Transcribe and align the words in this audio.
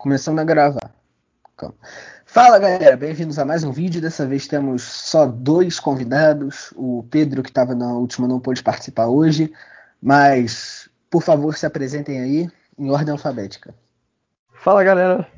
Começando 0.00 0.38
a 0.38 0.44
gravar. 0.44 0.94
Calma. 1.58 1.74
Fala 2.24 2.58
galera, 2.58 2.96
bem-vindos 2.96 3.38
a 3.38 3.44
mais 3.44 3.64
um 3.64 3.70
vídeo. 3.70 4.00
Dessa 4.00 4.26
vez 4.26 4.46
temos 4.46 4.82
só 4.82 5.26
dois 5.26 5.78
convidados. 5.78 6.72
O 6.74 7.06
Pedro, 7.10 7.42
que 7.42 7.50
estava 7.50 7.74
na 7.74 7.92
última, 7.92 8.26
não 8.26 8.40
pôde 8.40 8.62
participar 8.62 9.08
hoje. 9.08 9.52
Mas, 10.00 10.88
por 11.10 11.22
favor, 11.22 11.54
se 11.54 11.66
apresentem 11.66 12.18
aí 12.18 12.50
em 12.78 12.90
ordem 12.90 13.12
alfabética. 13.12 13.74
Fala 14.54 14.82
galera, 14.82 15.30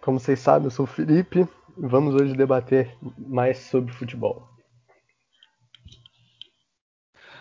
como 0.00 0.18
vocês 0.18 0.40
sabem, 0.40 0.64
eu 0.64 0.70
sou 0.70 0.86
o 0.86 0.88
Felipe. 0.88 1.46
Vamos 1.76 2.14
hoje 2.14 2.34
debater 2.34 2.96
mais 3.18 3.58
sobre 3.58 3.92
futebol. 3.92 4.48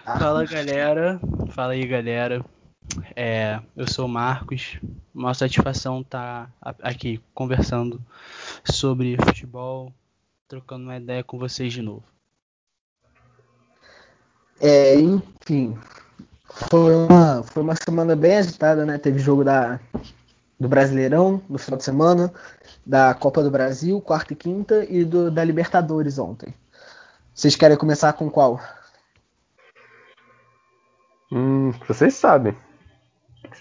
Fala 0.03 0.45
galera, 0.45 1.21
fala 1.51 1.71
aí 1.71 1.87
galera. 1.87 2.43
É, 3.15 3.59
eu 3.75 3.88
sou 3.88 4.05
o 4.05 4.09
Marcos. 4.09 4.79
Uma 5.13 5.34
satisfação 5.34 6.02
estar 6.02 6.52
tá 6.61 6.75
aqui 6.81 7.21
conversando 7.34 8.02
sobre 8.63 9.17
futebol, 9.17 9.94
trocando 10.48 10.85
uma 10.85 10.98
ideia 10.98 11.23
com 11.23 11.38
vocês 11.38 11.71
de 11.71 11.81
novo. 11.81 12.04
É, 14.59 14.95
enfim, 14.99 15.77
foi 16.70 16.95
uma, 16.95 17.43
foi 17.43 17.63
uma 17.63 17.76
semana 17.76 18.16
bem 18.16 18.38
agitada, 18.38 18.85
né? 18.85 18.98
Teve 18.98 19.20
jogo 19.20 19.43
da, 19.43 19.79
do 20.59 20.70
Brasileirão 20.70 21.41
no 21.49 21.57
final 21.57 21.77
de 21.77 21.84
semana, 21.84 22.34
da 22.85 23.13
Copa 23.13 23.43
do 23.43 23.52
Brasil, 23.52 23.99
quarta 23.99 24.34
e 24.34 24.35
quinta, 24.35 24.85
e 24.90 25.04
do, 25.04 25.29
da 25.29 25.43
Libertadores 25.43 26.18
ontem. 26.18 26.54
Vocês 27.34 27.55
querem 27.55 27.77
começar 27.77 28.13
com 28.13 28.29
qual? 28.29 28.62
Hum, 31.31 31.71
vocês 31.88 32.13
sabem. 32.13 32.55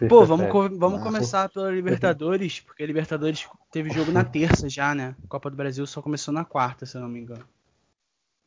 Pô, 0.09 0.25
vamos, 0.25 0.49
vamos 0.79 1.01
ah, 1.01 1.03
começar 1.03 1.49
pela 1.49 1.71
Libertadores, 1.71 2.61
porque 2.61 2.83
a 2.83 2.87
Libertadores 2.87 3.47
teve 3.71 3.91
jogo 3.91 4.11
na 4.11 4.25
terça 4.25 4.69
já, 4.69 4.95
né? 4.95 5.15
A 5.25 5.29
Copa 5.29 5.51
do 5.51 5.57
Brasil 5.57 5.87
só 5.87 6.01
começou 6.01 6.33
na 6.33 6.45
quarta, 6.45 6.87
se 6.87 6.97
eu 6.97 7.01
não 7.01 7.09
me 7.09 7.21
engano. 7.21 7.45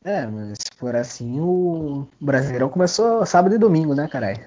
É, 0.04 0.26
mas 0.26 0.58
se 0.58 0.78
for 0.78 0.94
assim, 0.94 1.40
o 1.40 2.06
Brasileirão 2.20 2.68
começou 2.68 3.24
sábado 3.26 3.54
e 3.54 3.58
domingo, 3.58 3.94
né, 3.94 4.06
caralho? 4.08 4.44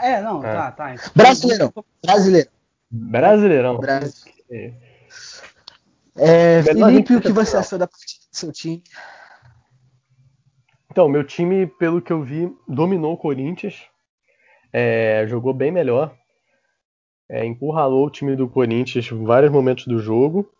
É, 0.00 0.20
não, 0.20 0.44
é. 0.44 0.52
tá, 0.52 0.72
tá. 0.72 0.94
Então, 0.94 1.10
Brasileirão. 1.14 1.72
Brasileirão. 2.04 2.52
Brasileirão. 2.90 3.78
Brasil. 3.78 4.32
É, 6.18 6.62
Felipe, 6.62 7.16
o 7.16 7.20
que 7.20 7.32
você 7.32 7.56
achou 7.56 7.78
da 7.78 7.86
partida 7.86 8.20
do 8.30 8.36
seu 8.36 8.52
time? 8.52 8.82
Então, 10.90 11.08
meu 11.08 11.24
time, 11.24 11.66
pelo 11.66 12.00
que 12.00 12.12
eu 12.12 12.22
vi, 12.22 12.50
dominou 12.66 13.12
o 13.12 13.18
Corinthians. 13.18 13.82
É, 14.78 15.26
jogou 15.26 15.54
bem 15.54 15.72
melhor. 15.72 16.14
É, 17.30 17.46
encurralou 17.46 18.06
o 18.06 18.10
time 18.10 18.36
do 18.36 18.46
Corinthians 18.46 19.10
em 19.10 19.24
vários 19.24 19.50
momentos 19.50 19.86
do 19.86 19.98
jogo. 19.98 20.52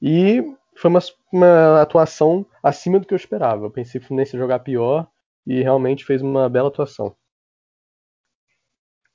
E 0.00 0.42
foi 0.74 0.88
uma, 0.88 1.00
uma 1.30 1.82
atuação 1.82 2.46
acima 2.62 2.98
do 2.98 3.06
que 3.06 3.12
eu 3.12 3.16
esperava. 3.16 3.66
Eu 3.66 3.70
pensei 3.70 4.00
que 4.00 4.06
o 4.06 4.08
Fluminense 4.08 4.34
ia 4.34 4.40
jogar 4.40 4.60
pior 4.60 5.06
e 5.46 5.60
realmente 5.62 6.02
fez 6.02 6.22
uma 6.22 6.48
bela 6.48 6.68
atuação. 6.68 7.14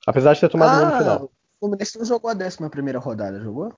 Apesar 0.06 0.34
de 0.34 0.40
ter 0.42 0.50
tomado 0.50 0.70
ah, 0.70 0.86
no 0.86 0.98
final. 1.00 1.24
O 1.24 1.32
Fluminense 1.60 1.98
não 1.98 2.06
jogou 2.06 2.30
a 2.30 2.36
11 2.36 2.70
primeira 2.70 3.00
rodada, 3.00 3.40
jogou? 3.40 3.74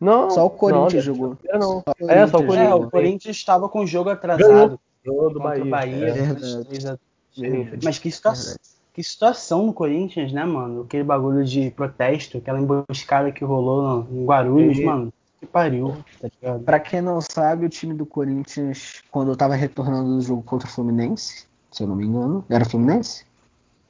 Não. 0.00 0.30
Só 0.30 0.46
o 0.46 0.50
Corinthians 0.50 1.06
não, 1.06 1.14
jogou. 1.14 1.38
Não. 1.44 1.82
Só 1.82 2.08
é, 2.08 2.26
só 2.26 2.38
o 2.38 2.46
Corinthians. 2.46 2.70
É, 2.70 2.74
o 2.74 2.90
Corinthians 2.90 3.36
estava 3.36 3.68
com 3.68 3.80
o 3.80 3.86
jogo 3.86 4.08
atrasado. 4.08 4.80
Ganhou 5.04 5.30
do 5.30 5.40
Bahia. 5.40 5.64
Bahia 5.66 6.08
é. 6.08 7.78
Mas 7.82 7.98
que 7.98 8.10
situação, 8.10 8.56
que 8.94 9.02
situação 9.02 9.66
no 9.66 9.72
Corinthians, 9.72 10.32
né, 10.32 10.44
mano? 10.44 10.82
Aquele 10.82 11.02
bagulho 11.02 11.44
de 11.44 11.68
protesto, 11.72 12.38
aquela 12.38 12.60
emboscada 12.60 13.32
que 13.32 13.44
rolou 13.44 14.06
em 14.10 14.24
Guarulhos, 14.24 14.78
é. 14.78 14.84
mano. 14.84 15.12
Que 15.40 15.46
pariu, 15.46 15.96
tá 16.22 16.28
ligado? 16.28 16.62
Pra 16.62 16.78
quem 16.78 17.02
não 17.02 17.20
sabe, 17.20 17.66
o 17.66 17.68
time 17.68 17.92
do 17.92 18.06
Corinthians, 18.06 19.02
quando 19.10 19.32
eu 19.32 19.36
tava 19.36 19.56
retornando 19.56 20.16
do 20.16 20.20
jogo 20.22 20.42
contra 20.42 20.68
o 20.68 20.70
Fluminense, 20.70 21.46
se 21.72 21.82
eu 21.82 21.88
não 21.88 21.96
me 21.96 22.06
engano, 22.06 22.44
era 22.48 22.64
Fluminense? 22.64 23.26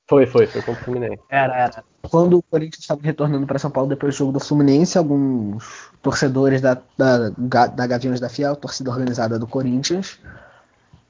Foi, 0.08 0.26
foi, 0.26 0.46
foi 0.46 0.62
contra 0.62 0.80
o 0.80 0.84
Fluminense. 0.84 1.20
Era, 1.28 1.54
era. 1.54 1.84
Quando 2.10 2.38
o 2.38 2.42
Corinthians 2.42 2.80
estava 2.80 3.00
retornando 3.02 3.46
para 3.46 3.58
São 3.58 3.70
Paulo 3.70 3.90
depois 3.90 4.14
do 4.14 4.18
jogo 4.18 4.32
do 4.32 4.40
Fluminense, 4.40 4.96
alguns 4.96 5.90
torcedores 6.02 6.62
da, 6.62 6.78
da, 6.96 7.28
da 7.68 7.86
Gaviões 7.86 8.20
da 8.20 8.30
Fiel, 8.30 8.56
torcida 8.56 8.90
organizada 8.90 9.38
do 9.38 9.46
Corinthians, 9.46 10.18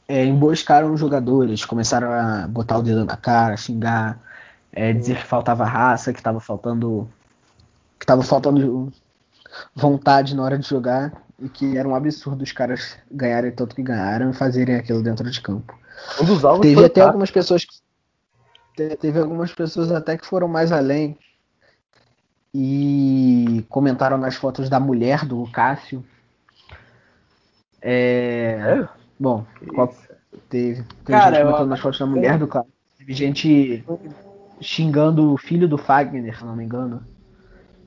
é, 0.06 0.24
emboscaram 0.24 0.92
os 0.92 1.00
jogadores, 1.00 1.64
começaram 1.64 2.12
a 2.12 2.46
botar 2.46 2.78
o 2.78 2.82
dedo 2.82 3.04
na 3.04 3.16
cara, 3.16 3.56
xingar, 3.56 4.18
é, 4.72 4.92
dizer 4.92 5.16
que 5.16 5.26
faltava 5.26 5.64
raça, 5.64 6.12
que 6.12 6.20
estava 6.20 6.40
faltando 6.40 7.08
que 7.98 8.04
estava 8.04 8.22
faltando 8.22 8.92
vontade 9.74 10.34
na 10.34 10.42
hora 10.42 10.58
de 10.58 10.68
jogar 10.68 11.12
e 11.40 11.48
que 11.48 11.76
era 11.76 11.88
um 11.88 11.94
absurdo 11.94 12.42
os 12.42 12.52
caras 12.52 12.96
ganharem 13.10 13.52
tanto 13.52 13.74
que 13.74 13.82
ganharam 13.82 14.30
e 14.30 14.34
fazerem 14.34 14.76
aquilo 14.76 15.02
dentro 15.02 15.30
de 15.30 15.40
campo. 15.40 15.78
Um 16.20 16.24
dos 16.24 16.44
alvos 16.44 16.62
teve 16.62 16.84
até 16.84 17.00
algumas 17.00 17.30
pessoas 17.30 17.64
que 17.64 18.96
teve 18.96 19.18
algumas 19.18 19.52
pessoas 19.54 19.92
até 19.92 20.18
que 20.18 20.26
foram 20.26 20.48
mais 20.48 20.72
além 20.72 21.16
e 22.52 23.64
comentaram 23.68 24.18
nas 24.18 24.34
fotos 24.34 24.68
da 24.68 24.78
mulher 24.78 25.24
do 25.24 25.44
Cássio. 25.50 26.04
É, 27.80 28.80
é? 28.82 29.03
Bom, 29.18 29.44
teve, 30.48 30.82
teve 30.82 30.84
Cara, 31.04 31.36
gente 31.36 31.44
comentando 31.44 31.68
nas 31.68 31.80
fotos 31.80 31.98
da 31.98 32.06
mulher 32.06 32.38
do 32.38 32.48
Cássio. 32.48 32.72
Teve 32.98 33.12
gente 33.12 33.84
xingando 34.60 35.32
o 35.32 35.36
filho 35.36 35.68
do 35.68 35.78
Fagner, 35.78 36.36
se 36.36 36.44
não 36.44 36.56
me 36.56 36.64
engano. 36.64 37.02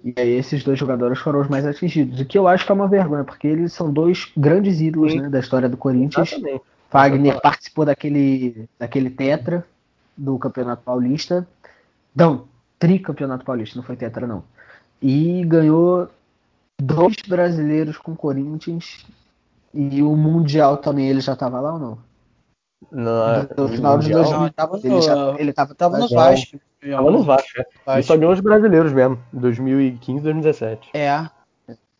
E 0.03 0.13
aí 0.17 0.29
esses 0.29 0.63
dois 0.63 0.79
jogadores 0.79 1.19
foram 1.19 1.41
os 1.41 1.49
mais 1.49 1.65
atingidos. 1.65 2.19
O 2.19 2.25
que 2.25 2.37
eu 2.37 2.47
acho 2.47 2.65
que 2.65 2.71
é 2.71 2.75
uma 2.75 2.87
vergonha, 2.87 3.23
porque 3.23 3.47
eles 3.47 3.73
são 3.73 3.91
dois 3.91 4.31
grandes 4.37 4.79
ídolos 4.79 5.13
né, 5.15 5.29
da 5.29 5.39
história 5.39 5.67
do 5.67 5.75
Corinthians. 5.75 6.31
Exatamente. 6.31 6.61
Fagner 6.89 7.41
participou 7.41 7.83
daquele, 7.83 8.69
daquele 8.79 9.09
tetra 9.09 9.65
do 10.15 10.37
Campeonato 10.37 10.83
Paulista. 10.83 11.45
Não, 12.15 12.47
tricampeonato 12.79 13.45
paulista, 13.45 13.77
não 13.77 13.83
foi 13.83 13.95
tetra 13.95 14.25
não. 14.25 14.43
E 15.01 15.43
ganhou 15.45 16.09
dois 16.81 17.17
brasileiros 17.27 17.97
com 17.97 18.15
Corinthians. 18.15 19.05
E 19.79 20.01
o 20.01 20.15
Mundial 20.15 20.77
também, 20.77 21.07
ele 21.07 21.21
já 21.21 21.33
estava 21.33 21.61
lá 21.61 21.73
ou 21.73 21.79
não? 21.79 21.97
No, 22.91 23.63
no 23.63 23.69
final 23.69 23.99
de 23.99 24.11
2000, 24.11 24.51
tava 24.51 24.79
ele, 24.83 25.01
já, 25.01 25.35
ele 25.37 25.53
tava, 25.53 25.75
tava 25.75 25.99
no 25.99 26.09
Vasco. 26.09 26.59
Tava 26.81 27.11
no 27.11 27.23
Vasco, 27.23 27.47
é. 27.59 27.93
Ele 27.93 28.03
só 28.03 28.17
ganhou 28.17 28.33
os 28.33 28.39
brasileiros 28.39 28.91
mesmo, 28.91 29.19
2015 29.33 30.23
2017. 30.23 30.89
É. 30.95 31.29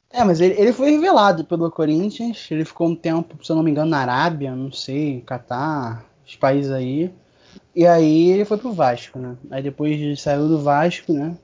É, 0.09 0.23
mas 0.23 0.41
ele, 0.41 0.59
ele 0.59 0.73
foi 0.73 0.89
revelado 0.91 1.45
pelo 1.45 1.69
Corinthians. 1.69 2.47
Ele 2.49 2.65
ficou 2.65 2.87
um 2.87 2.95
tempo, 2.95 3.45
se 3.45 3.51
eu 3.51 3.55
não 3.55 3.63
me 3.63 3.69
engano, 3.69 3.91
na 3.91 3.99
Arábia, 3.99 4.55
não 4.55 4.71
sei, 4.71 5.21
Catar, 5.21 6.03
os 6.25 6.35
países 6.35 6.71
aí. 6.71 7.13
E 7.75 7.85
aí 7.85 8.31
ele 8.31 8.45
foi 8.45 8.57
pro 8.57 8.73
Vasco, 8.73 9.19
né? 9.19 9.35
Aí 9.51 9.61
depois 9.61 10.19
saiu 10.19 10.47
do 10.47 10.59
Vasco, 10.59 11.13
né? 11.13 11.37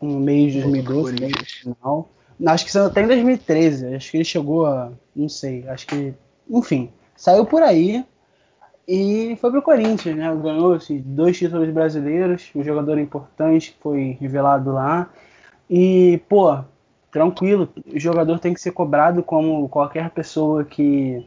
No 0.00 0.20
mês 0.20 0.52
de 0.52 0.60
2012, 0.60 1.14
no 1.14 1.74
final. 1.74 2.08
Acho 2.46 2.64
que 2.64 2.72
saiu 2.72 2.86
até 2.86 3.02
em 3.02 3.06
2013. 3.06 3.94
Acho 3.94 4.10
que 4.10 4.16
ele 4.16 4.24
chegou 4.24 4.66
a. 4.66 4.92
Não 5.14 5.28
sei. 5.28 5.68
Acho 5.68 5.86
que. 5.86 6.14
Enfim. 6.48 6.90
Saiu 7.16 7.44
por 7.44 7.62
aí. 7.62 8.04
E 8.88 9.36
foi 9.40 9.50
pro 9.50 9.62
Corinthians, 9.62 10.16
né? 10.16 10.34
Ganhou 10.42 10.72
assim, 10.74 11.02
dois 11.04 11.38
títulos 11.38 11.68
brasileiros. 11.70 12.50
Um 12.54 12.64
jogador 12.64 12.98
importante 12.98 13.72
que 13.72 13.78
foi 13.80 14.16
revelado 14.20 14.72
lá. 14.72 15.08
E, 15.68 16.20
pô, 16.28 16.58
tranquilo. 17.12 17.68
O 17.86 17.98
jogador 17.98 18.38
tem 18.38 18.54
que 18.54 18.60
ser 18.60 18.72
cobrado 18.72 19.22
como 19.22 19.68
qualquer 19.68 20.10
pessoa 20.10 20.64
que 20.64 21.24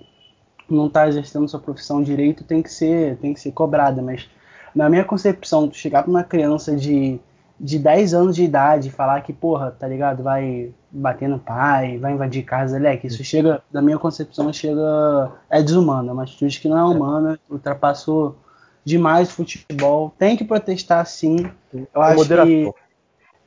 não 0.70 0.88
está 0.88 1.08
exercendo 1.08 1.48
sua 1.48 1.60
profissão 1.60 2.02
direito 2.02 2.44
tem 2.44 2.64
que 2.64 2.72
ser 2.72 3.18
tem 3.18 3.34
que 3.34 3.40
ser 3.40 3.52
cobrada, 3.52 4.02
mas 4.02 4.28
na 4.74 4.90
minha 4.90 5.04
concepção, 5.04 5.72
chegar 5.72 6.04
para 6.04 6.10
uma 6.10 6.24
criança 6.24 6.76
de, 6.76 7.20
de 7.60 7.80
10 7.80 8.14
anos 8.14 8.36
de 8.36 8.44
idade 8.44 8.90
falar 8.90 9.22
que, 9.22 9.32
porra, 9.32 9.72
tá 9.72 9.88
ligado, 9.88 10.24
vai 10.24 10.74
bater 10.92 11.30
no 11.30 11.40
pai, 11.40 11.98
vai 11.98 12.14
invadir 12.14 12.44
casa, 12.44 12.80
que 12.98 13.08
isso 13.08 13.24
chega, 13.24 13.62
na 13.72 13.82
minha 13.82 13.98
concepção, 13.98 14.52
chega. 14.52 15.32
é 15.50 15.62
desumano, 15.62 16.10
é 16.10 16.14
uma 16.14 16.24
atitude 16.24 16.60
que 16.60 16.68
não 16.68 16.78
é 16.78 16.84
humana, 16.84 17.40
ultrapassou 17.50 18.38
demais 18.84 19.30
o 19.30 19.34
futebol, 19.34 20.14
tem 20.18 20.36
que 20.36 20.44
protestar 20.44 21.06
sim. 21.06 21.50
Eu 21.94 22.02
acho 22.02 22.28
que. 22.28 22.74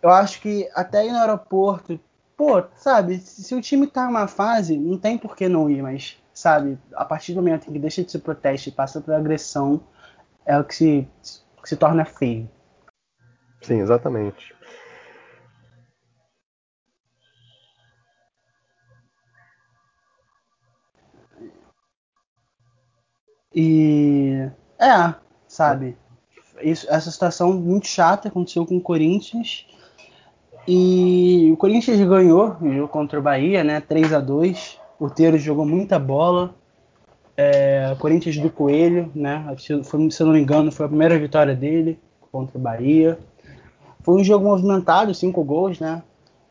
Eu 0.02 0.10
acho 0.10 0.40
que 0.40 0.68
até 0.74 1.04
ir 1.04 1.10
no 1.10 1.18
aeroporto, 1.18 1.98
pô, 2.36 2.62
sabe, 2.76 3.18
se 3.18 3.54
o 3.54 3.60
time 3.60 3.86
tá 3.86 4.06
numa 4.06 4.28
fase, 4.28 4.78
não 4.78 4.96
tem 4.96 5.18
por 5.18 5.34
que 5.34 5.48
não 5.48 5.68
ir, 5.68 5.82
mas 5.82 6.16
sabe? 6.32 6.78
A 6.94 7.04
partir 7.04 7.32
do 7.32 7.42
momento 7.42 7.68
em 7.68 7.72
que 7.72 7.78
deixa 7.78 8.04
de 8.04 8.12
ser 8.12 8.18
protesto 8.20 8.68
e 8.68 8.72
passa 8.72 9.00
por 9.00 9.14
agressão, 9.14 9.80
é 10.44 10.56
o 10.58 10.62
que 10.62 10.74
se, 10.74 11.08
que 11.62 11.68
se 11.68 11.76
torna 11.76 12.04
feio. 12.04 12.48
Sim, 13.62 13.80
exatamente. 13.82 14.54
E 23.54 24.48
é, 24.78 25.14
sabe? 25.48 25.96
Isso, 26.62 26.86
essa 26.90 27.10
situação 27.10 27.52
muito 27.54 27.86
chata 27.86 28.28
aconteceu 28.28 28.66
com 28.66 28.76
o 28.76 28.80
Corinthians. 28.80 29.66
E 30.68 31.50
o 31.52 31.56
Corinthians 31.56 31.98
ganhou 32.08 32.56
o 32.60 32.72
jogo 32.72 32.88
contra 32.88 33.18
o 33.18 33.22
Bahia, 33.22 33.62
né? 33.62 33.80
3 33.80 34.12
a 34.12 34.20
2 34.20 34.78
O 34.98 35.08
Teiro 35.08 35.38
jogou 35.38 35.64
muita 35.66 35.98
bola. 35.98 36.54
É, 37.36 37.94
Corinthians 37.98 38.38
do 38.38 38.50
Coelho, 38.50 39.10
né? 39.14 39.44
Foi, 39.84 40.10
se 40.10 40.22
eu 40.22 40.26
não 40.26 40.34
me 40.34 40.40
engano, 40.40 40.72
foi 40.72 40.86
a 40.86 40.88
primeira 40.88 41.18
vitória 41.18 41.54
dele 41.54 41.98
contra 42.32 42.58
o 42.58 42.60
Bahia. 42.60 43.18
Foi 44.06 44.20
um 44.20 44.22
jogo 44.22 44.44
movimentado, 44.44 45.12
cinco 45.12 45.42
gols, 45.42 45.80
né? 45.80 46.00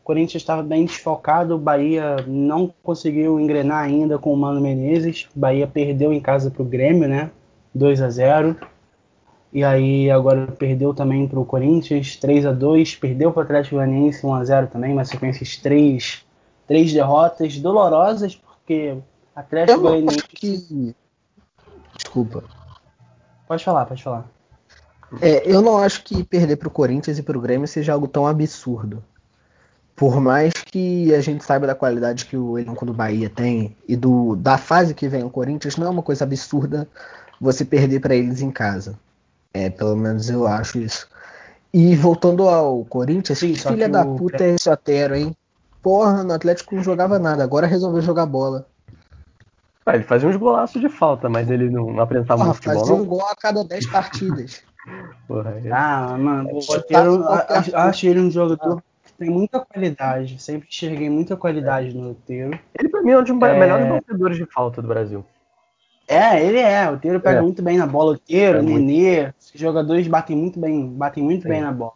O 0.02 0.04
Corinthians 0.04 0.42
estava 0.42 0.62
bem 0.62 0.84
desfocado, 0.84 1.54
o 1.54 1.58
Bahia 1.58 2.16
não 2.26 2.70
conseguiu 2.82 3.40
engrenar 3.40 3.82
ainda 3.82 4.18
com 4.18 4.30
o 4.30 4.36
Mano 4.36 4.60
Menezes. 4.60 5.26
O 5.34 5.38
Bahia 5.40 5.66
perdeu 5.66 6.12
em 6.12 6.20
casa 6.20 6.50
para 6.50 6.60
o 6.60 6.66
Grêmio, 6.66 7.08
né? 7.08 7.30
2 7.74 8.02
a 8.02 8.10
0 8.10 8.56
e 9.54 9.64
aí 9.64 10.10
agora 10.10 10.48
perdeu 10.48 10.92
também 10.92 11.26
para 11.26 11.40
o 11.40 11.46
Corinthians, 11.46 12.16
3 12.16 12.44
a 12.44 12.52
2 12.52 12.96
perdeu 12.96 13.32
para 13.32 13.40
o 13.40 13.44
Atlético 13.44 13.76
Goianiense 13.76 14.26
1 14.26 14.34
a 14.34 14.44
0 14.44 14.66
também, 14.66 14.92
uma 14.92 15.06
sequência 15.06 15.46
de 15.46 15.58
três, 15.62 16.26
três 16.66 16.92
derrotas 16.92 17.58
dolorosas, 17.58 18.36
porque 18.36 18.98
Atlético 19.34 19.80
Goianiense... 19.80 20.28
Que... 20.28 20.94
Desculpa. 21.96 22.44
Pode 23.48 23.64
falar, 23.64 23.86
pode 23.86 24.02
falar. 24.02 24.35
É, 25.20 25.42
eu 25.50 25.62
não 25.62 25.78
acho 25.78 26.02
que 26.02 26.24
perder 26.24 26.56
para 26.56 26.68
o 26.68 26.70
Corinthians 26.70 27.18
e 27.18 27.22
para 27.22 27.38
o 27.38 27.40
Grêmio 27.40 27.68
seja 27.68 27.92
algo 27.92 28.08
tão 28.08 28.26
absurdo. 28.26 29.02
Por 29.94 30.20
mais 30.20 30.52
que 30.52 31.14
a 31.14 31.20
gente 31.20 31.44
saiba 31.44 31.66
da 31.66 31.74
qualidade 31.74 32.26
que 32.26 32.36
o 32.36 32.58
elenco 32.58 32.84
do 32.84 32.92
Bahia 32.92 33.30
tem 33.30 33.74
e 33.88 33.96
do, 33.96 34.36
da 34.36 34.58
fase 34.58 34.92
que 34.94 35.08
vem 35.08 35.24
o 35.24 35.30
Corinthians, 35.30 35.76
não 35.76 35.86
é 35.86 35.90
uma 35.90 36.02
coisa 36.02 36.24
absurda 36.24 36.86
você 37.40 37.64
perder 37.64 38.00
para 38.00 38.14
eles 38.14 38.42
em 38.42 38.50
casa. 38.50 38.98
É, 39.54 39.70
pelo 39.70 39.96
menos 39.96 40.28
eu 40.28 40.46
acho 40.46 40.78
isso. 40.78 41.08
E 41.72 41.94
voltando 41.96 42.48
ao 42.48 42.84
Corinthians, 42.84 43.38
Sim, 43.38 43.54
filha 43.54 43.88
da 43.88 44.02
o... 44.02 44.16
puta 44.16 44.44
é 44.44 44.54
esse 44.54 44.68
Otero, 44.68 45.14
hein? 45.14 45.34
Porra, 45.82 46.22
no 46.22 46.34
Atlético 46.34 46.74
não 46.74 46.82
jogava 46.82 47.18
nada, 47.18 47.42
agora 47.42 47.66
resolveu 47.66 48.02
jogar 48.02 48.26
bola. 48.26 48.66
Ah, 49.86 49.94
ele 49.94 50.04
fazia 50.04 50.28
uns 50.28 50.36
golaços 50.36 50.80
de 50.80 50.88
falta, 50.88 51.28
mas 51.28 51.48
ele 51.48 51.70
não, 51.70 51.92
não 51.92 52.02
apresentava 52.02 52.42
Porra, 52.42 52.54
futebol. 52.54 52.80
Fazia 52.80 52.94
um 52.94 53.04
gol 53.04 53.24
a 53.24 53.36
cada 53.36 53.64
10 53.64 53.86
partidas. 53.86 54.62
Porra, 55.26 55.60
é... 55.64 55.70
Ah, 55.70 56.16
mano, 56.18 56.50
o 56.52 56.58
Otero, 56.58 57.24
acho, 57.28 57.76
acho 57.76 58.06
ele 58.06 58.20
um 58.20 58.30
jogador 58.30 58.82
que 59.04 59.12
tem 59.14 59.30
muita 59.30 59.60
qualidade. 59.60 60.40
Sempre 60.40 60.68
enxerguei 60.68 61.10
muita 61.10 61.36
qualidade 61.36 61.94
no 61.94 62.10
Otero. 62.10 62.58
Ele, 62.78 62.88
pra 62.88 63.02
mim, 63.02 63.10
é 63.10 63.18
um 63.18 63.22
dos 63.22 63.30
é... 63.30 63.58
melhores 63.58 63.88
batedores 63.88 64.36
de 64.36 64.46
falta 64.46 64.80
do 64.80 64.88
Brasil. 64.88 65.24
É, 66.08 66.40
ele 66.40 66.58
é. 66.58 66.88
O 66.88 66.98
Teiro 66.98 67.20
pega 67.20 67.38
é. 67.38 67.42
muito 67.42 67.62
bem 67.62 67.76
na 67.76 67.86
bola. 67.86 68.12
O 68.12 68.18
Teiro, 68.18 68.58
é 68.58 68.60
o 68.60 68.64
Nenê, 68.64 69.32
os 69.38 69.52
jogadores 69.54 70.06
batem 70.06 70.36
muito 70.36 70.58
bem, 70.58 70.86
batem 70.86 71.22
muito 71.22 71.42
Sim. 71.42 71.48
bem 71.48 71.60
na 71.60 71.72
bola. 71.72 71.92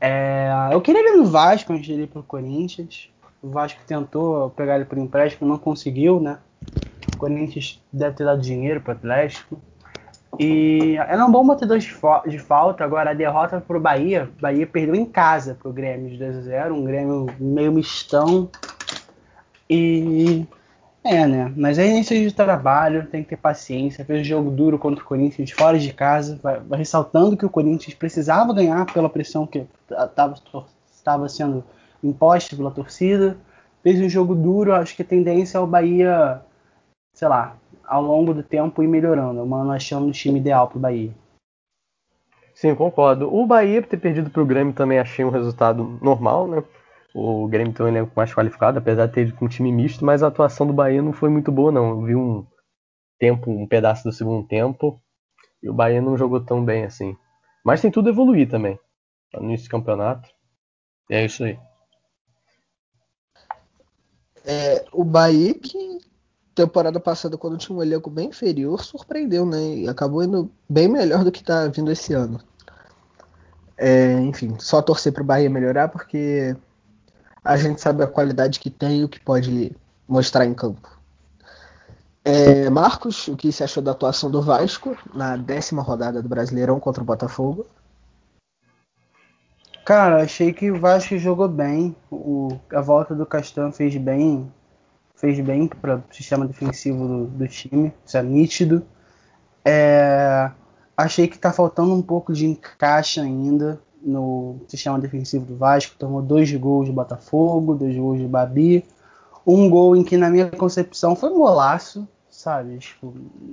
É, 0.00 0.50
eu 0.72 0.80
queria 0.80 1.00
ele 1.00 1.16
no 1.16 1.24
Vasco 1.24 1.72
antes 1.72 1.86
de 1.86 2.02
ir 2.02 2.08
pro 2.08 2.22
Corinthians. 2.22 3.10
O 3.40 3.48
Vasco 3.48 3.80
tentou 3.86 4.50
pegar 4.50 4.76
ele 4.76 4.84
por 4.84 4.98
empréstimo, 4.98 5.48
não 5.48 5.58
conseguiu, 5.58 6.20
né? 6.20 6.38
O 7.14 7.16
Corinthians 7.16 7.80
deve 7.92 8.16
ter 8.16 8.24
dado 8.24 8.40
dinheiro 8.40 8.80
pro 8.80 8.92
Atlético. 8.92 9.60
E 10.38 10.96
era 10.96 11.24
um 11.26 11.32
bom 11.32 11.44
batedor 11.44 11.78
de, 11.78 11.88
de 12.28 12.38
falta. 12.38 12.84
Agora 12.84 13.10
a 13.10 13.14
derrota 13.14 13.62
Bahia. 13.80 14.30
O 14.38 14.40
Bahia 14.40 14.66
perdeu 14.66 14.94
em 14.94 15.04
casa 15.04 15.56
pro 15.60 15.72
Grêmio 15.72 16.10
de 16.10 16.18
2 16.18 16.36
a 16.36 16.40
0 16.42 16.74
Um 16.74 16.84
Grêmio 16.84 17.26
meio 17.40 17.72
mistão. 17.72 18.48
E 19.68 20.46
é, 21.02 21.26
né? 21.26 21.52
Mas 21.56 21.78
é 21.78 21.88
início 21.88 22.16
de 22.16 22.32
trabalho, 22.32 23.06
tem 23.06 23.22
que 23.22 23.30
ter 23.30 23.36
paciência. 23.36 24.04
Fez 24.04 24.20
um 24.20 24.24
jogo 24.24 24.50
duro 24.50 24.78
contra 24.78 25.02
o 25.02 25.06
Corinthians 25.06 25.50
fora 25.50 25.78
de 25.78 25.92
casa, 25.92 26.38
vai, 26.42 26.60
vai 26.60 26.78
ressaltando 26.78 27.36
que 27.36 27.46
o 27.46 27.50
Corinthians 27.50 27.94
precisava 27.94 28.52
ganhar 28.52 28.84
pela 28.92 29.08
pressão 29.08 29.46
que 29.46 29.66
estava 30.90 31.28
sendo 31.28 31.64
imposta 32.02 32.54
pela 32.54 32.70
torcida. 32.70 33.36
Fez 33.82 34.00
um 34.00 34.08
jogo 34.08 34.34
duro, 34.34 34.74
acho 34.74 34.94
que 34.94 35.02
a 35.02 35.04
tendência 35.04 35.58
é 35.58 35.60
o 35.60 35.66
Bahia, 35.66 36.42
sei 37.14 37.28
lá, 37.28 37.56
ao 37.88 38.02
longo 38.02 38.34
do 38.34 38.42
tempo 38.42 38.82
ir 38.82 38.86
melhorando. 38.86 39.44
Mano, 39.46 39.72
achando 39.72 40.06
o 40.06 40.12
time 40.12 40.38
ideal 40.38 40.68
para 40.68 40.78
o 40.78 40.80
Bahia. 40.80 41.12
Sim, 42.54 42.74
concordo. 42.74 43.32
O 43.32 43.46
Bahia 43.46 43.82
ter 43.82 43.96
perdido 43.96 44.30
para 44.30 44.42
o 44.42 44.46
Grêmio 44.46 44.74
também 44.74 44.98
achei 44.98 45.24
um 45.24 45.30
resultado 45.30 45.98
normal, 46.02 46.48
né? 46.48 46.62
O 47.14 47.48
Grêmio 47.48 47.72
tem 47.72 47.86
um 47.86 47.88
elenco 47.88 48.12
mais 48.14 48.34
qualificado, 48.34 48.78
apesar 48.78 49.06
de 49.06 49.12
ter 49.12 49.34
um 49.40 49.48
time 49.48 49.72
misto, 49.72 50.04
mas 50.04 50.22
a 50.22 50.26
atuação 50.26 50.66
do 50.66 50.72
Bahia 50.72 51.00
não 51.00 51.12
foi 51.12 51.30
muito 51.30 51.50
boa, 51.50 51.72
não. 51.72 51.90
Eu 51.90 52.02
vi 52.02 52.16
um 52.16 52.46
tempo, 53.18 53.50
um 53.50 53.66
pedaço 53.66 54.04
do 54.04 54.12
segundo 54.12 54.46
tempo, 54.46 55.00
e 55.62 55.68
o 55.68 55.74
Bahia 55.74 56.02
não 56.02 56.16
jogou 56.16 56.44
tão 56.44 56.64
bem 56.64 56.84
assim. 56.84 57.16
Mas 57.64 57.80
tem 57.80 57.90
tudo 57.90 58.08
a 58.08 58.12
evoluir 58.12 58.48
também. 58.48 58.78
Tá 59.32 59.40
no 59.40 59.46
início 59.46 59.68
do 59.68 59.70
campeonato. 59.70 60.28
E 61.10 61.14
é 61.14 61.24
isso 61.24 61.44
aí. 61.44 61.58
É, 64.44 64.84
o 64.92 65.04
Bahia 65.04 65.54
que 65.54 65.97
temporada 66.62 66.98
passada, 66.98 67.38
quando 67.38 67.56
tinha 67.56 67.76
um 67.76 67.82
elenco 67.82 68.10
bem 68.10 68.28
inferior, 68.28 68.82
surpreendeu, 68.82 69.46
né? 69.46 69.76
E 69.76 69.88
acabou 69.88 70.24
indo 70.24 70.50
bem 70.68 70.88
melhor 70.88 71.22
do 71.22 71.30
que 71.30 71.44
tá 71.44 71.68
vindo 71.68 71.90
esse 71.90 72.12
ano. 72.12 72.40
É, 73.76 74.14
enfim, 74.20 74.56
só 74.58 74.82
torcer 74.82 75.12
pro 75.12 75.22
Bahia 75.22 75.48
melhorar, 75.48 75.88
porque 75.88 76.56
a 77.44 77.56
gente 77.56 77.80
sabe 77.80 78.02
a 78.02 78.08
qualidade 78.08 78.58
que 78.58 78.70
tem 78.70 79.00
e 79.00 79.04
o 79.04 79.08
que 79.08 79.20
pode 79.20 79.76
mostrar 80.08 80.44
em 80.46 80.52
campo. 80.52 80.98
É, 82.24 82.68
Marcos, 82.68 83.28
o 83.28 83.36
que 83.36 83.52
você 83.52 83.62
achou 83.62 83.82
da 83.82 83.92
atuação 83.92 84.28
do 84.28 84.42
Vasco 84.42 84.96
na 85.14 85.36
décima 85.36 85.80
rodada 85.80 86.20
do 86.20 86.28
Brasileirão 86.28 86.80
contra 86.80 87.02
o 87.02 87.06
Botafogo? 87.06 87.66
Cara, 89.84 90.22
achei 90.22 90.52
que 90.52 90.70
o 90.70 90.80
Vasco 90.80 91.16
jogou 91.16 91.48
bem. 91.48 91.96
O, 92.10 92.58
a 92.74 92.80
volta 92.80 93.14
do 93.14 93.24
Castan 93.24 93.70
fez 93.70 93.96
bem, 93.96 94.52
fez 95.18 95.38
bem 95.40 95.66
para 95.66 95.96
o 95.96 96.02
sistema 96.14 96.46
defensivo 96.46 97.06
do, 97.06 97.26
do, 97.26 97.48
time. 97.48 97.92
Isso 98.06 98.16
é 98.16 98.22
nítido. 98.22 98.86
É, 99.64 100.50
achei 100.96 101.26
que 101.26 101.36
está 101.36 101.52
faltando 101.52 101.92
um 101.92 102.00
pouco 102.00 102.32
de 102.32 102.46
encaixe 102.46 103.20
ainda 103.20 103.80
no 104.00 104.60
sistema 104.68 104.98
defensivo 104.98 105.44
do 105.44 105.56
Vasco, 105.56 105.96
tomou 105.98 106.22
dois 106.22 106.50
gols 106.54 106.86
do 106.86 106.92
Botafogo, 106.92 107.74
dois 107.74 107.96
gols 107.96 108.20
do 108.20 108.28
Babi, 108.28 108.84
um 109.44 109.68
gol 109.68 109.96
em 109.96 110.04
que 110.04 110.16
na 110.16 110.30
minha 110.30 110.48
concepção 110.50 111.16
foi 111.16 111.30
um 111.30 111.38
golaço, 111.38 112.06
sabe? 112.30 112.78
Tipo, 112.78 113.12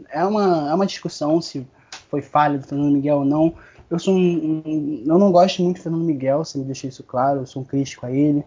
é 0.09 0.23
uma, 0.23 0.69
é 0.69 0.73
uma 0.73 0.85
discussão 0.85 1.41
se 1.41 1.67
foi 2.09 2.21
falha 2.21 2.59
do 2.59 2.67
Fernando 2.67 2.93
Miguel 2.93 3.17
ou 3.17 3.25
não. 3.25 3.53
Eu 3.89 3.97
sou 3.97 4.13
um, 4.13 4.61
um, 4.65 5.03
eu 5.05 5.17
não 5.17 5.31
gosto 5.31 5.63
muito 5.63 5.77
do 5.77 5.83
Fernando 5.83 6.03
Miguel, 6.03 6.45
se 6.45 6.59
me 6.59 6.63
deixar 6.63 6.89
isso 6.89 7.03
claro, 7.03 7.39
eu 7.39 7.45
sou 7.47 7.63
um 7.63 7.65
crítico 7.65 8.05
a 8.05 8.11
ele. 8.11 8.45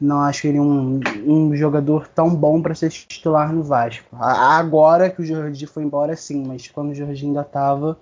Não 0.00 0.20
acho 0.20 0.46
ele 0.46 0.60
um, 0.60 1.00
um 1.26 1.56
jogador 1.56 2.06
tão 2.08 2.34
bom 2.34 2.62
para 2.62 2.74
ser 2.74 2.90
titular 2.90 3.52
no 3.52 3.62
Vasco. 3.62 4.14
Agora 4.16 5.10
que 5.10 5.22
o 5.22 5.24
Jordi 5.24 5.66
foi 5.66 5.82
embora, 5.82 6.14
sim, 6.14 6.44
mas 6.46 6.68
quando 6.68 6.90
o 6.90 6.94
Jordi 6.94 7.26
ainda 7.26 7.40
estava, 7.40 7.98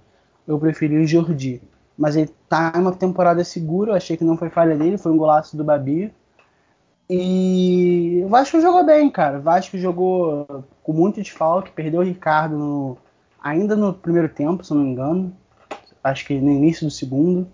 eu 0.47 0.59
preferi 0.59 0.99
o 0.99 1.07
Jordi 1.07 1.63
mas 1.97 2.15
ele 2.17 2.31
tá 2.49 2.73
em 2.77 2.81
uma 2.81 2.93
temporada 2.93 3.43
segura, 3.43 3.93
eu 3.93 3.97
achei 3.97 4.17
que 4.17 4.25
não 4.25 4.37
foi 4.37 4.51
falha 4.51 4.77
dele, 4.77 4.99
foi 4.99 5.13
um 5.13 5.17
golaço 5.17 5.57
do 5.57 5.65
Babi. 5.65 6.13
E 7.09 8.21
o 8.25 8.29
Vasco 8.29 8.61
jogou 8.61 8.85
bem, 8.85 9.09
cara. 9.11 9.39
O 9.39 9.43
Vasco 9.43 9.79
jogou 9.79 10.65
com 10.83 10.93
muito 10.93 11.23
desfalque, 11.23 11.71
perdeu 11.71 12.01
o 12.01 12.05
Ricardo 12.05 12.59
no, 12.59 12.99
ainda 13.43 13.77
no 13.77 13.95
primeiro 13.95 14.29
tempo, 14.29 14.65
se 14.65 14.75
não 14.75 14.83
me 14.83 14.91
engano. 14.91 15.35
Acho 16.03 16.27
que 16.27 16.39
no 16.39 16.51
início 16.51 16.87
do 16.87 16.91
segundo, 16.91 17.49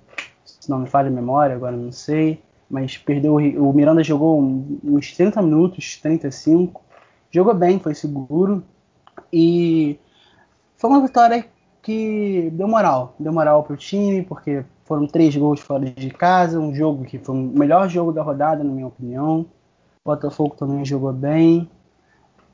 se 0.44 0.68
não 0.68 0.80
me 0.80 0.86
falha 0.86 1.08
a 1.08 1.12
memória, 1.12 1.54
agora 1.54 1.76
não 1.76 1.92
sei. 1.92 2.42
Mas 2.72 2.96
perdeu 2.96 3.34
o, 3.34 3.72
Miranda 3.74 4.02
jogou 4.02 4.40
uns 4.82 5.14
30 5.14 5.42
minutos, 5.42 5.98
35. 5.98 6.80
Jogou 7.30 7.52
bem, 7.52 7.78
foi 7.78 7.94
seguro. 7.94 8.64
E 9.30 9.98
foi 10.78 10.88
uma 10.88 11.02
vitória 11.02 11.44
que 11.82 12.48
deu 12.54 12.66
moral. 12.66 13.14
Deu 13.18 13.30
moral 13.30 13.62
pro 13.62 13.76
time, 13.76 14.22
porque 14.22 14.64
foram 14.86 15.06
três 15.06 15.36
gols 15.36 15.60
fora 15.60 15.84
de 15.84 16.08
casa, 16.08 16.58
um 16.58 16.74
jogo 16.74 17.04
que 17.04 17.18
foi 17.18 17.34
o 17.34 17.38
melhor 17.38 17.90
jogo 17.90 18.10
da 18.10 18.22
rodada, 18.22 18.64
na 18.64 18.72
minha 18.72 18.86
opinião. 18.86 19.40
O 20.02 20.08
Botafogo 20.08 20.56
também 20.56 20.82
jogou 20.82 21.12
bem. 21.12 21.68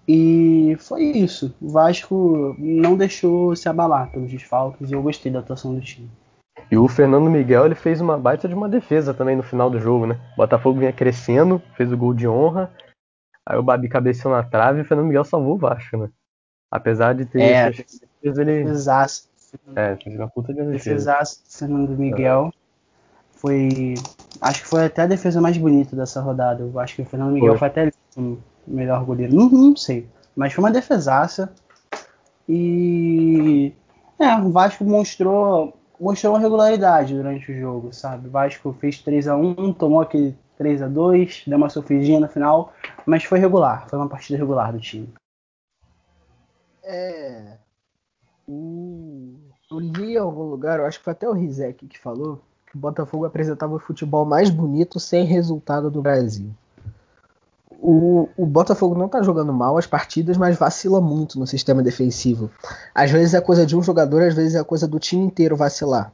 E 0.09 0.77
foi 0.81 1.05
isso. 1.05 1.55
O 1.63 1.69
Vasco 1.69 2.57
não 2.59 2.97
deixou 2.97 3.55
se 3.55 3.69
abalar 3.69 4.11
pelos 4.11 4.33
desfalques 4.33 4.91
e 4.91 4.95
eu 4.95 5.03
gostei 5.03 5.31
da 5.31 5.39
atuação 5.39 5.73
do 5.77 5.81
time. 5.81 6.11
E 6.71 6.77
o 6.77 6.87
Fernando 6.87 7.31
Miguel 7.31 7.67
ele 7.67 7.75
fez 7.75 8.01
uma 8.01 8.19
baita 8.19 8.47
de 8.49 8.55
uma 8.55 8.69
defesa 8.69 9.15
também 9.15 9.37
no 9.37 9.43
final 9.43 9.71
do 9.71 9.81
jogo, 9.81 10.07
né? 10.07 10.19
O 10.35 10.37
Botafogo 10.37 10.81
vinha 10.81 10.93
crescendo, 10.93 11.63
fez 11.75 11.91
o 11.93 11.97
gol 11.97 12.13
de 12.13 12.29
honra. 12.29 12.71
Aí 13.47 13.57
o 13.57 13.63
Babi 13.63 13.89
cabeceou 13.89 14.35
na 14.35 14.43
trave 14.43 14.81
e 14.81 14.83
o 14.83 14.85
Fernando 14.85 15.07
Miguel 15.07 15.25
salvou 15.25 15.55
o 15.55 15.59
Vasco, 15.59 15.97
né? 15.97 16.11
Apesar 16.71 17.15
de 17.15 17.25
ter 17.25 17.41
é, 17.41 17.69
ele. 17.69 17.85
Defesaço. 18.45 19.29
É, 19.75 19.97
fez 19.97 20.17
uma 20.17 20.29
puta 20.29 20.53
de 20.53 20.63
defesaço 20.65 21.43
do 21.43 21.51
Fernando 21.51 21.97
Miguel. 21.97 22.53
É. 22.53 22.59
Foi. 23.33 23.95
Acho 24.41 24.63
que 24.63 24.69
foi 24.69 24.85
até 24.85 25.03
a 25.03 25.07
defesa 25.07 25.41
mais 25.41 25.57
bonita 25.57 25.97
dessa 25.97 26.21
rodada. 26.21 26.63
Eu 26.63 26.79
acho 26.79 26.97
que 26.97 27.03
o 27.03 27.07
Fernando 27.07 27.33
Miguel 27.33 27.57
foi, 27.57 27.59
foi 27.59 27.69
até 27.69 27.93
o 28.17 28.39
melhor 28.67 29.03
goleiro. 29.05 29.35
Não, 29.35 29.49
não 29.49 29.77
sei. 29.77 30.07
Mas 30.37 30.53
foi 30.53 30.63
uma 30.63 30.71
defesaça. 30.71 31.51
E. 32.47 33.73
É, 34.19 34.35
o 34.35 34.51
Vasco 34.51 34.85
mostrou 34.85 35.78
mostrou 36.01 36.33
uma 36.33 36.41
regularidade 36.41 37.15
durante 37.15 37.51
o 37.51 37.59
jogo, 37.59 37.93
sabe? 37.93 38.29
O 38.29 38.31
Vasco 38.31 38.73
fez 38.81 38.99
3 39.01 39.29
a 39.29 39.37
1 39.37 39.73
tomou 39.73 40.01
aquele 40.01 40.37
3 40.57 40.83
a 40.83 40.89
2 40.89 41.45
deu 41.47 41.57
uma 41.57 41.71
sofridinha 41.71 42.21
no 42.21 42.29
final, 42.29 42.73
mas 43.07 43.25
foi 43.25 43.39
regular, 43.39 43.89
foi 43.89 43.99
uma 43.99 44.09
partida 44.09 44.39
regular 44.39 44.73
do 44.73 44.81
time. 44.81 45.09
É. 46.83 47.59
Eu 48.49 49.79
li 49.79 50.15
em 50.15 50.17
algum 50.17 50.45
lugar, 50.45 50.79
eu 50.79 50.87
acho 50.87 50.99
que 50.99 51.05
foi 51.05 51.13
até 51.13 51.29
o 51.29 51.33
Rizek 51.33 51.87
que 51.87 51.99
falou, 51.99 52.41
que 52.67 52.77
o 52.77 52.81
Botafogo 52.81 53.25
apresentava 53.25 53.75
o 53.75 53.79
futebol 53.79 54.25
mais 54.25 54.51
bonito 54.51 54.99
sem 54.99 55.25
resultado 55.25 55.91
do 55.91 56.03
Brasil. 56.03 56.51
O, 57.81 58.29
o 58.37 58.45
Botafogo 58.45 58.99
não 58.99 59.09
tá 59.09 59.23
jogando 59.23 59.53
mal 59.53 59.79
as 59.79 59.87
partidas, 59.87 60.37
mas 60.37 60.57
vacila 60.57 61.01
muito 61.01 61.39
no 61.39 61.47
sistema 61.47 61.81
defensivo. 61.81 62.51
Às 62.93 63.11
vezes 63.11 63.35
é 63.35 63.41
coisa 63.41 63.65
de 63.65 63.77
um 63.77 63.83
jogador, 63.83 64.23
às 64.23 64.35
vezes 64.35 64.57
é 64.57 64.65
coisa 64.65 64.89
do 64.89 64.99
time 64.99 65.25
inteiro 65.25 65.57
vacilar. 65.57 66.13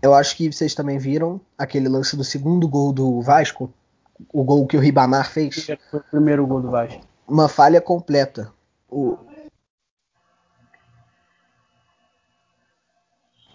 Eu 0.00 0.14
acho 0.14 0.36
que 0.36 0.50
vocês 0.50 0.74
também 0.74 0.96
viram 0.96 1.40
aquele 1.58 1.88
lance 1.88 2.16
do 2.16 2.24
segundo 2.24 2.66
gol 2.66 2.92
do 2.92 3.20
Vasco, 3.20 3.70
o 4.32 4.42
gol 4.42 4.66
que 4.66 4.76
o 4.76 4.80
Ribamar 4.80 5.28
fez. 5.28 5.66
Foi 5.90 6.00
o 6.00 6.04
primeiro 6.10 6.46
gol 6.46 6.62
do 6.62 6.70
Vasco. 6.70 7.02
Uma 7.26 7.48
falha 7.48 7.80
completa. 7.80 8.50
O, 8.88 9.18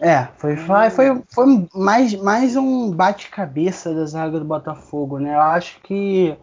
É, 0.00 0.28
foi, 0.36 0.56
foi, 0.56 1.22
foi 1.28 1.68
mais, 1.74 2.14
mais 2.14 2.56
um 2.56 2.90
bate-cabeça 2.90 3.94
da 3.94 4.04
zaga 4.04 4.38
do 4.38 4.44
Botafogo, 4.44 5.18
né? 5.18 5.34
Eu 5.34 5.40
acho 5.40 5.80
que 5.80 6.36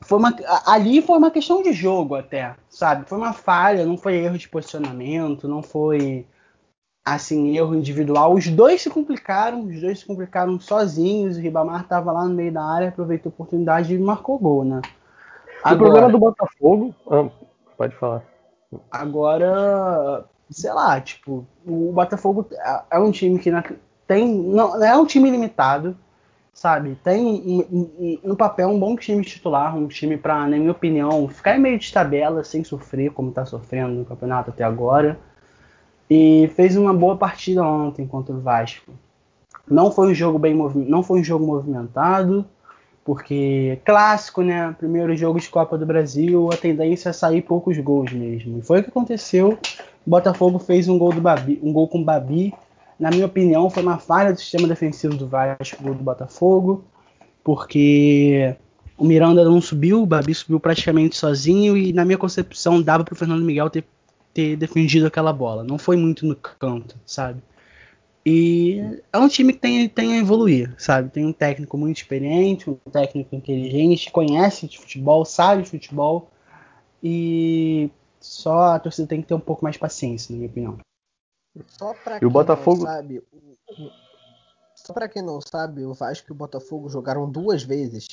foi 0.00 0.18
uma, 0.18 0.34
ali 0.66 1.02
foi 1.02 1.18
uma 1.18 1.30
questão 1.30 1.62
de 1.62 1.72
jogo 1.72 2.14
até, 2.14 2.54
sabe? 2.68 3.08
Foi 3.08 3.18
uma 3.18 3.32
falha, 3.32 3.84
não 3.84 3.96
foi 3.96 4.16
erro 4.16 4.38
de 4.38 4.48
posicionamento, 4.48 5.48
não 5.48 5.62
foi 5.62 6.26
assim 7.04 7.56
erro 7.56 7.74
individual. 7.74 8.34
Os 8.34 8.48
dois 8.48 8.82
se 8.82 8.90
complicaram, 8.90 9.64
os 9.64 9.80
dois 9.80 10.00
se 10.00 10.06
complicaram 10.06 10.58
sozinhos. 10.60 11.36
O 11.36 11.40
Ribamar 11.40 11.82
estava 11.82 12.12
lá 12.12 12.24
no 12.24 12.34
meio 12.34 12.52
da 12.52 12.62
área, 12.62 12.88
aproveitou 12.88 13.30
a 13.30 13.34
oportunidade 13.34 13.94
e 13.94 13.98
marcou 13.98 14.38
gol, 14.38 14.64
né? 14.64 14.80
Agora, 15.62 15.74
o 15.74 15.78
problema 15.78 16.10
do 16.10 16.18
Botafogo, 16.18 16.94
ah, 17.10 17.28
pode 17.76 17.94
falar. 17.96 18.22
Agora 18.90 20.28
sei 20.50 20.72
lá, 20.72 21.00
tipo, 21.00 21.46
o 21.66 21.92
Botafogo 21.92 22.46
é, 22.52 22.82
é 22.92 22.98
um 22.98 23.10
time 23.10 23.38
que 23.38 23.50
tem. 24.06 24.28
Não, 24.28 24.82
é 24.82 24.96
um 24.96 25.06
time 25.06 25.30
limitado, 25.30 25.96
sabe? 26.58 26.98
Tem 27.04 28.20
no 28.24 28.36
papel 28.36 28.68
um 28.68 28.80
bom 28.80 28.96
time 28.96 29.24
titular, 29.24 29.76
um 29.76 29.86
time 29.86 30.16
para, 30.16 30.40
na 30.40 30.56
minha 30.56 30.72
opinião, 30.72 31.28
ficar 31.28 31.56
em 31.56 31.60
meio 31.60 31.78
de 31.78 31.92
tabela 31.92 32.42
sem 32.42 32.64
sofrer, 32.64 33.12
como 33.12 33.30
tá 33.30 33.46
sofrendo 33.46 33.94
no 33.94 34.04
campeonato 34.04 34.50
até 34.50 34.64
agora. 34.64 35.16
E 36.10 36.50
fez 36.56 36.76
uma 36.76 36.92
boa 36.92 37.16
partida 37.16 37.62
ontem 37.62 38.06
contra 38.06 38.34
o 38.34 38.40
Vasco. 38.40 38.90
Não 39.70 39.92
foi 39.92 40.10
um 40.10 40.14
jogo 40.14 40.38
bem 40.38 40.54
não 40.74 41.02
foi 41.02 41.20
um 41.20 41.24
jogo 41.24 41.46
movimentado, 41.46 42.44
porque 43.04 43.78
clássico, 43.84 44.42
né? 44.42 44.74
Primeiro 44.78 45.14
jogo 45.14 45.38
de 45.38 45.48
Copa 45.48 45.78
do 45.78 45.86
Brasil, 45.86 46.48
a 46.52 46.56
tendência 46.56 47.10
é 47.10 47.12
sair 47.12 47.42
poucos 47.42 47.78
gols 47.78 48.12
mesmo. 48.12 48.58
E 48.58 48.62
foi 48.62 48.80
o 48.80 48.82
que 48.82 48.88
aconteceu 48.88 49.56
o 50.08 50.10
Botafogo 50.10 50.58
fez 50.58 50.88
um 50.88 50.96
gol 50.96 51.12
do 51.12 51.20
Babi, 51.20 51.60
um 51.62 51.70
gol 51.70 51.86
com 51.86 52.00
o 52.00 52.04
Babi. 52.04 52.54
Na 52.98 53.10
minha 53.10 53.26
opinião, 53.26 53.70
foi 53.70 53.82
uma 53.82 53.98
falha 53.98 54.32
do 54.32 54.40
sistema 54.40 54.66
defensivo 54.66 55.16
do 55.16 55.28
Vasco, 55.28 55.82
do 55.82 55.94
Botafogo, 56.02 56.84
porque 57.44 58.56
o 58.96 59.04
Miranda 59.04 59.44
não 59.44 59.60
subiu, 59.60 60.02
o 60.02 60.06
Babi 60.06 60.34
subiu 60.34 60.58
praticamente 60.58 61.16
sozinho 61.16 61.76
e 61.76 61.92
na 61.92 62.04
minha 62.04 62.18
concepção 62.18 62.82
dava 62.82 63.04
para 63.04 63.14
o 63.14 63.16
Fernando 63.16 63.44
Miguel 63.44 63.70
ter, 63.70 63.84
ter 64.34 64.56
defendido 64.56 65.06
aquela 65.06 65.32
bola. 65.32 65.62
Não 65.62 65.78
foi 65.78 65.96
muito 65.96 66.26
no 66.26 66.34
canto, 66.34 66.96
sabe? 67.06 67.40
E 68.26 69.00
é 69.12 69.18
um 69.18 69.28
time 69.28 69.52
que 69.52 69.60
tem, 69.60 69.88
tem 69.88 70.14
a 70.14 70.18
evoluir, 70.18 70.74
sabe? 70.76 71.10
Tem 71.10 71.24
um 71.24 71.32
técnico 71.32 71.78
muito 71.78 71.98
experiente, 71.98 72.68
um 72.68 72.74
técnico 72.90 73.34
inteligente, 73.34 74.10
conhece 74.10 74.66
de 74.66 74.78
futebol, 74.78 75.24
sabe 75.24 75.62
de 75.62 75.70
futebol. 75.70 76.28
E 77.02 77.88
só 78.20 78.74
a 78.74 78.78
torcida 78.78 79.08
tem 79.08 79.22
que 79.22 79.28
ter 79.28 79.34
um 79.34 79.40
pouco 79.40 79.64
mais 79.64 79.74
de 79.74 79.80
paciência, 79.80 80.32
na 80.32 80.38
minha 80.38 80.50
opinião. 80.50 80.78
Só 81.66 81.94
pra 81.94 82.18
e 82.20 82.26
o 82.26 82.30
Botafogo 82.30 82.82
sabe, 82.82 83.22
só 84.74 84.92
para 84.92 85.08
quem 85.08 85.22
não 85.22 85.40
sabe, 85.40 85.84
o 85.84 85.92
Vasco 85.92 86.26
e 86.30 86.32
o 86.32 86.36
Botafogo 86.36 86.88
jogaram 86.88 87.28
duas 87.28 87.62
vezes 87.62 88.06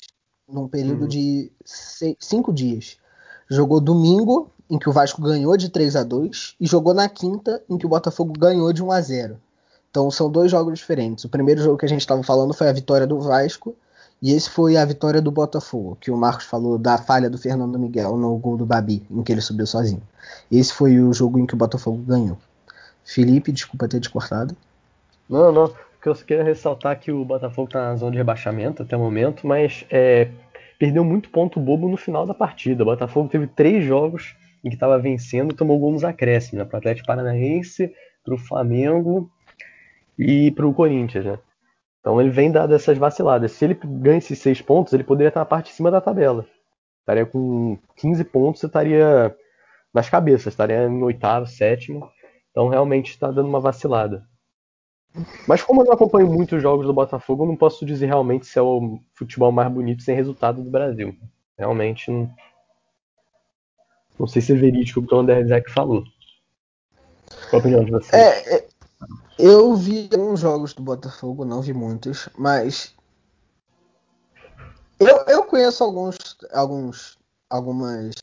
num 0.47 0.67
período 0.67 1.03
uhum. 1.03 1.07
de 1.07 1.51
seis, 1.63 2.15
cinco 2.19 2.53
dias. 2.53 2.97
Jogou 3.49 3.79
domingo, 3.79 4.49
em 4.69 4.77
que 4.77 4.89
o 4.89 4.91
Vasco 4.91 5.21
ganhou 5.21 5.55
de 5.55 5.69
3 5.69 5.95
a 5.95 6.03
2 6.03 6.55
e 6.59 6.65
jogou 6.65 6.93
na 6.93 7.07
quinta, 7.07 7.63
em 7.69 7.77
que 7.77 7.85
o 7.85 7.89
Botafogo 7.89 8.33
ganhou 8.37 8.73
de 8.73 8.83
1 8.83 8.91
a 8.91 9.01
0 9.01 9.37
Então 9.89 10.09
são 10.09 10.29
dois 10.29 10.49
jogos 10.51 10.79
diferentes. 10.79 11.23
O 11.23 11.29
primeiro 11.29 11.61
jogo 11.61 11.77
que 11.77 11.85
a 11.85 11.89
gente 11.89 12.01
estava 12.01 12.23
falando 12.23 12.53
foi 12.53 12.67
a 12.67 12.73
vitória 12.73 13.05
do 13.05 13.19
Vasco, 13.19 13.75
e 14.21 14.31
esse 14.31 14.49
foi 14.49 14.75
a 14.75 14.85
vitória 14.85 15.21
do 15.21 15.29
Botafogo, 15.29 15.97
que 15.99 16.09
o 16.09 16.17
Marcos 16.17 16.45
falou 16.45 16.77
da 16.77 16.97
falha 16.97 17.29
do 17.29 17.37
Fernando 17.37 17.77
Miguel 17.77 18.17
no 18.17 18.35
gol 18.37 18.57
do 18.57 18.65
Babi, 18.65 19.05
em 19.09 19.21
que 19.21 19.31
ele 19.31 19.41
subiu 19.41 19.67
sozinho. 19.67 20.01
Esse 20.51 20.73
foi 20.73 20.99
o 20.99 21.13
jogo 21.13 21.37
em 21.37 21.45
que 21.45 21.53
o 21.53 21.57
Botafogo 21.57 22.01
ganhou. 22.01 22.37
Felipe, 23.05 23.51
desculpa 23.51 23.88
ter 23.88 24.00
te 24.00 24.09
cortado. 24.09 24.55
Não, 25.29 25.51
não. 25.51 25.67
Porque 25.67 26.09
eu 26.09 26.15
queria 26.15 26.43
ressaltar 26.43 27.00
que 27.00 27.12
o 27.12 27.24
Botafogo 27.24 27.67
está 27.67 27.89
na 27.89 27.95
zona 27.95 28.12
de 28.12 28.17
rebaixamento 28.17 28.83
até 28.83 28.95
o 28.97 29.00
momento, 29.00 29.47
mas 29.47 29.85
é, 29.89 30.29
perdeu 30.77 31.03
muito 31.03 31.29
ponto 31.29 31.59
bobo 31.59 31.88
no 31.88 31.97
final 31.97 32.25
da 32.25 32.33
partida. 32.33 32.83
O 32.83 32.85
Botafogo 32.85 33.29
teve 33.29 33.47
três 33.47 33.83
jogos 33.83 34.35
em 34.63 34.69
que 34.69 34.75
estava 34.75 35.00
vencendo 35.00 35.51
e 35.51 35.55
tomou 35.55 35.79
gol 35.79 35.91
nos 35.91 36.03
acréscimos, 36.03 36.59
né? 36.59 36.65
Para 36.65 36.77
o 36.77 36.79
Atlético 36.79 37.07
Paranaense, 37.07 37.93
para 38.24 38.33
o 38.33 38.38
Flamengo 38.38 39.29
e 40.17 40.51
para 40.51 40.65
o 40.65 40.74
Corinthians, 40.74 41.25
né? 41.25 41.39
Então 42.00 42.21
ele 42.21 42.29
vem 42.29 42.51
dado 42.51 42.74
essas 42.74 42.97
vaciladas. 42.97 43.51
Se 43.51 43.65
ele 43.65 43.79
ganha 43.83 44.17
esses 44.17 44.38
seis 44.39 44.62
pontos, 44.62 44.93
ele 44.93 45.03
poderia 45.03 45.29
estar 45.29 45.41
na 45.41 45.45
parte 45.45 45.67
de 45.67 45.74
cima 45.74 45.89
da 45.89 46.01
tabela. 46.01 46.45
Estaria 47.00 47.25
com 47.25 47.77
15 47.95 48.24
pontos, 48.25 48.63
estaria 48.63 49.35
nas 49.93 50.09
cabeças, 50.09 50.47
estaria 50.47 50.83
em 50.83 51.03
oitavo, 51.03 51.47
sétimo. 51.47 52.09
Então 52.55 52.69
realmente 52.69 53.09
está 53.09 53.29
dando 53.29 53.50
uma 53.50 53.59
vacilada. 53.59 54.25
Mas 55.45 55.62
como 55.62 55.81
eu 55.81 55.85
não 55.85 55.91
acompanho 55.91 56.31
muitos 56.31 56.62
jogos 56.62 56.85
do 56.85 56.93
Botafogo, 56.93 57.43
eu 57.43 57.47
não 57.47 57.57
posso 57.57 57.85
dizer 57.85 58.05
realmente 58.05 58.45
se 58.45 58.57
é 58.57 58.62
o 58.62 58.97
futebol 59.13 59.51
mais 59.51 59.69
bonito 59.69 60.01
sem 60.01 60.15
resultado 60.15 60.63
do 60.63 60.71
Brasil. 60.71 61.13
Realmente 61.57 62.09
não, 62.09 62.33
não 64.17 64.25
sei 64.25 64.41
se 64.41 64.53
é 64.53 64.55
verídico 64.55 65.01
o 65.01 65.05
que 65.05 65.13
o 65.13 65.19
André 65.19 65.43
Zek 65.43 65.69
falou. 65.69 66.05
Qual 67.50 67.55
a 67.55 67.57
opinião 67.57 67.83
de 67.83 67.91
vocês? 67.91 68.13
É, 68.13 68.55
é, 68.55 68.67
eu 69.38 69.75
vi 69.75 70.09
alguns 70.13 70.39
jogos 70.39 70.74
do 70.74 70.81
Botafogo, 70.81 71.43
não 71.43 71.62
vi 71.62 71.74
muitos, 71.74 72.29
mas 72.38 72.95
eu, 74.97 75.17
eu 75.27 75.43
conheço 75.43 75.83
alguns, 75.83 76.38
alguns, 76.53 77.17
algumas, 77.50 78.15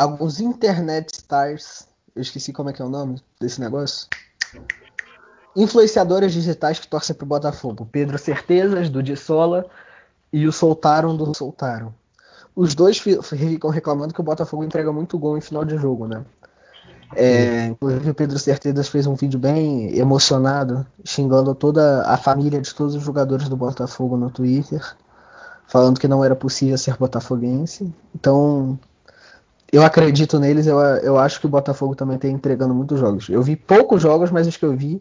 alguns 0.00 0.40
internet 0.40 1.12
stars. 1.12 1.86
Eu 2.14 2.22
esqueci 2.22 2.52
como 2.52 2.70
é 2.70 2.72
que 2.72 2.82
é 2.82 2.84
o 2.84 2.88
nome 2.88 3.20
desse 3.40 3.60
negócio. 3.60 4.06
Influenciadores 5.56 6.32
digitais 6.32 6.78
que 6.78 6.88
torcem 6.88 7.14
pro 7.14 7.26
Botafogo. 7.26 7.88
Pedro 7.90 8.18
Certezas, 8.18 8.88
do 8.88 9.02
Dissola, 9.02 9.66
e 10.32 10.46
o 10.46 10.52
Soltaram, 10.52 11.16
do 11.16 11.34
Soltaram. 11.34 11.94
Os 12.54 12.74
dois 12.74 12.98
ficam 12.98 13.70
reclamando 13.70 14.14
que 14.14 14.20
o 14.20 14.24
Botafogo 14.24 14.64
entrega 14.64 14.92
muito 14.92 15.18
gol 15.18 15.36
em 15.36 15.40
final 15.40 15.64
de 15.64 15.76
jogo, 15.76 16.06
né? 16.06 16.24
É, 17.14 17.66
inclusive 17.66 18.10
o 18.10 18.14
Pedro 18.14 18.38
Certezas 18.38 18.88
fez 18.88 19.06
um 19.06 19.14
vídeo 19.14 19.38
bem 19.38 19.96
emocionado, 19.98 20.86
xingando 21.04 21.54
toda 21.54 22.02
a 22.06 22.16
família 22.16 22.60
de 22.60 22.74
todos 22.74 22.94
os 22.94 23.02
jogadores 23.02 23.48
do 23.48 23.56
Botafogo 23.56 24.16
no 24.16 24.30
Twitter, 24.30 24.96
falando 25.66 26.00
que 26.00 26.08
não 26.08 26.24
era 26.24 26.34
possível 26.34 26.78
ser 26.78 26.96
botafoguense. 26.96 27.92
Então, 28.14 28.78
eu 29.72 29.82
acredito 29.82 30.38
neles, 30.38 30.66
eu, 30.66 30.78
eu 30.78 31.18
acho 31.18 31.40
que 31.40 31.46
o 31.46 31.48
Botafogo 31.48 31.96
também 31.96 32.16
está 32.16 32.28
entregando 32.28 32.74
muitos 32.74 33.00
jogos. 33.00 33.30
Eu 33.30 33.42
vi 33.42 33.56
poucos 33.56 34.02
jogos, 34.02 34.30
mas 34.30 34.46
os 34.46 34.54
que 34.54 34.66
eu 34.66 34.76
vi, 34.76 34.96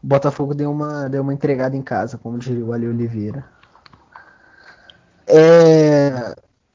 o 0.00 0.06
Botafogo 0.06 0.54
deu 0.54 0.70
uma, 0.70 1.08
deu 1.08 1.20
uma 1.20 1.34
entregada 1.34 1.76
em 1.76 1.82
casa, 1.82 2.16
como 2.16 2.38
diria 2.38 2.64
o 2.64 2.72
Ali 2.72 2.86
Oliveira. 2.86 3.44
É, 5.26 6.30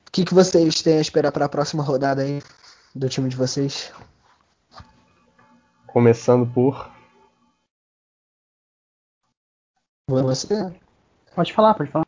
o 0.06 0.12
que, 0.12 0.26
que 0.26 0.34
vocês 0.34 0.82
têm 0.82 0.98
a 0.98 1.02
esperar 1.02 1.32
para 1.32 1.46
a 1.46 1.50
próxima 1.50 1.82
rodada 1.82 2.24
aí 2.24 2.44
do 2.94 3.08
time 3.08 3.30
de 3.30 3.38
vocês? 3.38 3.94
Começando 5.88 6.46
por. 6.46 6.92
Você? 10.10 10.74
Pode 11.34 11.54
falar, 11.54 11.74
pode 11.74 11.90
falar. 11.90 12.06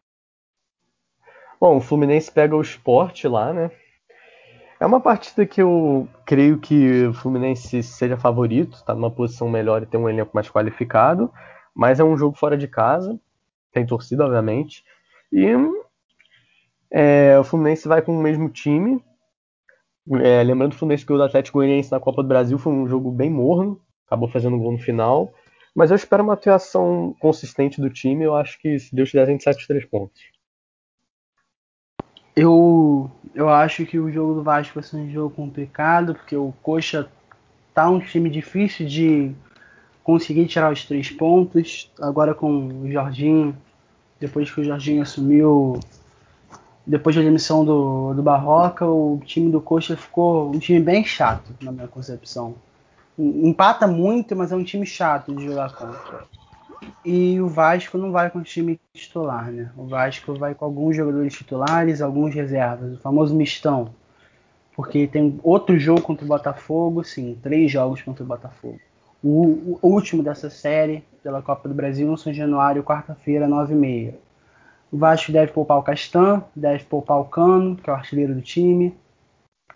Bom, 1.60 1.78
o 1.78 1.82
Fluminense 1.82 2.30
pega 2.30 2.56
o 2.56 2.62
esporte 2.62 3.28
lá, 3.30 3.54
né? 3.54 3.72
É 4.80 4.86
uma 4.86 5.02
partida 5.02 5.46
que 5.46 5.62
eu 5.62 6.08
creio 6.26 6.58
que 6.58 7.08
o 7.08 7.14
Fluminense 7.14 7.84
seja 7.84 8.16
favorito, 8.16 8.76
está 8.76 8.96
numa 8.96 9.12
posição 9.12 9.50
melhor 9.50 9.84
e 9.84 9.86
tem 9.86 10.00
um 10.00 10.08
elenco 10.08 10.32
mais 10.34 10.50
qualificado, 10.50 11.32
mas 11.76 12.00
é 12.00 12.04
um 12.04 12.16
jogo 12.16 12.38
fora 12.38 12.58
de 12.58 12.68
casa, 12.68 13.20
tem 13.74 13.86
torcida, 13.86 14.24
obviamente. 14.24 14.86
E 15.34 15.46
é, 16.90 17.38
o 17.38 17.44
Fluminense 17.44 17.88
vai 17.90 18.02
com 18.02 18.18
o 18.18 18.22
mesmo 18.22 18.48
time, 18.50 19.04
é, 20.22 20.42
lembrando 20.44 20.72
que 20.72 20.78
o 20.78 20.80
Fluminense 20.80 21.06
ganhou 21.06 21.20
do 21.20 21.26
Atlético 21.26 21.58
Goianiense 21.60 21.92
na 21.92 22.00
Copa 22.00 22.24
do 22.24 22.30
Brasil, 22.30 22.58
foi 22.58 22.72
um 22.72 22.88
jogo 22.88 23.12
bem 23.12 23.30
morno, 23.30 23.82
acabou 24.08 24.30
fazendo 24.30 24.58
gol 24.58 24.72
no 24.72 24.80
final. 24.80 25.34
Mas 25.76 25.92
eu 25.92 25.96
espero 25.96 26.24
uma 26.24 26.34
atuação 26.34 27.16
consistente 27.20 27.80
do 27.80 27.90
time. 27.90 28.26
Eu 28.26 28.36
acho 28.36 28.60
que 28.60 28.80
se 28.80 28.94
Deus 28.94 29.12
quiser, 29.12 29.24
a 29.24 29.26
gente 29.26 29.44
sai 29.44 29.54
os 29.54 29.68
três 29.68 29.86
pontos. 29.86 30.20
Eu, 32.42 33.12
eu 33.36 33.50
acho 33.50 33.86
que 33.86 34.00
o 34.00 34.10
jogo 34.10 34.36
do 34.36 34.42
Vasco 34.44 34.76
vai 34.76 34.84
ser 34.84 34.96
um 34.96 35.12
jogo 35.12 35.36
complicado, 35.36 36.16
porque 36.16 36.38
o 36.38 36.54
Coxa 36.64 37.06
tá 37.74 37.90
um 37.90 38.00
time 38.00 38.30
difícil 38.30 38.88
de 38.88 39.36
conseguir 40.02 40.48
tirar 40.48 40.72
os 40.72 40.86
três 40.86 41.10
pontos. 41.10 41.92
Agora 42.00 42.34
com 42.34 42.84
o 42.84 42.90
Jorginho, 42.90 43.54
depois 44.22 44.50
que 44.50 44.62
o 44.62 44.64
Jorginho 44.64 45.02
assumiu, 45.02 45.82
depois 46.88 47.14
da 47.14 47.22
demissão 47.22 47.66
do, 47.66 48.14
do 48.14 48.24
Barroca, 48.24 48.86
o 48.86 49.20
time 49.26 49.52
do 49.52 49.60
Coxa 49.60 49.98
ficou 49.98 50.50
um 50.50 50.60
time 50.60 50.80
bem 50.80 51.04
chato, 51.04 51.54
na 51.62 51.74
minha 51.74 51.90
concepção. 51.90 52.56
Empata 53.18 53.86
muito, 53.86 54.34
mas 54.34 54.54
é 54.54 54.56
um 54.56 54.64
time 54.64 54.86
chato 54.86 55.36
de 55.36 55.46
jogar 55.46 55.74
contra. 55.74 56.24
E 57.04 57.40
o 57.40 57.48
Vasco 57.48 57.98
não 57.98 58.12
vai 58.12 58.30
com 58.30 58.40
o 58.40 58.44
time 58.44 58.80
titular, 58.94 59.52
né? 59.52 59.72
O 59.78 59.86
Vasco 59.86 60.34
vai 60.36 60.54
com 60.54 60.66
alguns 60.66 60.96
jogadores 60.96 61.34
titulares, 61.34 62.02
alguns 62.02 62.34
reservas, 62.34 62.94
o 62.94 63.02
famoso 63.02 63.36
mistão. 63.36 63.94
Porque 64.76 65.08
tem 65.08 65.40
outro 65.44 65.78
jogo 65.78 66.02
contra 66.02 66.26
o 66.26 66.28
Botafogo, 66.28 67.04
sim, 67.04 67.38
três 67.42 67.72
jogos 67.72 68.02
contra 68.02 68.24
o 68.24 68.28
Botafogo. 68.28 68.80
O, 69.24 69.78
o 69.82 69.88
último 69.88 70.24
dessa 70.24 70.50
série 70.50 71.04
pela 71.22 71.42
Copa 71.42 71.68
do 71.68 71.76
Brasil 71.76 72.08
no 72.08 72.18
São 72.18 72.34
Januário, 72.34 72.84
quarta-feira, 72.84 73.48
9h30. 73.48 74.14
O 74.92 74.98
Vasco 74.98 75.32
deve 75.32 75.52
poupar 75.52 75.78
o 75.78 75.84
Castan, 75.84 76.44
deve 76.56 76.84
poupar 76.86 77.20
o 77.20 77.26
Cano, 77.26 77.76
que 77.76 77.90
é 77.90 77.94
o 77.94 77.96
artilheiro 77.96 78.34
do 78.34 78.42
time, 78.42 78.96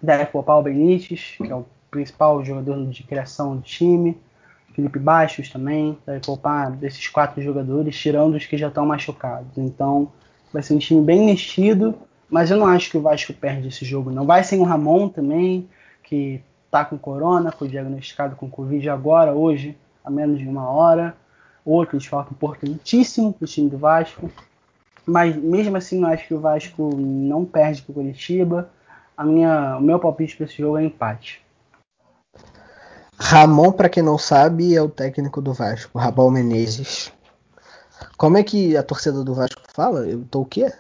deve 0.02 0.26
poupar 0.26 0.58
o 0.58 0.64
Benítez, 0.64 1.36
que 1.38 1.52
é 1.52 1.56
o 1.56 1.66
principal 1.92 2.44
jogador 2.44 2.88
de 2.88 3.04
criação 3.04 3.58
do 3.58 3.62
time 3.62 4.18
Felipe 4.74 5.00
Baixos 5.00 5.50
também, 5.50 5.98
deve 6.06 6.20
poupar 6.22 6.72
desses 6.72 7.08
quatro 7.08 7.42
jogadores, 7.42 7.96
tirando 7.98 8.36
os 8.36 8.46
que 8.46 8.58
já 8.58 8.68
estão 8.68 8.86
machucados. 8.86 9.58
Então, 9.58 10.12
vai 10.52 10.64
ser 10.64 10.74
um 10.74 10.80
time 10.80 11.02
bem 11.02 11.26
mexido, 11.26 11.96
mas 12.30 12.50
eu 12.50 12.58
não 12.58 12.68
acho 12.68 12.90
que 12.90 12.98
o 12.98 13.02
Vasco 13.02 13.34
perde 13.34 13.68
esse 13.68 13.86
jogo, 13.86 14.10
não. 14.10 14.26
Vai 14.26 14.44
sem 14.44 14.60
o 14.60 14.64
Ramon 14.64 15.10
também, 15.10 15.70
que 16.04 16.42
tá 16.72 16.84
com 16.84 16.98
corona, 16.98 17.52
foi 17.52 17.68
diagnosticado 17.68 18.36
com 18.36 18.50
Covid 18.50 18.90
agora, 18.90 19.32
hoje, 19.32 19.78
há 20.04 20.10
menos 20.10 20.40
de 20.40 20.48
uma 20.48 20.68
hora. 20.68 21.16
Outro 21.64 21.98
desfalque 21.98 22.34
importantíssimo 22.34 23.32
para 23.32 23.46
o 23.46 23.48
time 23.48 23.70
do 23.70 23.78
Vasco. 23.78 24.30
Mas 25.06 25.36
mesmo 25.36 25.78
assim, 25.78 26.02
eu 26.02 26.08
acho 26.08 26.28
que 26.28 26.34
o 26.34 26.40
Vasco 26.40 26.96
não 26.98 27.46
perde 27.46 27.82
para 27.84 27.92
o 27.92 27.94
Curitiba. 27.94 28.70
A 29.16 29.24
minha, 29.24 29.78
o 29.78 29.82
meu 29.82 30.00
palpite 30.00 30.36
para 30.36 30.46
esse 30.46 30.58
jogo 30.58 30.78
é 30.78 30.84
empate. 30.84 31.43
Ramon, 33.26 33.72
para 33.72 33.88
quem 33.88 34.04
não 34.04 34.18
sabe, 34.18 34.76
é 34.76 34.82
o 34.82 34.90
técnico 34.90 35.42
do 35.42 35.54
Vasco, 35.54 35.98
Rabal 35.98 36.30
Menezes. 36.30 37.10
Como 38.18 38.38
é 38.38 38.44
que 38.44 38.76
a 38.76 38.84
torcida 38.84 39.24
do 39.24 39.34
Vasco 39.34 39.62
fala? 39.74 40.06
Eu 40.06 40.26
tô 40.26 40.42
o 40.42 40.46
quê? 40.46 40.72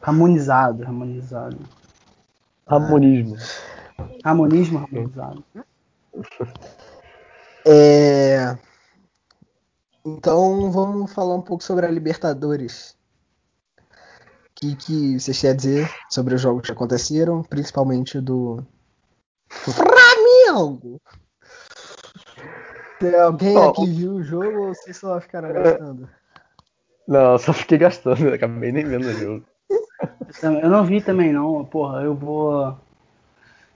Harmonizado, 0.00 0.84
harmonizado. 0.84 1.58
Harmonismo. 2.64 3.36
Harmonismo 4.22 4.78
harmonizado. 4.78 5.44
É... 7.66 8.56
Então 10.04 10.70
vamos 10.70 11.12
falar 11.12 11.34
um 11.34 11.42
pouco 11.42 11.64
sobre 11.64 11.84
a 11.84 11.90
Libertadores. 11.90 12.96
O 13.80 14.54
que, 14.54 14.76
que 14.76 15.18
vocês 15.18 15.40
querem 15.40 15.56
dizer 15.56 15.90
sobre 16.08 16.36
os 16.36 16.40
jogos 16.40 16.64
que 16.64 16.72
aconteceram, 16.72 17.42
principalmente 17.42 18.20
do 18.20 18.64
Flamengo. 20.52 21.00
Tem 22.98 23.14
alguém 23.16 23.56
oh, 23.56 23.70
aqui 23.70 23.86
viu 23.90 24.12
o 24.12 24.22
jogo 24.22 24.66
ou 24.66 24.74
vocês 24.74 24.96
só 24.96 25.20
ficaram 25.20 25.52
gastando? 25.52 26.08
Não, 27.08 27.36
só 27.38 27.52
fiquei 27.52 27.78
gastando, 27.78 28.32
acabei 28.32 28.70
nem 28.70 28.84
vendo 28.84 29.06
o 29.06 29.12
jogo. 29.12 29.44
Eu 30.42 30.70
não 30.70 30.84
vi 30.84 31.00
também 31.00 31.32
não, 31.32 31.64
porra, 31.64 32.02
eu 32.02 32.14
vou. 32.14 32.78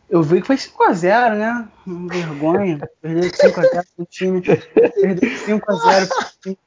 Eu 0.08 0.22
vi 0.22 0.40
que 0.40 0.46
foi 0.46 0.56
5x0, 0.56 1.36
né? 1.36 1.68
Uma 1.84 2.08
vergonha. 2.08 2.90
Perder 3.02 3.32
5x0 3.32 3.84
pro 3.96 4.06
time. 4.06 4.40
Perder 4.40 5.36
5x0 5.36 6.08
pro 6.08 6.26
time. 6.40 6.58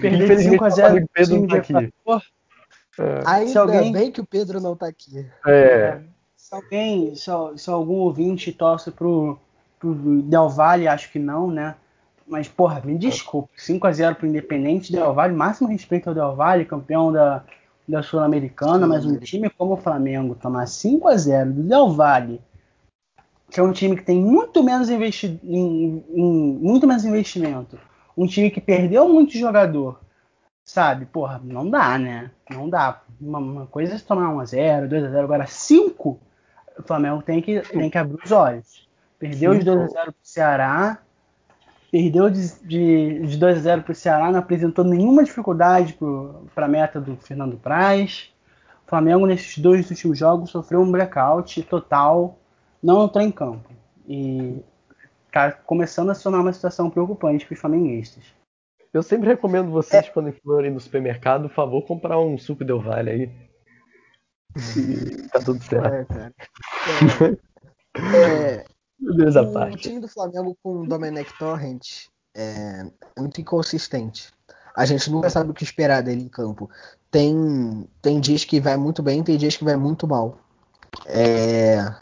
Perder 0.00 0.38
5x0 0.38 1.06
pro 1.12 1.24
time 1.24 1.46
de 1.46 1.56
aqui. 1.56 1.74
É. 2.98 3.22
Ainda 3.26 3.60
alguém... 3.60 3.92
bem 3.92 4.10
que 4.10 4.20
o 4.20 4.26
Pedro 4.26 4.60
não 4.60 4.74
tá 4.74 4.86
aqui. 4.86 5.30
É. 5.46 5.52
é 5.52 6.13
se 6.44 6.54
alguém, 6.54 7.14
se, 7.14 7.30
se, 7.56 7.70
algum 7.70 7.94
ouvinte 8.00 8.52
torce 8.52 8.90
pro, 8.90 9.38
pro 9.78 9.94
Del 9.94 10.50
Valle, 10.50 10.86
acho 10.86 11.10
que 11.10 11.18
não, 11.18 11.50
né? 11.50 11.74
Mas, 12.26 12.46
porra, 12.48 12.82
me 12.84 12.98
desculpe, 12.98 13.56
5x0 13.58 14.16
pro 14.16 14.26
Independente 14.26 14.92
Del 14.92 15.14
Valle, 15.14 15.34
máximo 15.34 15.70
respeito 15.70 16.08
ao 16.08 16.14
Del 16.14 16.36
Valle, 16.36 16.66
campeão 16.66 17.10
da, 17.10 17.42
da 17.88 18.02
Sul-Americana, 18.02 18.86
mas 18.86 19.06
um 19.06 19.16
time 19.16 19.48
como 19.48 19.72
o 19.72 19.78
Flamengo 19.78 20.34
tomar 20.34 20.66
5x0 20.66 21.50
do 21.50 21.62
Del 21.62 21.90
Valle, 21.90 22.42
que 23.50 23.58
é 23.58 23.62
um 23.62 23.72
time 23.72 23.96
que 23.96 24.04
tem 24.04 24.20
muito 24.20 24.62
menos, 24.62 24.90
investi 24.90 25.40
em, 25.42 26.04
em, 26.10 26.58
muito 26.60 26.86
menos 26.86 27.06
investimento, 27.06 27.78
um 28.14 28.26
time 28.26 28.50
que 28.50 28.60
perdeu 28.60 29.08
muito 29.08 29.32
jogador, 29.32 29.98
sabe? 30.62 31.06
Porra, 31.06 31.40
não 31.42 31.70
dá, 31.70 31.96
né? 31.98 32.30
Não 32.50 32.68
dá. 32.68 33.00
Uma, 33.18 33.38
uma 33.38 33.66
coisa 33.66 33.94
é 33.94 33.98
tomar 33.98 34.30
1x0, 34.34 34.88
2x0, 34.90 35.24
agora 35.24 35.46
5 35.46 36.20
o 36.78 36.82
Flamengo 36.82 37.22
tem 37.22 37.40
que, 37.40 37.60
tem 37.60 37.90
que 37.90 37.98
abrir 37.98 38.22
os 38.22 38.32
olhos. 38.32 38.88
Perdeu 39.18 39.52
Sim, 39.52 39.58
os 39.58 39.64
2x0 39.64 40.04
pro 40.04 40.14
Ceará. 40.22 40.98
Perdeu 41.90 42.28
de, 42.28 42.60
de, 42.62 43.26
de 43.26 43.38
2x0 43.38 43.82
pro 43.84 43.94
Ceará, 43.94 44.30
não 44.32 44.40
apresentou 44.40 44.84
nenhuma 44.84 45.22
dificuldade 45.22 45.96
para 46.54 46.66
a 46.66 46.68
meta 46.68 47.00
do 47.00 47.16
Fernando 47.16 47.56
Praz. 47.56 48.32
O 48.84 48.90
Flamengo, 48.90 49.26
nesses 49.26 49.58
dois 49.58 49.88
últimos 49.90 50.18
jogos, 50.18 50.50
sofreu 50.50 50.80
um 50.80 50.90
blackout 50.90 51.62
total, 51.62 52.36
não 52.82 53.04
entrou 53.04 53.24
em 53.24 53.30
campo. 53.30 53.70
E 54.08 54.60
está 55.26 55.52
começando 55.52 56.10
a 56.10 56.14
se 56.14 56.22
tornar 56.22 56.40
uma 56.40 56.52
situação 56.52 56.90
preocupante 56.90 57.46
para 57.46 57.54
os 57.54 57.60
flamenguistas. 57.60 58.24
Eu 58.92 59.02
sempre 59.02 59.28
recomendo 59.28 59.70
vocês, 59.70 60.06
é. 60.06 60.10
quando 60.10 60.32
forem 60.32 60.70
no 60.70 60.78
supermercado, 60.78 61.48
por 61.48 61.54
favor, 61.54 61.82
comprar 61.82 62.18
um 62.18 62.38
suco 62.38 62.64
Del 62.64 62.80
Valle 62.80 63.10
aí. 63.10 63.30
E 64.56 65.28
tá 65.28 65.40
tudo 65.40 65.62
certo. 65.62 66.14
É, 67.96 68.00
é, 68.00 68.54
é, 68.56 68.64
Deus 68.98 69.36
o 69.36 69.52
parte. 69.52 69.76
time 69.76 70.00
do 70.00 70.08
Flamengo 70.08 70.58
com 70.60 70.80
o 70.80 70.86
Domenech 70.86 71.32
Torrent 71.38 72.08
é 72.34 72.84
muito 73.16 73.40
inconsistente. 73.40 74.32
A 74.74 74.84
gente 74.84 75.08
nunca 75.10 75.30
sabe 75.30 75.50
o 75.50 75.54
que 75.54 75.62
esperar 75.62 76.02
dele 76.02 76.24
em 76.24 76.28
campo. 76.28 76.68
Tem, 77.10 77.88
tem 78.02 78.18
dias 78.18 78.44
que 78.44 78.58
vai 78.58 78.76
muito 78.76 79.00
bem, 79.00 79.22
tem 79.22 79.36
dias 79.36 79.56
que 79.56 79.64
vai 79.64 79.76
muito 79.76 80.08
mal. 80.08 80.38
É... 81.06 81.94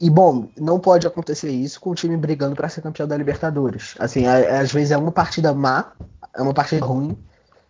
E 0.00 0.08
bom, 0.08 0.48
não 0.58 0.80
pode 0.80 1.06
acontecer 1.06 1.50
isso 1.50 1.78
com 1.78 1.90
o 1.90 1.94
time 1.94 2.16
brigando 2.16 2.56
para 2.56 2.68
ser 2.70 2.80
campeão 2.80 3.06
da 3.06 3.16
Libertadores. 3.16 3.94
Assim, 3.98 4.26
às 4.26 4.72
vezes 4.72 4.90
é 4.90 4.96
uma 4.96 5.12
partida 5.12 5.52
má, 5.52 5.92
é 6.34 6.40
uma 6.40 6.54
partida 6.54 6.84
ruim 6.84 7.16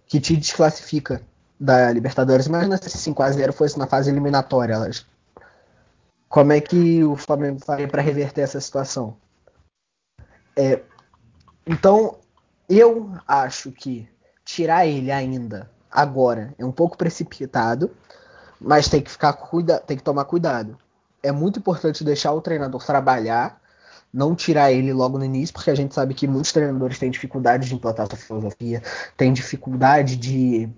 que 0.07 0.21
te 0.21 0.37
desclassifica 0.37 1.21
da 1.63 1.93
Libertadores. 1.93 2.47
Imagina 2.47 2.77
se 2.77 2.89
5x0 2.89 3.53
fosse 3.53 3.79
na 3.79 3.87
fase 3.87 4.11
eliminatória. 4.11 4.77
Como 6.29 6.53
é 6.53 6.61
que 6.61 7.05
o 7.05 7.15
Flamengo 7.15 7.61
faria 7.65 7.87
para 7.87 8.03
reverter 8.03 8.41
essa 8.41 8.61
situação? 8.61 9.17
É, 10.57 10.81
então, 11.65 12.19
eu 12.69 13.13
acho 13.29 13.71
que 13.71 14.09
tirar 14.45 14.87
ele 14.87 15.13
ainda 15.13 15.71
agora 15.89 16.53
é 16.59 16.65
um 16.65 16.73
pouco 16.73 16.99
precipitado, 16.99 17.93
mas 18.61 18.89
tem 18.89 19.01
que 19.01 19.11
ficar 19.11 19.33
cuida, 19.35 19.79
tem 19.79 19.97
que 19.97 20.03
tomar 20.03 20.25
cuidado. 20.25 20.77
É 21.23 21.31
muito 21.31 21.61
importante 21.61 22.03
deixar 22.03 22.33
o 22.33 22.41
treinador 22.41 22.85
trabalhar, 22.85 23.61
não 24.13 24.35
tirar 24.35 24.73
ele 24.73 24.93
logo 24.93 25.17
no 25.17 25.25
início, 25.25 25.55
porque 25.55 25.71
a 25.71 25.77
gente 25.77 25.95
sabe 25.95 26.13
que 26.13 26.27
muitos 26.27 26.51
treinadores 26.51 26.99
têm 26.99 27.11
dificuldade 27.11 27.69
de 27.69 27.75
implantar 27.75 28.09
sua 28.09 28.19
filosofia, 28.19 28.83
têm 29.17 29.33
dificuldade 29.33 30.17
de 30.17 30.69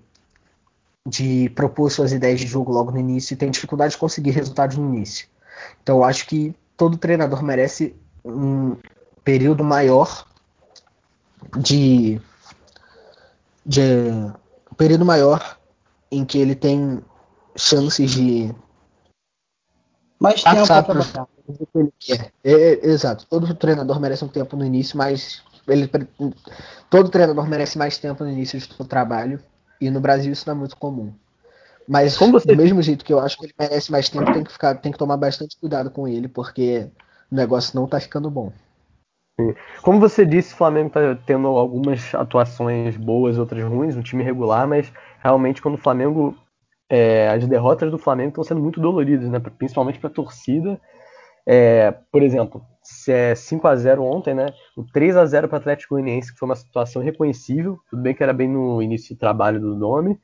de 1.07 1.49
propor 1.49 1.91
suas 1.91 2.11
ideias 2.11 2.39
de 2.39 2.47
jogo 2.47 2.71
logo 2.71 2.91
no 2.91 2.99
início 2.99 3.33
e 3.33 3.37
tem 3.37 3.51
dificuldade 3.51 3.91
de 3.91 3.99
conseguir 3.99 4.31
resultados 4.31 4.75
no 4.75 4.93
início. 4.93 5.27
Então 5.81 5.97
eu 5.97 6.03
acho 6.03 6.25
que 6.25 6.55
todo 6.75 6.97
treinador 6.97 7.43
merece 7.43 7.95
um 8.23 8.75
período 9.23 9.63
maior 9.63 10.25
de, 11.57 12.19
de 13.63 13.81
um 14.71 14.75
período 14.75 15.05
maior 15.05 15.59
em 16.11 16.25
que 16.25 16.39
ele 16.39 16.55
tem 16.55 17.01
chances 17.55 18.11
de 18.11 18.53
mais 20.19 20.41
tempo 20.43 20.65
para 20.65 20.83
trabalhar. 20.83 21.27
É, 22.43 22.51
é, 22.51 22.85
exato. 22.87 23.27
Todo 23.27 23.53
treinador 23.53 23.99
merece 23.99 24.25
um 24.25 24.27
tempo 24.27 24.55
no 24.55 24.65
início, 24.65 24.97
mas 24.97 25.43
ele, 25.67 25.87
todo 26.89 27.09
treinador 27.09 27.47
merece 27.47 27.77
mais 27.77 27.99
tempo 27.99 28.23
no 28.23 28.31
início 28.31 28.57
do 28.59 28.73
seu 28.73 28.85
trabalho 28.85 29.39
e 29.79 29.89
no 29.89 29.99
Brasil 29.99 30.31
isso 30.31 30.47
não 30.47 30.55
é 30.55 30.57
muito 30.57 30.77
comum. 30.77 31.13
Mas 31.87 32.17
você... 32.17 32.47
do 32.47 32.55
mesmo 32.55 32.81
jeito 32.81 33.05
que 33.05 33.13
eu 33.13 33.19
acho 33.19 33.37
que 33.37 33.45
ele 33.45 33.53
merece 33.59 33.91
mais 33.91 34.09
tempo, 34.09 34.33
tem 34.33 34.43
que 34.43 34.51
ficar, 34.51 34.75
tem 34.75 34.91
que 34.91 34.97
tomar 34.97 35.17
bastante 35.17 35.57
cuidado 35.59 35.91
com 35.91 36.07
ele, 36.07 36.27
porque 36.27 36.89
o 37.31 37.35
negócio 37.35 37.79
não 37.79 37.87
tá 37.87 37.99
ficando 37.99 38.29
bom. 38.29 38.51
Como 39.81 39.99
você 39.99 40.25
disse, 40.25 40.53
o 40.53 40.57
Flamengo 40.57 40.87
está 40.87 41.15
tendo 41.25 41.47
algumas 41.47 42.15
atuações 42.15 42.95
boas, 42.95 43.37
outras 43.37 43.63
ruins, 43.63 43.95
um 43.95 44.01
time 44.01 44.23
regular, 44.23 44.67
mas 44.67 44.91
realmente 45.19 45.61
quando 45.61 45.75
o 45.75 45.81
Flamengo. 45.81 46.35
É, 46.87 47.29
as 47.29 47.47
derrotas 47.47 47.89
do 47.89 47.97
Flamengo 47.97 48.29
estão 48.29 48.43
sendo 48.43 48.61
muito 48.61 48.79
doloridas, 48.79 49.27
né? 49.27 49.39
principalmente 49.57 49.97
para 49.97 50.07
a 50.07 50.13
torcida. 50.13 50.79
É, 51.47 51.91
por 52.11 52.23
exemplo, 52.23 52.65
é 53.07 53.35
5 53.35 53.67
a 53.67 53.75
0 53.75 54.03
ontem, 54.03 54.33
né? 54.33 54.47
O 54.75 54.83
3 54.83 55.15
a 55.15 55.25
0 55.25 55.47
para 55.47 55.57
o 55.57 55.59
Atlético 55.59 55.95
Goianiense, 55.95 56.33
que 56.33 56.39
foi 56.39 56.47
uma 56.47 56.55
situação 56.55 57.01
reconhecível. 57.01 57.79
Tudo 57.89 58.01
bem 58.01 58.15
que 58.15 58.23
era 58.23 58.33
bem 58.33 58.47
no 58.47 58.81
início 58.81 59.15
do 59.15 59.19
trabalho 59.19 59.59
do 59.59 59.75
nome. 59.75 60.19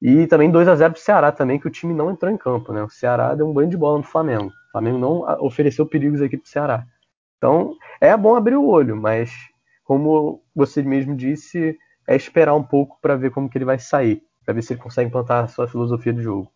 E 0.00 0.26
também 0.26 0.50
2 0.50 0.66
a 0.68 0.74
0 0.74 0.92
para 0.92 1.00
o 1.00 1.02
Ceará 1.02 1.32
também, 1.32 1.58
que 1.58 1.66
o 1.66 1.70
time 1.70 1.92
não 1.92 2.10
entrou 2.10 2.32
em 2.32 2.36
campo, 2.36 2.72
né? 2.72 2.82
O 2.82 2.88
Ceará 2.90 3.34
deu 3.34 3.48
um 3.48 3.52
banho 3.52 3.68
de 3.68 3.76
bola 3.76 3.98
no 3.98 4.04
Flamengo. 4.04 4.48
O 4.48 4.72
Flamengo 4.72 4.98
não 4.98 5.44
ofereceu 5.44 5.86
perigos 5.86 6.22
aqui 6.22 6.36
para 6.36 6.46
o 6.46 6.48
Ceará. 6.48 6.86
Então, 7.36 7.74
é 8.00 8.16
bom 8.16 8.34
abrir 8.34 8.56
o 8.56 8.66
olho, 8.66 8.96
mas 8.96 9.30
como 9.84 10.42
você 10.54 10.82
mesmo 10.82 11.16
disse, 11.16 11.76
é 12.06 12.16
esperar 12.16 12.54
um 12.54 12.62
pouco 12.62 12.98
para 13.00 13.16
ver 13.16 13.30
como 13.30 13.48
que 13.48 13.58
ele 13.58 13.64
vai 13.64 13.78
sair, 13.78 14.22
para 14.44 14.54
ver 14.54 14.62
se 14.62 14.72
ele 14.72 14.80
consegue 14.80 15.08
implantar 15.08 15.44
a 15.44 15.48
sua 15.48 15.68
filosofia 15.68 16.12
de 16.12 16.22
jogo. 16.22 16.50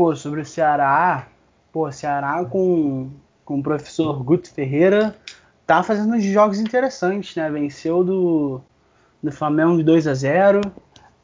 Pô, 0.00 0.16
sobre 0.16 0.40
o 0.40 0.46
Ceará, 0.46 1.28
pô, 1.70 1.92
Ceará 1.92 2.42
com, 2.46 3.10
com 3.44 3.58
o 3.58 3.62
professor 3.62 4.24
Guto 4.24 4.50
Ferreira 4.50 5.14
tá 5.66 5.82
fazendo 5.82 6.14
uns 6.14 6.24
jogos 6.24 6.58
interessantes, 6.58 7.36
né? 7.36 7.50
Venceu 7.50 8.02
do, 8.02 8.62
do 9.22 9.30
Flamengo 9.30 9.76
de 9.76 9.82
2 9.82 10.06
a 10.06 10.14
0 10.14 10.62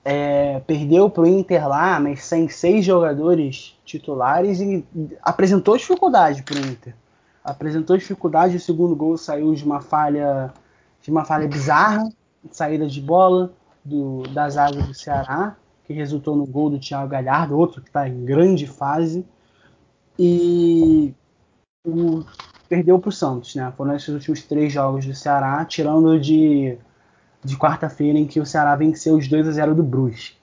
é, 0.04 0.60
perdeu 0.66 1.08
para 1.08 1.22
o 1.22 1.26
Inter 1.26 1.66
lá, 1.66 1.98
mas 1.98 2.22
sem 2.24 2.50
seis 2.50 2.84
jogadores 2.84 3.80
titulares 3.82 4.60
e 4.60 4.84
apresentou 5.22 5.78
dificuldade 5.78 6.42
para 6.42 6.56
o 6.56 6.58
Inter. 6.58 6.94
Apresentou 7.42 7.96
dificuldade, 7.96 8.58
o 8.58 8.60
segundo 8.60 8.94
gol 8.94 9.16
saiu 9.16 9.54
de 9.54 9.64
uma 9.64 9.80
falha 9.80 10.52
de 11.00 11.10
uma 11.10 11.24
falha 11.24 11.48
bizarra, 11.48 12.06
saída 12.50 12.86
de 12.86 13.00
bola 13.00 13.54
do, 13.82 14.24
da 14.34 14.50
zaga 14.50 14.82
do 14.82 14.92
Ceará, 14.92 15.56
que 15.86 15.92
resultou 15.92 16.36
no 16.36 16.46
gol 16.46 16.70
do 16.70 16.78
Thiago 16.78 17.08
Galhardo, 17.08 17.56
outro 17.56 17.80
que 17.80 17.88
está 17.88 18.08
em 18.08 18.24
grande 18.24 18.66
fase. 18.66 19.24
E 20.18 21.14
o, 21.86 22.24
perdeu 22.68 22.98
para 22.98 23.08
o 23.08 23.12
Santos, 23.12 23.54
né? 23.54 23.72
Foram 23.76 23.94
esses 23.94 24.08
últimos 24.08 24.42
três 24.42 24.72
jogos 24.72 25.06
do 25.06 25.14
Ceará, 25.14 25.64
tirando 25.64 26.18
de 26.18 26.78
de 27.46 27.56
quarta-feira 27.56 28.18
em 28.18 28.26
que 28.26 28.40
o 28.40 28.44
Ceará 28.44 28.74
venceu 28.74 29.14
os 29.14 29.28
2 29.28 29.48
a 29.48 29.52
0 29.52 29.74
do 29.74 29.82
Brusque. 29.82 30.34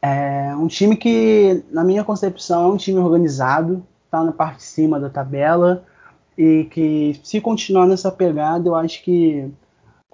É 0.00 0.54
um 0.56 0.66
time 0.66 0.96
que, 0.96 1.62
na 1.70 1.84
minha 1.84 2.02
concepção, 2.02 2.64
é 2.64 2.72
um 2.72 2.76
time 2.76 2.98
organizado, 2.98 3.86
está 4.04 4.24
na 4.24 4.32
parte 4.32 4.58
de 4.58 4.62
cima 4.62 4.98
da 4.98 5.10
tabela 5.10 5.84
e 6.36 6.64
que, 6.70 7.20
se 7.22 7.40
continuar 7.40 7.86
nessa 7.86 8.10
pegada, 8.10 8.68
eu 8.68 8.74
acho 8.74 9.02
que 9.04 9.50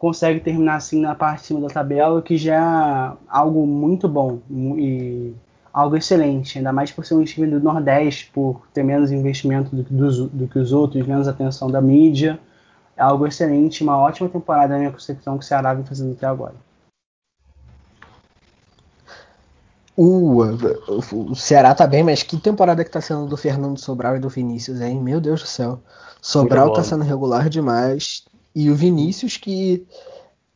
consegue 0.03 0.41
terminar 0.41 0.75
assim 0.75 1.01
na 1.01 1.15
parte 1.15 1.43
de 1.43 1.47
cima 1.47 1.61
da 1.61 1.69
tabela, 1.69 2.21
que 2.21 2.37
já 2.37 2.57
é 2.57 3.17
algo 3.29 3.65
muito 3.65 4.09
bom 4.09 4.41
e 4.51 5.33
algo 5.73 5.97
excelente, 5.97 6.59
ainda 6.59 6.73
mais 6.73 6.91
por 6.91 7.07
ser 7.07 7.15
um 7.15 7.23
time 7.23 7.47
do 7.47 7.61
Nordeste, 7.61 8.29
por 8.35 8.67
ter 8.75 8.83
menos 8.83 9.13
investimento 9.13 9.77
do, 9.77 9.85
do, 9.85 10.27
do 10.27 10.49
que 10.49 10.59
os 10.59 10.73
outros, 10.73 11.07
menos 11.07 11.29
atenção 11.29 11.71
da 11.71 11.81
mídia 11.81 12.37
é 12.97 13.03
algo 13.03 13.29
excelente, 13.29 13.85
uma 13.85 13.97
ótima 13.97 14.29
temporada 14.29 14.73
na 14.73 14.81
minha 14.81 14.91
concepção 14.91 15.39
que 15.39 15.45
o 15.45 15.47
Ceará 15.47 15.73
vem 15.73 15.85
fazendo 15.85 16.15
até 16.15 16.27
agora. 16.27 16.57
O, 19.97 20.43
o 21.31 21.37
Ceará 21.37 21.77
tá 21.77 21.87
bem, 21.87 22.03
mas 22.03 22.25
que 22.25 22.37
temporada 22.41 22.85
que 22.85 22.91
tá 22.91 23.01
sendo 23.01 23.27
do 23.27 23.37
Fernando 23.37 23.79
Sobral 23.79 24.17
e 24.17 24.19
do 24.19 24.29
Vinícius, 24.29 24.81
hein? 24.81 25.01
Meu 25.01 25.21
Deus 25.21 25.43
do 25.43 25.47
céu. 25.47 25.79
Sobral 26.21 26.73
tá 26.73 26.83
sendo 26.83 27.05
regular 27.05 27.49
demais. 27.49 28.25
E 28.55 28.71
o 28.71 28.75
Vinícius, 28.75 29.37
que 29.37 29.87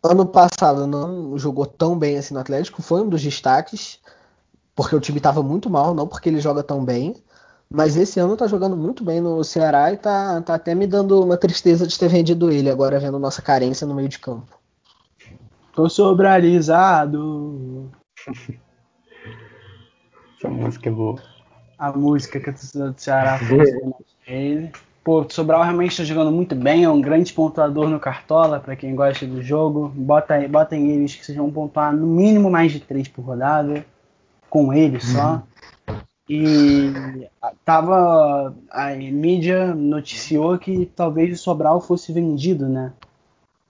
ano 0.02 0.26
passado 0.26 0.86
não 0.86 1.38
jogou 1.38 1.66
tão 1.66 1.98
bem 1.98 2.18
assim 2.18 2.34
no 2.34 2.40
Atlético, 2.40 2.82
foi 2.82 3.02
um 3.02 3.08
dos 3.08 3.22
destaques, 3.22 3.98
porque 4.74 4.94
o 4.94 5.00
time 5.00 5.20
tava 5.20 5.42
muito 5.42 5.70
mal, 5.70 5.94
não 5.94 6.06
porque 6.06 6.28
ele 6.28 6.40
joga 6.40 6.62
tão 6.62 6.84
bem. 6.84 7.16
Mas 7.68 7.96
esse 7.96 8.20
ano 8.20 8.36
tá 8.36 8.46
jogando 8.46 8.76
muito 8.76 9.02
bem 9.02 9.20
no 9.20 9.42
Ceará 9.42 9.92
e 9.92 9.96
tá, 9.96 10.40
tá 10.40 10.54
até 10.54 10.74
me 10.74 10.86
dando 10.86 11.20
uma 11.20 11.36
tristeza 11.36 11.86
de 11.86 11.98
ter 11.98 12.08
vendido 12.08 12.50
ele, 12.50 12.70
agora 12.70 13.00
vendo 13.00 13.18
nossa 13.18 13.42
carência 13.42 13.86
no 13.86 13.94
meio 13.94 14.08
de 14.08 14.20
campo. 14.20 14.56
Tô 15.72 15.88
sobralizado. 15.88 17.90
Essa 20.38 20.48
música 20.48 20.88
é 20.88 20.92
boa. 20.92 21.20
A 21.76 21.92
música 21.92 22.40
que 22.40 22.50
a 22.50 22.52
torcida 22.52 22.92
do 22.92 23.00
Ceará 23.00 23.38
fez. 23.38 24.70
Pô, 25.06 25.20
o 25.20 25.30
Sobral 25.32 25.62
realmente 25.62 25.92
está 25.92 26.02
jogando 26.02 26.32
muito 26.32 26.56
bem, 26.56 26.82
é 26.82 26.90
um 26.90 27.00
grande 27.00 27.32
pontuador 27.32 27.88
no 27.88 28.00
Cartola, 28.00 28.58
para 28.58 28.74
quem 28.74 28.92
gosta 28.96 29.24
do 29.24 29.40
jogo. 29.40 29.86
Bota, 29.94 30.48
botem 30.48 30.90
eles 30.90 31.14
que 31.14 31.24
sejam 31.24 31.48
pontuar 31.48 31.94
no 31.94 32.08
mínimo 32.08 32.50
mais 32.50 32.72
de 32.72 32.80
3 32.80 33.06
por 33.06 33.24
rodada, 33.24 33.86
com 34.50 34.72
ele 34.72 35.00
só. 35.00 35.44
Uhum. 35.88 35.96
E 36.28 36.92
tava 37.64 38.52
a 38.68 38.96
mídia 38.96 39.76
noticiou 39.76 40.58
que 40.58 40.86
talvez 40.86 41.32
o 41.38 41.40
Sobral 41.40 41.80
fosse 41.80 42.12
vendido, 42.12 42.68
né? 42.68 42.92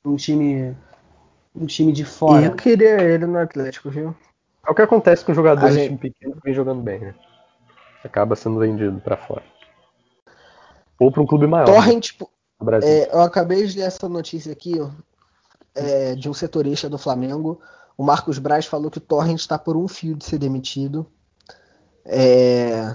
Um 0.07 0.17
time 0.17 0.75
um 1.55 1.67
time 1.67 1.93
de 1.93 2.07
fora. 2.07 2.47
Eu 2.47 2.55
queria 2.55 2.99
ele 3.03 3.27
no 3.27 3.39
Atlético, 3.39 3.91
viu? 3.91 4.17
É 4.67 4.71
o 4.71 4.75
que 4.75 4.81
acontece 4.81 5.23
com 5.23 5.35
jogadores 5.35 5.75
gente... 5.75 5.83
de 5.83 5.89
time 5.89 5.99
pequeno 5.99 6.35
que 6.37 6.43
vem 6.43 6.55
jogando 6.55 6.81
bem, 6.81 6.99
né? 6.99 7.15
Acaba 8.03 8.35
sendo 8.35 8.59
vendido 8.59 8.99
para 9.01 9.19
fora. 9.19 9.43
Ou 10.99 11.11
para 11.11 11.23
um 11.23 11.27
clube 11.27 11.47
maior. 11.47 11.67
Torrent, 11.67 12.13
né? 12.21 12.27
é, 12.83 13.15
eu 13.15 13.21
acabei 13.21 13.67
de 13.67 13.79
ler 13.79 13.85
essa 13.85 14.09
notícia 14.09 14.53
aqui, 14.53 14.81
ó, 14.81 14.91
é, 15.75 16.15
de 16.15 16.29
um 16.29 16.35
setorista 16.35 16.89
do 16.89 16.99
Flamengo. 16.99 17.61
O 17.97 18.05
Marcos 18.05 18.39
Braz 18.39 18.67
falou 18.67 18.91
que 18.91 18.99
o 18.99 19.01
Torrent 19.01 19.39
está 19.39 19.59
por 19.59 19.77
um 19.77 19.89
fio 19.89 20.17
de 20.17 20.25
ser 20.25 20.39
demitido. 20.39 21.07
É, 22.05 22.95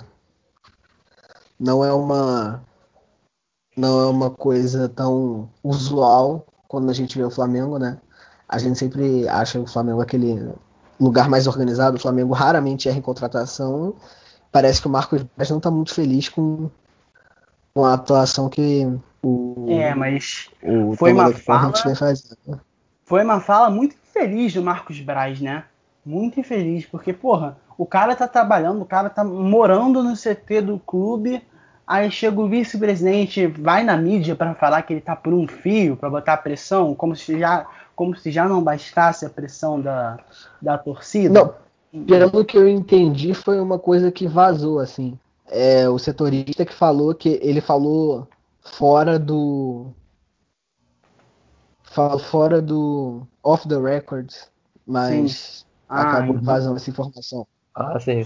não 1.59 1.83
é 1.83 1.93
uma 1.93 2.63
não 3.75 3.99
é 4.01 4.05
uma 4.05 4.29
coisa 4.29 4.89
tão 4.89 5.49
usual 5.63 6.45
quando 6.67 6.89
a 6.89 6.93
gente 6.93 7.17
vê 7.17 7.23
o 7.23 7.31
Flamengo, 7.31 7.77
né? 7.77 7.99
A 8.47 8.57
gente 8.57 8.77
sempre 8.77 9.27
acha 9.27 9.59
o 9.59 9.67
Flamengo 9.67 10.01
aquele 10.01 10.53
lugar 10.99 11.29
mais 11.29 11.47
organizado. 11.47 11.97
O 11.97 11.99
Flamengo 11.99 12.33
raramente 12.33 12.87
erra 12.89 12.97
em 12.97 13.01
contratação. 13.01 13.95
Parece 14.51 14.81
que 14.81 14.87
o 14.87 14.91
Marcos 14.91 15.23
Braz 15.23 15.49
não 15.49 15.57
está 15.57 15.71
muito 15.71 15.93
feliz 15.93 16.29
com, 16.29 16.69
com 17.73 17.85
a 17.85 17.93
atuação 17.93 18.49
que 18.49 18.87
o 19.23 19.67
É, 19.69 19.93
mas 19.93 20.49
o 20.63 20.95
foi 20.95 21.13
uma 21.13 21.31
fala 21.33 21.71
Foi 23.03 23.23
uma 23.23 23.39
fala 23.39 23.69
muito 23.69 23.95
infeliz 23.95 24.53
do 24.53 24.61
Marcos 24.61 24.99
Braz, 24.99 25.39
né? 25.39 25.63
Muito 26.05 26.39
infeliz, 26.39 26.85
porque 26.85 27.13
porra, 27.13 27.57
o 27.77 27.85
cara 27.85 28.15
tá 28.15 28.27
trabalhando, 28.27 28.81
o 28.81 28.85
cara 28.85 29.09
tá 29.09 29.23
morando 29.23 30.03
no 30.03 30.15
CT 30.15 30.61
do 30.61 30.79
clube. 30.79 31.41
Aí 31.85 32.09
chega 32.09 32.39
o 32.39 32.47
vice-presidente, 32.47 33.47
vai 33.47 33.83
na 33.83 33.97
mídia 33.97 34.35
para 34.35 34.55
falar 34.55 34.81
que 34.83 34.93
ele 34.93 35.01
tá 35.01 35.15
por 35.15 35.33
um 35.33 35.45
fio, 35.45 35.97
para 35.97 36.09
botar 36.09 36.37
pressão, 36.37 36.95
como 36.95 37.15
se 37.15 37.37
já, 37.37 37.65
como 37.95 38.15
se 38.15 38.31
já 38.31 38.47
não 38.47 38.63
bastasse 38.63 39.25
a 39.25 39.29
pressão 39.29 39.81
da, 39.81 40.17
da 40.61 40.77
torcida. 40.77 41.33
Não, 41.91 42.05
pelo 42.05 42.45
que 42.45 42.57
eu 42.57 42.67
entendi, 42.67 43.33
foi 43.33 43.59
uma 43.59 43.77
coisa 43.77 44.09
que 44.09 44.25
vazou, 44.25 44.79
assim. 44.79 45.19
É, 45.53 45.89
o 45.89 45.99
setorista 45.99 46.65
que 46.65 46.73
falou 46.73 47.13
que 47.13 47.37
ele 47.43 47.59
falou 47.59 48.25
fora 48.61 49.19
do. 49.19 49.87
Fora 51.83 52.61
do. 52.61 53.27
Off 53.43 53.67
the 53.67 53.77
records, 53.77 54.49
mas 54.87 55.65
ah, 55.89 56.03
acabou 56.03 56.35
então. 56.35 56.45
vazando 56.45 56.77
essa 56.77 56.89
informação. 56.89 57.45
Ah, 57.75 57.99
sim. 57.99 58.25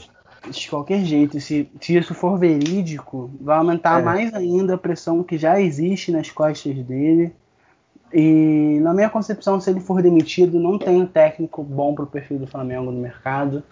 De 0.52 0.70
qualquer 0.70 1.04
jeito, 1.04 1.40
se, 1.40 1.68
se 1.82 1.98
isso 1.98 2.14
for 2.14 2.38
verídico, 2.38 3.32
vai 3.42 3.58
aumentar 3.58 4.02
é. 4.02 4.04
mais 4.04 4.34
ainda 4.36 4.76
a 4.76 4.78
pressão 4.78 5.24
que 5.24 5.36
já 5.36 5.60
existe 5.60 6.12
nas 6.12 6.30
costas 6.30 6.76
dele. 6.76 7.34
E 8.14 8.80
na 8.82 8.94
minha 8.94 9.10
concepção, 9.10 9.60
se 9.60 9.70
ele 9.72 9.80
for 9.80 10.02
demitido, 10.02 10.60
não 10.60 10.78
tem 10.78 11.02
um 11.02 11.08
técnico 11.08 11.64
bom 11.64 11.96
para 11.96 12.04
o 12.04 12.08
perfil 12.08 12.38
do 12.38 12.46
Flamengo 12.46 12.92
no 12.92 13.02
mercado. 13.02 13.64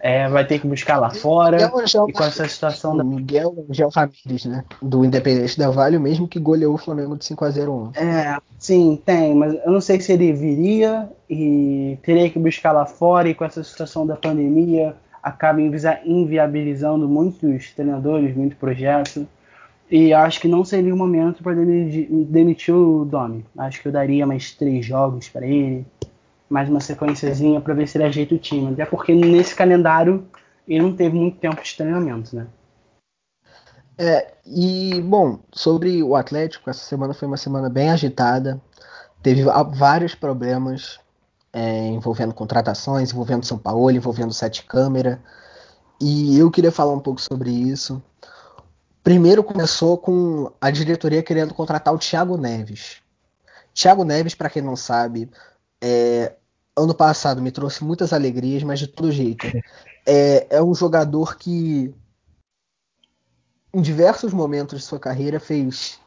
É, 0.00 0.28
vai 0.28 0.46
ter 0.46 0.60
que 0.60 0.66
buscar 0.66 0.98
lá 0.98 1.10
fora. 1.10 1.58
e 1.60 2.12
com 2.12 2.22
essa 2.22 2.46
situação 2.46 2.96
da. 2.96 3.02
Miguel 3.02 3.66
Angel 3.68 3.88
Ramírez, 3.88 4.44
né? 4.44 4.64
Do 4.80 5.04
Independente 5.04 5.58
Del 5.58 5.72
Vale, 5.72 5.98
mesmo 5.98 6.28
que 6.28 6.38
goleou 6.38 6.74
o 6.74 6.78
Flamengo 6.78 7.16
de 7.16 7.24
5 7.24 7.44
a 7.44 7.50
0 7.50 7.72
ontem. 7.72 8.00
É, 8.00 8.38
sim, 8.58 9.00
tem, 9.04 9.34
mas 9.34 9.54
eu 9.54 9.72
não 9.72 9.80
sei 9.80 10.00
se 10.00 10.12
ele 10.12 10.32
viria 10.32 11.08
e 11.28 11.98
teria 12.02 12.30
que 12.30 12.38
buscar 12.38 12.72
lá 12.72 12.86
fora, 12.86 13.28
e 13.28 13.34
com 13.34 13.44
essa 13.44 13.62
situação 13.64 14.06
da 14.06 14.14
pandemia 14.14 14.94
acaba 15.22 15.60
inviabilizando 15.60 17.08
muitos 17.08 17.72
treinadores, 17.72 18.36
muitos 18.36 18.56
projetos. 18.56 19.24
E 19.90 20.12
acho 20.12 20.40
que 20.40 20.48
não 20.48 20.64
seria 20.64 20.94
o 20.94 20.96
momento 20.96 21.42
para 21.42 21.54
demitir 21.54 22.74
o 22.74 23.06
Domi. 23.06 23.44
Acho 23.56 23.80
que 23.80 23.88
eu 23.88 23.92
daria 23.92 24.26
mais 24.26 24.52
três 24.52 24.84
jogos 24.84 25.28
para 25.30 25.46
ele 25.46 25.86
mais 26.48 26.68
uma 26.68 26.80
sequenciazinha 26.80 27.60
para 27.60 27.74
ver 27.74 27.86
se 27.86 27.98
ele 27.98 28.04
ajeita 28.04 28.34
o 28.34 28.38
time. 28.38 28.72
Até 28.72 28.86
porque 28.86 29.14
nesse 29.14 29.54
calendário 29.54 30.26
ele 30.66 30.82
não 30.82 30.94
teve 30.94 31.16
muito 31.16 31.38
tempo 31.38 31.62
de 31.62 31.76
treinamento, 31.76 32.34
né? 32.34 32.46
É, 33.96 34.32
e, 34.46 35.00
bom, 35.02 35.40
sobre 35.52 36.02
o 36.02 36.14
Atlético, 36.14 36.70
essa 36.70 36.84
semana 36.84 37.12
foi 37.12 37.26
uma 37.26 37.36
semana 37.36 37.68
bem 37.68 37.90
agitada. 37.90 38.60
Teve 39.20 39.42
vários 39.74 40.14
problemas 40.14 41.00
é, 41.52 41.88
envolvendo 41.88 42.32
contratações, 42.32 43.10
envolvendo 43.10 43.44
São 43.44 43.58
Paulo, 43.58 43.90
envolvendo 43.90 44.32
Sete 44.32 44.62
Câmara. 44.62 45.20
E 46.00 46.38
eu 46.38 46.50
queria 46.50 46.70
falar 46.70 46.92
um 46.92 47.00
pouco 47.00 47.20
sobre 47.20 47.50
isso. 47.50 48.00
Primeiro 49.02 49.42
começou 49.42 49.98
com 49.98 50.52
a 50.60 50.70
diretoria 50.70 51.22
querendo 51.22 51.52
contratar 51.52 51.92
o 51.92 51.98
Thiago 51.98 52.36
Neves. 52.36 53.02
Thiago 53.74 54.04
Neves, 54.04 54.34
para 54.34 54.50
quem 54.50 54.62
não 54.62 54.76
sabe, 54.76 55.28
é, 55.82 56.34
ano 56.78 56.94
passado 56.94 57.42
me 57.42 57.50
trouxe 57.50 57.84
muitas 57.84 58.12
alegrias, 58.12 58.62
mas 58.62 58.78
de 58.78 58.86
todo 58.86 59.12
jeito. 59.12 59.46
É, 60.06 60.56
é 60.56 60.62
um 60.62 60.74
jogador 60.74 61.36
que 61.36 61.94
em 63.74 63.82
diversos 63.82 64.32
momentos 64.32 64.78
de 64.80 64.86
sua 64.86 64.98
carreira 64.98 65.38
fez 65.38 66.00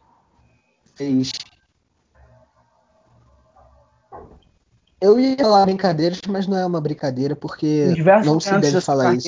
fez 0.96 1.32
eu 5.00 5.20
ia 5.20 5.36
falar 5.36 5.66
brincadeiras, 5.66 6.22
mas 6.28 6.46
não 6.46 6.58
é 6.58 6.66
uma 6.66 6.80
brincadeira 6.80 7.36
porque 7.36 7.88
não 8.24 8.40
se 8.40 8.56
deve 8.60 8.82
falar 8.82 9.16
isso. 9.16 9.28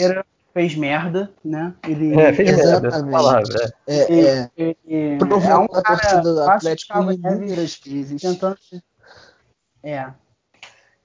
Fez 0.54 0.76
merda, 0.76 1.32
né? 1.44 1.74
Ele 1.88 2.14
é, 2.14 2.32
fez 2.32 2.60
exatamente. 2.60 3.12
Merda, 3.12 3.76
é, 3.88 3.96
é, 3.96 4.52
é, 4.56 4.76
é, 4.88 5.18
provou 5.18 5.52
é 5.52 5.58
um 5.58 5.64
a 5.64 5.82
torcida 5.82 6.22
do 6.22 6.44
Atlético 6.44 7.12
inúmeras 7.12 7.82
vezes. 7.84 8.22
Tentando... 8.22 8.58
É. 9.82 10.14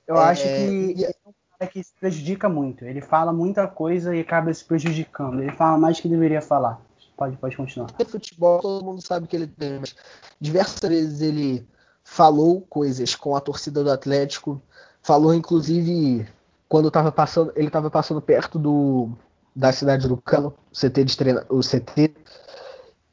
Eu 0.09 0.17
é, 0.17 0.21
acho 0.21 0.43
que 0.43 1.05
é 1.05 1.11
um 1.27 1.33
cara 1.59 1.71
que 1.71 1.85
se 1.85 1.93
prejudica 2.01 2.49
muito. 2.49 2.85
Ele 2.85 3.03
fala 3.03 3.31
muita 3.31 3.69
coisa 3.69 4.17
e 4.17 4.21
acaba 4.21 4.53
se 4.53 4.65
prejudicando. 4.65 5.43
Ele 5.43 5.53
fala 5.53 5.77
mais 5.77 5.99
do 5.99 6.03
que 6.03 6.09
deveria 6.09 6.41
falar. 6.41 6.81
Pode, 7.15 7.37
pode 7.37 7.57
continuar. 7.57 7.91
Futebol, 8.07 8.61
todo 8.61 8.85
mundo 8.85 9.03
sabe 9.03 9.27
que 9.27 9.37
ele 9.37 9.47
tem, 9.47 9.81
mas 9.81 9.95
diversas 10.41 10.89
vezes 10.89 11.21
ele 11.21 11.69
falou 12.03 12.63
coisas 12.63 13.15
com 13.15 13.37
a 13.37 13.41
torcida 13.41 13.85
do 13.85 13.91
Atlético. 13.91 14.63
Falou, 15.03 15.35
inclusive, 15.35 16.27
quando 16.69 16.89
estava 16.89 17.13
passando, 17.13 17.53
ele 17.55 17.67
estava 17.67 17.91
passando 17.91 18.23
perto 18.23 18.59
do, 18.59 19.11
da 19.55 19.73
cidade 19.73 20.09
do 20.09 20.17
Cano, 20.17 20.55
o 20.73 20.75
CT 20.75 21.05
de 21.05 21.17
treino, 21.17 21.45
o 21.49 21.61
CT, 21.61 22.15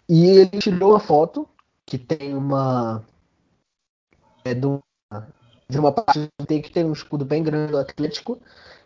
e 0.07 0.25
ele 0.27 0.59
tirou 0.59 0.91
uma 0.91 0.99
foto 0.99 1.47
que 1.85 1.97
tem 1.97 2.35
uma 2.35 3.03
é, 4.43 4.53
de, 4.53 4.65
uma, 4.65 4.81
de 5.67 5.79
uma 5.79 5.91
parte 5.91 6.29
que 6.47 6.71
tem 6.71 6.85
um 6.85 6.93
escudo 6.93 7.25
bem 7.25 7.43
grande 7.43 7.71
do 7.71 7.77
Atlético 7.77 8.39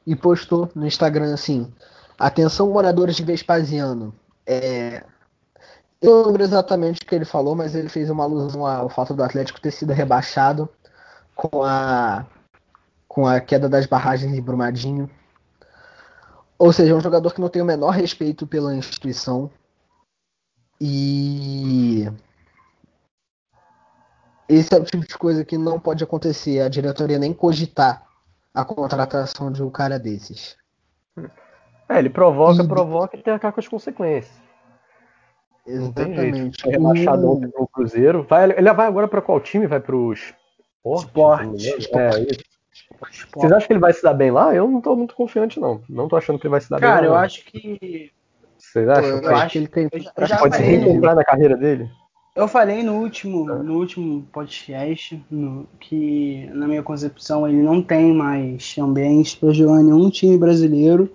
e 0.06 0.16
postou 0.16 0.70
no 0.76 0.88
Instagram 0.88 1.34
assim: 1.34 1.72
Atenção 2.18 2.72
moradores 2.72 3.16
de 3.16 3.24
Vespasiano, 3.24 4.14
é, 4.46 5.04
eu 6.02 6.12
não 6.12 6.26
lembro 6.28 6.44
exatamente 6.44 7.02
o 7.02 7.06
que 7.06 7.14
ele 7.14 7.26
falou, 7.26 7.56
mas 7.56 7.76
ele 7.76 7.90
fez 7.90 8.10
uma 8.10 8.24
alusão 8.24 8.66
ao 8.66 8.90
fato 8.90 9.14
do 9.14 9.24
Atlético 9.24 9.60
ter 9.60 9.72
sido 9.72 9.92
rebaixado 9.92 10.70
com 11.36 11.64
a, 11.64 12.26
com 13.08 13.28
a 13.28 13.40
queda 13.42 13.68
das 13.68 13.86
barragens 13.86 14.34
de 14.34 14.42
Brumadinho. 14.42 15.10
Ou 16.58 16.72
seja, 16.72 16.94
é 16.94 16.96
um 16.96 17.02
jogador 17.02 17.34
que 17.34 17.42
não 17.42 17.50
tem 17.50 17.62
o 17.62 17.66
menor 17.66 17.92
respeito 17.92 18.48
pela 18.48 18.76
instituição. 18.76 19.50
E 20.80 22.10
esse 24.50 24.74
é 24.74 24.78
o 24.78 24.84
tipo 24.84 25.06
de 25.06 25.18
coisa 25.18 25.46
que 25.46 25.58
não 25.58 25.80
pode 25.80 26.04
acontecer. 26.04 26.60
A 26.62 26.70
diretoria 26.70 27.20
nem 27.20 27.32
cogitar 27.32 28.04
a 28.54 28.66
contratação 28.66 29.52
de 29.52 29.62
um 29.62 29.70
cara 29.70 30.00
desses. 30.00 30.58
É, 31.88 32.00
ele 32.00 32.10
provoca, 32.10 32.64
e... 32.64 32.68
provoca 32.68 33.18
e 33.18 33.22
tem 33.22 33.34
a 33.34 33.40
com 33.40 33.60
as 33.60 33.68
consequências. 33.68 34.34
Exatamente. 35.66 36.62
Foi 36.62 36.72
rebaixado 36.72 37.32
ontem 37.32 37.48
pro 37.50 37.68
Cruzeiro. 37.68 38.24
Vai, 38.24 38.52
ele 38.52 38.74
vai 38.74 38.88
agora 38.88 39.08
para 39.08 39.22
qual 39.22 39.40
time? 39.40 39.68
Vai 39.68 39.80
pro 39.80 40.14
Sport? 40.14 41.56
Sport. 41.56 41.94
É, 41.96 42.20
isso. 42.22 42.50
Vocês 43.36 43.52
acham 43.52 43.68
que 43.68 43.74
ele 43.74 43.80
vai 43.80 43.94
se 43.94 44.02
dar 44.02 44.14
bem 44.14 44.32
lá? 44.32 44.54
Eu 44.54 44.68
não 44.68 44.82
tô 44.82 44.96
muito 44.96 45.16
confiante, 45.16 45.60
não. 45.60 45.82
Não 45.88 46.08
tô 46.08 46.16
achando 46.16 46.40
que 46.40 46.48
ele 46.48 46.52
vai 46.52 46.62
se 46.62 46.70
dar 46.70 46.80
Cara, 46.80 47.02
bem 47.02 47.10
lá. 47.10 47.16
Cara, 47.16 47.22
eu 47.22 47.26
acho 47.26 47.46
que. 47.46 48.12
Vocês 48.58 48.90
acham? 48.90 49.06
Eu, 49.06 49.22
eu 49.22 49.36
acho 49.36 49.52
que 49.52 49.58
ele 49.58 49.68
tem. 49.68 49.90
Eu 49.94 50.26
já, 50.26 50.38
pode 50.38 50.56
se 50.56 50.64
reencontrar 50.64 51.16
na 51.16 51.24
carreira 51.24 51.56
dele? 51.56 51.90
Eu 52.40 52.48
falei 52.48 52.84
no 52.84 52.94
último, 52.94 53.44
no 53.44 53.78
último 53.78 54.26
podcast 54.32 55.22
no, 55.30 55.68
que, 55.78 56.50
na 56.54 56.70
minha 56.70 56.82
concepção, 56.82 57.46
ele 57.46 57.62
não 57.62 57.82
tem 57.82 58.14
mais 58.14 58.78
ambiente 58.80 59.36
para 59.36 59.52
jogar 59.52 59.84
nenhum 59.84 60.10
time 60.10 60.38
brasileiro 60.38 61.12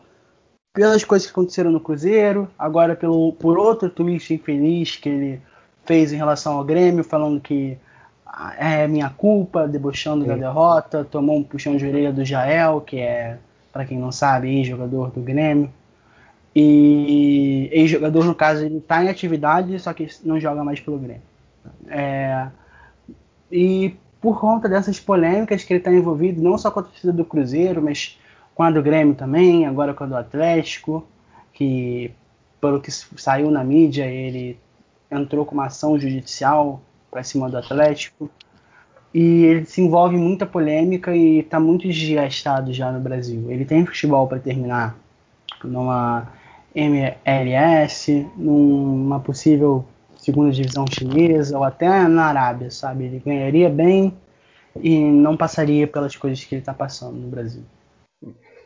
pelas 0.74 1.02
coisas 1.02 1.26
que 1.26 1.32
aconteceram 1.32 1.72
no 1.72 1.80
Cruzeiro, 1.80 2.46
agora 2.58 2.94
pelo, 2.94 3.32
por 3.32 3.56
outro 3.56 3.88
twist 3.88 4.34
infeliz 4.34 4.96
que 4.96 5.08
ele 5.08 5.40
fez 5.87 6.12
em 6.12 6.16
relação 6.16 6.58
ao 6.58 6.64
Grêmio, 6.64 7.02
falando 7.02 7.40
que 7.40 7.78
ah, 8.26 8.54
é 8.58 8.87
minha 8.87 9.08
culpa, 9.08 9.66
debochando 9.66 10.24
Sim. 10.24 10.28
da 10.28 10.37
derrota, 10.37 11.06
tomou 11.06 11.38
um 11.38 11.42
puxão 11.42 11.74
de 11.74 11.87
orelha 11.87 12.12
do 12.12 12.22
Jael, 12.22 12.82
que 12.82 12.98
é, 12.98 13.38
para 13.72 13.87
quem 13.87 13.98
não 13.98 14.12
sabe, 14.12 14.54
ex-jogador 14.58 15.10
do 15.10 15.22
Grêmio. 15.22 15.72
E 16.54 17.68
ex-jogador, 17.72 18.24
no 18.24 18.34
caso, 18.34 18.64
ele 18.64 18.78
está 18.78 19.02
em 19.02 19.08
atividade, 19.08 19.78
só 19.80 19.92
que 19.92 20.08
não 20.24 20.38
joga 20.38 20.62
mais 20.62 20.78
pelo 20.78 20.98
Grêmio. 20.98 21.22
É, 21.88 22.46
e 23.50 23.96
por 24.20 24.40
conta 24.40 24.68
dessas 24.68 25.00
polêmicas 25.00 25.64
que 25.64 25.72
ele 25.72 25.80
está 25.80 25.92
envolvido, 25.92 26.40
não 26.42 26.56
só 26.56 26.70
com 26.70 26.80
a 26.80 26.84
torcida 26.84 27.12
do 27.12 27.24
Cruzeiro, 27.24 27.82
mas 27.82 28.18
com 28.54 28.62
a 28.62 28.70
do 28.70 28.82
Grêmio 28.82 29.14
também, 29.14 29.66
agora 29.66 29.92
com 29.92 30.04
a 30.04 30.06
do 30.06 30.16
Atlético, 30.16 31.06
que 31.52 32.12
pelo 32.60 32.80
que 32.80 32.90
saiu 32.90 33.50
na 33.50 33.62
mídia, 33.62 34.06
ele 34.06 34.58
entrou 35.10 35.44
com 35.44 35.54
uma 35.54 35.66
ação 35.66 35.98
judicial 35.98 36.80
para 37.10 37.22
cima 37.22 37.50
do 37.50 37.58
Atlético. 37.58 38.30
E 39.12 39.44
ele 39.44 39.64
se 39.66 39.80
envolve 39.80 40.16
em 40.16 40.18
muita 40.18 40.46
polêmica 40.46 41.14
e 41.14 41.40
está 41.40 41.60
muito 41.60 41.86
desgastado 41.86 42.72
já 42.72 42.90
no 42.90 42.98
Brasil. 42.98 43.50
Ele 43.50 43.64
tem 43.64 43.84
futebol 43.84 44.26
para 44.26 44.38
terminar 44.38 44.96
numa 45.62 46.26
MLS, 46.74 48.26
numa 48.37 49.20
possível 49.20 49.84
segunda 50.16 50.50
divisão 50.50 50.87
chinesa 50.87 51.56
ou 51.56 51.64
até 51.64 52.08
na 52.08 52.26
Arábia, 52.26 52.70
sabe? 52.70 53.04
Ele 53.04 53.22
ganharia 53.24 53.68
bem 53.68 54.16
e 54.76 54.98
não 54.98 55.37
passaria 55.37 55.87
pelas 55.87 56.16
coisas 56.16 56.42
que 56.42 56.54
ele 56.54 56.62
está 56.62 56.74
passando 56.74 57.16
no 57.16 57.28
Brasil. 57.28 57.62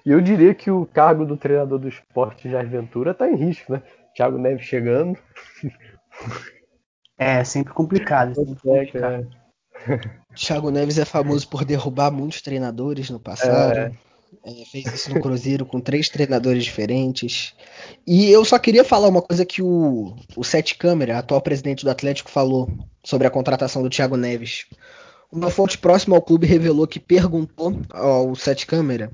E 0.06 0.10
eu 0.10 0.20
diria 0.20 0.54
que 0.54 0.70
o 0.70 0.86
cargo 0.86 1.26
do 1.26 1.36
treinador 1.36 1.78
do 1.78 1.88
esporte 1.88 2.48
Jair 2.48 2.68
Ventura 2.68 3.10
está 3.10 3.28
em 3.28 3.36
risco, 3.36 3.72
né? 3.72 3.82
Thiago 4.14 4.38
Neves 4.38 4.64
chegando. 4.64 5.18
É, 7.18 7.42
sempre 7.44 7.74
complicado. 7.74 8.34
Sempre 8.34 8.54
complicado. 8.54 9.28
É. 9.88 10.00
Thiago 10.34 10.70
Neves 10.70 10.98
é 10.98 11.04
famoso 11.04 11.48
por 11.48 11.64
derrubar 11.64 12.10
muitos 12.10 12.40
treinadores 12.40 13.10
no 13.10 13.20
passado. 13.20 13.76
É. 13.76 13.92
É, 14.44 14.64
fez 14.64 14.86
isso 14.92 15.12
no 15.12 15.20
Cruzeiro 15.20 15.64
com 15.64 15.80
três 15.80 16.08
treinadores 16.08 16.64
diferentes. 16.64 17.54
E 18.06 18.30
eu 18.30 18.44
só 18.44 18.58
queria 18.58 18.84
falar 18.84 19.08
uma 19.08 19.22
coisa 19.22 19.44
que 19.44 19.62
o, 19.62 20.16
o 20.36 20.44
Sete 20.44 20.76
Câmara, 20.76 21.18
atual 21.18 21.40
presidente 21.40 21.84
do 21.84 21.90
Atlético, 21.90 22.30
falou 22.30 22.68
sobre 23.04 23.26
a 23.26 23.30
contratação 23.30 23.82
do 23.82 23.90
Thiago 23.90 24.16
Neves. 24.16 24.66
Uma 25.30 25.50
fonte 25.50 25.76
próxima 25.76 26.16
ao 26.16 26.22
clube 26.22 26.46
revelou 26.46 26.86
que 26.86 27.00
perguntou 27.00 27.80
ao 27.90 28.34
Sete 28.34 28.66
Câmara 28.66 29.10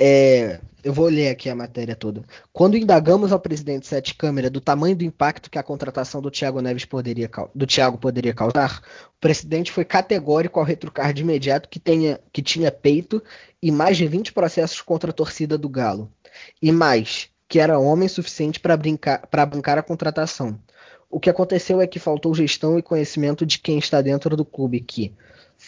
é, 0.00 0.58
eu 0.82 0.94
vou 0.94 1.06
ler 1.08 1.28
aqui 1.28 1.50
a 1.50 1.54
matéria 1.54 1.94
toda. 1.94 2.24
Quando 2.52 2.76
indagamos 2.76 3.32
ao 3.32 3.38
presidente 3.38 3.86
Sete 3.86 4.14
Câmara 4.14 4.48
do 4.48 4.60
tamanho 4.60 4.96
do 4.96 5.04
impacto 5.04 5.50
que 5.50 5.58
a 5.58 5.62
contratação 5.62 6.22
do 6.22 6.30
Thiago 6.30 6.62
Neves 6.62 6.86
poderia, 6.86 7.30
do 7.54 7.66
Thiago 7.66 7.98
poderia 7.98 8.32
causar, 8.32 8.82
o 9.08 9.20
presidente 9.20 9.70
foi 9.70 9.84
categórico 9.84 10.58
ao 10.58 10.64
retrucar 10.64 11.12
de 11.12 11.20
imediato 11.20 11.68
que, 11.68 11.78
tenha, 11.78 12.18
que 12.32 12.40
tinha 12.40 12.72
peito 12.72 13.22
e 13.62 13.70
mais 13.70 13.98
de 13.98 14.06
20 14.06 14.32
processos 14.32 14.80
contra 14.80 15.10
a 15.10 15.14
torcida 15.14 15.58
do 15.58 15.68
Galo. 15.68 16.10
E 16.62 16.72
mais, 16.72 17.28
que 17.46 17.60
era 17.60 17.78
homem 17.78 18.08
suficiente 18.08 18.58
para 18.58 18.76
bancar 19.46 19.76
a 19.76 19.82
contratação. 19.82 20.58
O 21.10 21.20
que 21.20 21.28
aconteceu 21.28 21.80
é 21.80 21.86
que 21.86 21.98
faltou 21.98 22.34
gestão 22.34 22.78
e 22.78 22.82
conhecimento 22.82 23.44
de 23.44 23.58
quem 23.58 23.78
está 23.78 24.00
dentro 24.00 24.36
do 24.36 24.44
clube, 24.44 24.80
que, 24.80 25.12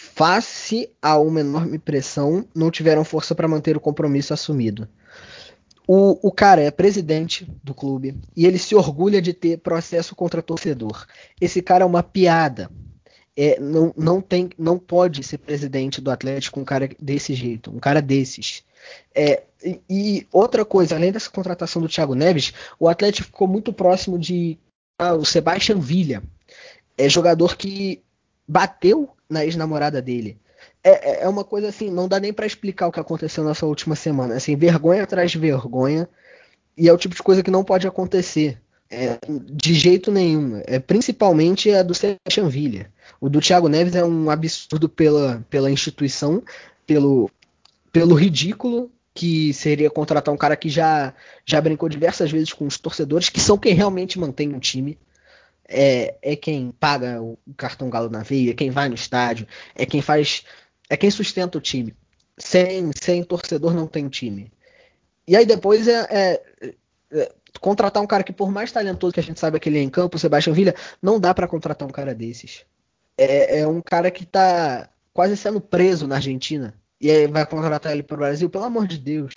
face 0.03 0.91
a 1.01 1.17
uma 1.17 1.41
enorme 1.41 1.79
pressão, 1.79 2.45
não 2.55 2.71
tiveram 2.71 3.05
força 3.05 3.35
para 3.35 3.47
manter 3.47 3.77
o 3.77 3.81
compromisso 3.81 4.35
assumido. 4.35 4.89
O, 5.87 6.29
o, 6.29 6.33
cara 6.33 6.61
é 6.61 6.71
presidente 6.71 7.47
do 7.63 7.73
clube 7.73 8.17
e 8.37 8.45
ele 8.45 8.59
se 8.59 8.75
orgulha 8.75 9.23
de 9.23 9.33
ter 9.33 9.59
processo 9.59 10.15
contra 10.15 10.43
torcedor. 10.43 11.07
Esse 11.41 11.63
cara 11.63 11.85
é 11.85 11.87
uma 11.87 12.03
piada. 12.03 12.71
É, 13.37 13.59
não, 13.59 13.95
não, 13.97 14.21
tem, 14.21 14.51
não 14.59 14.79
pode 14.79 15.23
ser 15.23 15.39
presidente 15.39 16.01
do 16.01 16.11
Atlético 16.11 16.61
um 16.61 16.65
cara 16.65 16.91
desse 17.01 17.33
jeito, 17.35 17.71
um 17.71 17.79
cara 17.79 18.03
desses. 18.03 18.65
É, 19.15 19.45
e, 19.89 20.27
outra 20.33 20.65
coisa, 20.65 20.97
além 20.97 21.13
dessa 21.13 21.31
contratação 21.31 21.81
do 21.81 21.89
Thiago 21.89 22.15
Neves, 22.15 22.53
o 22.79 22.89
Atlético 22.89 23.27
ficou 23.27 23.49
muito 23.49 23.73
próximo 23.73 24.19
de 24.19 24.59
ah, 24.99 25.15
o 25.15 25.25
Sebastian 25.25 25.79
Villa, 25.79 26.23
é 26.99 27.09
jogador 27.09 27.57
que 27.57 28.03
bateu 28.47 29.09
na 29.33 29.45
ex-namorada 29.45 30.01
dele. 30.01 30.39
É, 30.85 30.91
é, 30.91 31.25
é 31.25 31.29
uma 31.29 31.45
coisa 31.45 31.69
assim, 31.69 31.91
não 31.91 32.07
dá 32.07 32.21
nem 32.21 32.33
para 32.33 32.47
explicar 32.47 32.87
o 32.87 32.93
que 32.93 33.01
aconteceu 33.01 33.45
nessa 33.45 33.67
última 33.67 33.97
semana. 33.97 34.35
Assim, 34.35 34.57
vergonha 34.57 35.03
atrás 35.03 35.31
de 35.31 35.39
vergonha. 35.39 36.09
E 36.77 36.89
é 36.89 36.93
o 36.93 36.99
tipo 36.99 37.15
de 37.15 37.23
coisa 37.23 37.43
que 37.43 37.51
não 37.51 37.65
pode 37.65 37.87
acontecer. 37.87 38.61
É, 38.91 39.19
de 39.51 39.75
jeito 39.75 40.13
nenhum. 40.13 40.61
É 40.67 40.79
principalmente 40.79 41.71
a 41.71 41.83
do 41.83 41.95
Sebastian 41.95 42.49
Villa. 42.49 42.87
O 43.21 43.29
do 43.29 43.41
Thiago 43.41 43.69
Neves 43.69 43.95
é 43.95 44.05
um 44.05 44.29
absurdo 44.31 44.89
pela, 44.89 45.45
pela 45.49 45.71
instituição, 45.71 46.43
pelo, 46.87 47.31
pelo 47.91 48.15
ridículo 48.15 48.91
que 49.15 49.53
seria 49.53 49.91
contratar 49.91 50.33
um 50.33 50.39
cara 50.39 50.57
que 50.57 50.69
já, 50.69 51.15
já 51.45 51.61
brincou 51.61 51.89
diversas 51.89 52.31
vezes 52.31 52.53
com 52.53 52.67
os 52.67 52.79
torcedores, 52.79 53.29
que 53.29 53.41
são 53.41 53.59
quem 53.59 53.75
realmente 53.75 54.19
mantém 54.19 54.55
o 54.55 54.61
time. 54.61 54.99
É, 55.75 56.17
é 56.21 56.37
quem 56.37 56.71
paga 56.71 57.21
o 57.23 57.39
cartão 57.57 57.89
galo 57.89 58.11
na 58.11 58.23
veia, 58.23 58.51
é 58.51 58.55
quem 58.55 58.71
vai 58.71 58.89
no 58.89 58.95
estádio, 58.95 59.47
é 59.75 59.87
quem 59.87 60.03
faz. 60.03 60.45
É 60.91 60.97
quem 60.97 61.11
sustenta 61.11 61.57
o 61.57 61.61
time. 61.61 61.97
Sem, 62.37 62.91
sem 62.95 63.25
torcedor 63.25 63.73
não 63.73 63.87
tem 63.87 64.09
time. 64.09 64.53
E 65.27 65.35
aí 65.35 65.47
depois 65.47 65.89
é, 65.89 66.07
é, 66.11 66.43
é 67.13 67.33
contratar 67.61 68.03
um 68.03 68.07
cara 68.07 68.23
que, 68.23 68.33
por 68.33 68.51
mais 68.51 68.71
talentoso 68.73 69.15
que 69.15 69.21
a 69.21 69.23
gente 69.23 69.41
saiba 69.41 69.59
que 69.59 69.69
ele 69.69 69.79
é 69.79 69.83
em 69.83 69.89
campo, 69.89 70.17
o 70.17 70.21
Sebastião 70.21 70.55
Villa, 70.55 70.75
não 71.01 71.19
dá 71.19 71.33
para 71.33 71.49
contratar 71.49 71.89
um 71.89 71.93
cara 71.93 72.15
desses. 72.15 72.65
É, 73.17 73.61
é, 73.61 73.67
um 73.67 73.81
cara 73.81 74.11
que 74.11 74.27
tá 74.27 74.89
quase 75.13 75.37
sendo 75.37 75.61
preso 75.61 76.07
na 76.07 76.17
Argentina. 76.17 76.75
E 77.01 77.11
aí 77.11 77.27
vai 77.27 77.47
contratar 77.47 77.93
ele 77.93 78.03
pro 78.03 78.17
Brasil, 78.17 78.51
pelo 78.51 78.65
amor 78.65 78.87
de 78.87 78.99
Deus. 78.99 79.35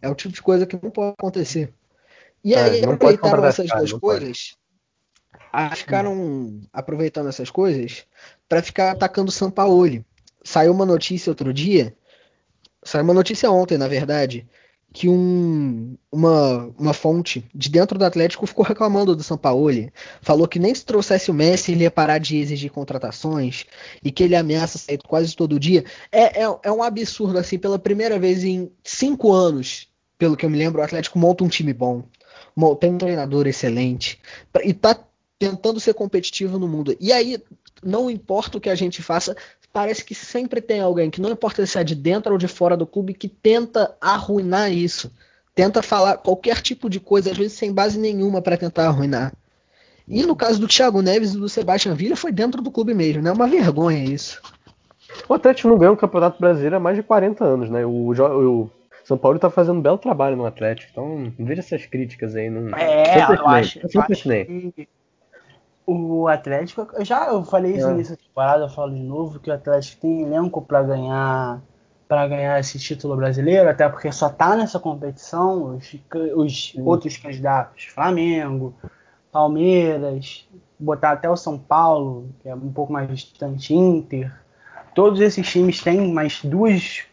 É 0.00 0.08
o 0.08 0.14
tipo 0.14 0.34
de 0.34 0.42
coisa 0.42 0.66
que 0.66 0.78
não 0.82 0.90
pode 0.90 1.14
acontecer. 1.18 1.72
E 2.42 2.54
é, 2.54 2.62
aí 2.62 2.84
aproveitaram 2.84 3.44
essas 3.44 3.68
duas 3.68 3.92
coisas. 3.92 4.56
Ficaram 5.76 6.60
aproveitando 6.72 7.28
essas 7.28 7.50
coisas 7.50 8.04
para 8.48 8.62
ficar 8.62 8.92
atacando 8.92 9.28
o 9.28 9.32
Sampaoli. 9.32 10.04
Saiu 10.42 10.72
uma 10.72 10.86
notícia 10.86 11.30
outro 11.30 11.52
dia. 11.52 11.94
Saiu 12.82 13.04
uma 13.04 13.14
notícia 13.14 13.50
ontem, 13.50 13.78
na 13.78 13.88
verdade 13.88 14.46
que 14.94 15.08
um, 15.08 15.96
uma, 16.10 16.72
uma 16.78 16.94
fonte 16.94 17.44
de 17.52 17.68
dentro 17.68 17.98
do 17.98 18.04
Atlético 18.04 18.46
ficou 18.46 18.64
reclamando 18.64 19.16
do 19.16 19.24
Sampaoli. 19.24 19.92
Falou 20.22 20.46
que 20.46 20.60
nem 20.60 20.72
se 20.72 20.84
trouxesse 20.84 21.32
o 21.32 21.34
Messi 21.34 21.72
ele 21.72 21.82
ia 21.82 21.90
parar 21.90 22.18
de 22.18 22.36
exigir 22.36 22.70
contratações 22.70 23.66
e 24.04 24.12
que 24.12 24.22
ele 24.22 24.36
ameaça 24.36 24.78
sair 24.78 24.98
quase 24.98 25.34
todo 25.34 25.58
dia. 25.58 25.84
É, 26.12 26.44
é, 26.44 26.58
é 26.62 26.70
um 26.70 26.80
absurdo, 26.80 27.36
assim, 27.36 27.58
pela 27.58 27.76
primeira 27.76 28.20
vez 28.20 28.44
em 28.44 28.70
cinco 28.84 29.32
anos, 29.32 29.88
pelo 30.16 30.36
que 30.36 30.46
eu 30.46 30.50
me 30.50 30.56
lembro, 30.56 30.80
o 30.80 30.84
Atlético 30.84 31.18
monta 31.18 31.42
um 31.42 31.48
time 31.48 31.74
bom, 31.74 32.04
tem 32.78 32.92
um 32.92 32.98
treinador 32.98 33.48
excelente 33.48 34.20
e 34.62 34.72
tá 34.72 34.96
tentando 35.38 35.80
ser 35.80 35.94
competitivo 35.94 36.58
no 36.58 36.68
mundo. 36.68 36.96
E 37.00 37.12
aí, 37.12 37.42
não 37.82 38.10
importa 38.10 38.58
o 38.58 38.60
que 38.60 38.70
a 38.70 38.74
gente 38.74 39.02
faça, 39.02 39.36
parece 39.72 40.04
que 40.04 40.14
sempre 40.14 40.60
tem 40.60 40.80
alguém, 40.80 41.10
que 41.10 41.20
não 41.20 41.30
importa 41.30 41.66
se 41.66 41.78
é 41.78 41.84
de 41.84 41.94
dentro 41.94 42.32
ou 42.32 42.38
de 42.38 42.48
fora 42.48 42.76
do 42.76 42.86
clube, 42.86 43.14
que 43.14 43.28
tenta 43.28 43.94
arruinar 44.00 44.72
isso. 44.72 45.10
Tenta 45.54 45.82
falar 45.82 46.16
qualquer 46.18 46.60
tipo 46.60 46.88
de 46.88 46.98
coisa, 46.98 47.30
às 47.30 47.36
vezes 47.36 47.52
sem 47.54 47.72
base 47.72 47.98
nenhuma, 47.98 48.42
para 48.42 48.56
tentar 48.56 48.86
arruinar. 48.86 49.32
E 50.06 50.22
no 50.24 50.36
caso 50.36 50.60
do 50.60 50.68
Thiago 50.68 51.00
Neves 51.00 51.32
e 51.32 51.38
do 51.38 51.48
Sebastião 51.48 51.94
Villa, 51.94 52.16
foi 52.16 52.30
dentro 52.30 52.60
do 52.60 52.70
clube 52.70 52.92
mesmo, 52.92 53.22
né? 53.22 53.30
É 53.30 53.32
uma 53.32 53.46
vergonha 53.46 54.04
isso. 54.04 54.40
O 55.28 55.34
Atlético 55.34 55.68
não 55.68 55.78
ganha 55.78 55.92
o 55.92 55.96
Campeonato 55.96 56.40
Brasileiro 56.40 56.76
há 56.76 56.80
mais 56.80 56.96
de 56.96 57.02
40 57.02 57.44
anos, 57.44 57.70
né? 57.70 57.86
O, 57.86 58.10
o 58.10 58.70
São 59.04 59.16
Paulo 59.16 59.38
tá 59.38 59.48
fazendo 59.48 59.78
um 59.78 59.82
belo 59.82 59.98
trabalho 59.98 60.36
no 60.36 60.44
Atlético, 60.44 60.90
então 60.90 61.32
não 61.38 61.46
veja 61.46 61.60
essas 61.60 61.86
críticas 61.86 62.36
aí. 62.36 62.50
Não... 62.50 62.76
É, 62.76 63.18
eu 63.18 63.48
acho, 63.48 63.78
eu 63.78 64.00
acho 64.00 64.22
que 64.22 64.88
o 65.86 66.26
Atlético, 66.28 66.88
eu 66.94 67.04
já 67.04 67.26
eu 67.28 67.44
falei 67.44 67.76
isso 67.76 67.88
é. 67.88 67.94
nessa 67.94 68.16
temporada, 68.16 68.64
eu 68.64 68.68
falo 68.68 68.94
de 68.94 69.02
novo 69.02 69.38
que 69.38 69.50
o 69.50 69.52
Atlético 69.52 70.00
tem 70.00 70.22
elenco 70.22 70.62
para 70.62 70.82
ganhar 70.82 71.62
para 72.06 72.28
ganhar 72.28 72.60
esse 72.60 72.78
título 72.78 73.16
brasileiro, 73.16 73.68
até 73.68 73.88
porque 73.88 74.12
só 74.12 74.28
tá 74.28 74.54
nessa 74.54 74.78
competição 74.78 75.76
os, 75.76 75.96
os 76.36 76.74
outros 76.84 77.16
candidatos, 77.16 77.84
Flamengo, 77.86 78.74
Palmeiras, 79.32 80.46
botar 80.78 81.12
até 81.12 81.28
o 81.28 81.36
São 81.36 81.58
Paulo, 81.58 82.28
que 82.40 82.48
é 82.48 82.54
um 82.54 82.72
pouco 82.72 82.92
mais 82.92 83.08
distante, 83.08 83.74
Inter. 83.74 84.32
Todos 84.94 85.20
esses 85.20 85.48
times 85.48 85.82
têm 85.82 86.12
mais 86.12 86.44
duas 86.44 87.04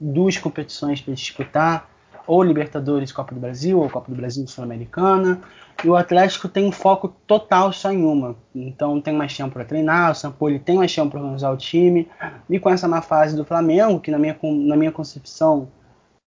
duas 0.00 0.38
competições 0.38 1.00
para 1.00 1.14
disputar 1.14 1.90
ou 2.28 2.42
Libertadores 2.42 3.10
Copa 3.10 3.34
do 3.34 3.40
Brasil, 3.40 3.80
ou 3.80 3.88
Copa 3.88 4.10
do 4.10 4.16
Brasil 4.16 4.46
Sul-Americana. 4.46 5.40
E 5.82 5.88
o 5.88 5.96
Atlético 5.96 6.46
tem 6.46 6.70
foco 6.70 7.08
total 7.26 7.72
só 7.72 7.90
em 7.90 8.04
uma. 8.04 8.36
Então 8.54 9.00
tem 9.00 9.14
mais 9.14 9.34
tempo 9.34 9.54
para 9.54 9.64
treinar, 9.64 10.12
o 10.12 10.14
Sampoli 10.14 10.58
tem 10.58 10.76
mais 10.76 10.94
tempo 10.94 11.10
para 11.10 11.20
organizar 11.20 11.50
o 11.50 11.56
time. 11.56 12.06
E 12.50 12.60
com 12.60 12.68
essa 12.68 12.86
má 12.86 13.00
fase 13.00 13.34
do 13.34 13.46
Flamengo, 13.46 13.98
que 13.98 14.10
na 14.10 14.18
minha, 14.18 14.38
na 14.42 14.76
minha 14.76 14.92
concepção 14.92 15.68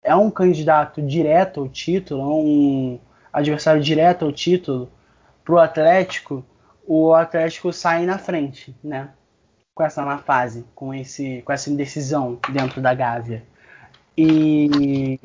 é 0.05 0.15
um 0.15 0.31
candidato 0.31 1.01
direto 1.01 1.61
ao 1.61 1.69
título, 1.69 2.21
é 2.21 2.27
um 2.27 3.01
adversário 3.33 3.83
direto 3.83 4.27
ao 4.27 4.33
título 4.33 4.91
para 5.43 5.55
o 5.55 5.59
Atlético, 5.59 6.45
o 6.87 7.15
Atlético 7.15 7.73
sai 7.73 8.05
na 8.05 8.19
frente, 8.19 8.77
né? 8.85 9.11
Com 9.75 9.83
essa 9.83 10.05
má 10.05 10.19
fase, 10.19 10.65
com, 10.75 10.93
esse, 10.93 11.43
com 11.43 11.53
essa 11.53 11.71
indecisão 11.71 12.39
dentro 12.53 12.81
da 12.83 12.93
Gávea. 12.95 13.43
E 14.17 15.19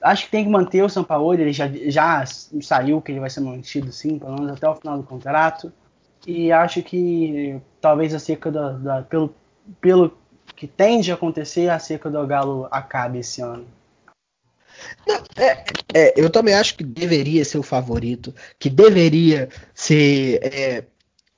Acho 0.00 0.24
que 0.26 0.30
tem 0.30 0.44
que 0.44 0.50
manter 0.50 0.82
o 0.82 0.88
Sampaoli, 0.88 1.42
ele 1.42 1.52
já, 1.52 1.68
já 1.86 2.24
saiu 2.26 3.02
que 3.02 3.12
ele 3.12 3.20
vai 3.20 3.30
ser 3.30 3.40
mantido 3.40 3.90
sim, 3.92 4.18
pelo 4.18 4.34
menos 4.34 4.52
até 4.52 4.68
o 4.68 4.74
final 4.76 4.96
do 4.96 5.04
contrato. 5.04 5.72
E 6.26 6.50
acho 6.52 6.82
que 6.82 7.60
talvez 7.80 8.14
a 8.14 8.18
seca 8.18 8.50
da, 8.50 8.72
da 8.72 9.02
pelo, 9.02 9.34
pelo 9.80 10.16
que 10.56 10.66
tende 10.66 11.10
a 11.10 11.14
acontecer, 11.14 11.68
a 11.68 11.78
seca 11.78 12.08
do 12.08 12.26
Galo 12.26 12.66
acabe 12.70 13.18
esse 13.18 13.42
ano. 13.42 13.66
Não, 15.06 15.22
é, 15.36 15.64
é, 15.94 16.20
eu 16.20 16.30
também 16.30 16.54
acho 16.54 16.76
que 16.76 16.84
deveria 16.84 17.44
ser 17.44 17.58
o 17.58 17.62
favorito, 17.62 18.34
que 18.58 18.70
deveria 18.70 19.48
ser 19.74 20.40
é, 20.42 20.84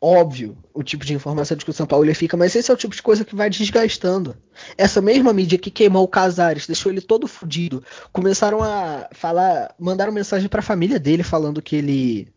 óbvio 0.00 0.56
o 0.74 0.82
tipo 0.82 1.04
de 1.04 1.14
informação 1.14 1.56
de 1.56 1.64
que 1.64 1.70
o 1.70 1.74
São 1.74 1.86
Paulo 1.86 2.14
fica, 2.14 2.36
mas 2.36 2.54
esse 2.54 2.70
é 2.70 2.74
o 2.74 2.76
tipo 2.76 2.94
de 2.94 3.02
coisa 3.02 3.24
que 3.24 3.34
vai 3.34 3.48
desgastando. 3.48 4.36
Essa 4.76 5.00
mesma 5.00 5.32
mídia 5.32 5.58
que 5.58 5.70
queimou 5.70 6.04
o 6.04 6.08
Casares, 6.08 6.66
deixou 6.66 6.92
ele 6.92 7.00
todo 7.00 7.26
fudido, 7.26 7.82
começaram 8.12 8.62
a 8.62 9.08
falar, 9.12 9.74
mandaram 9.78 10.12
mensagem 10.12 10.48
para 10.48 10.60
a 10.60 10.62
família 10.62 10.98
dele 10.98 11.22
falando 11.22 11.62
que 11.62 11.76
ele 11.76 12.32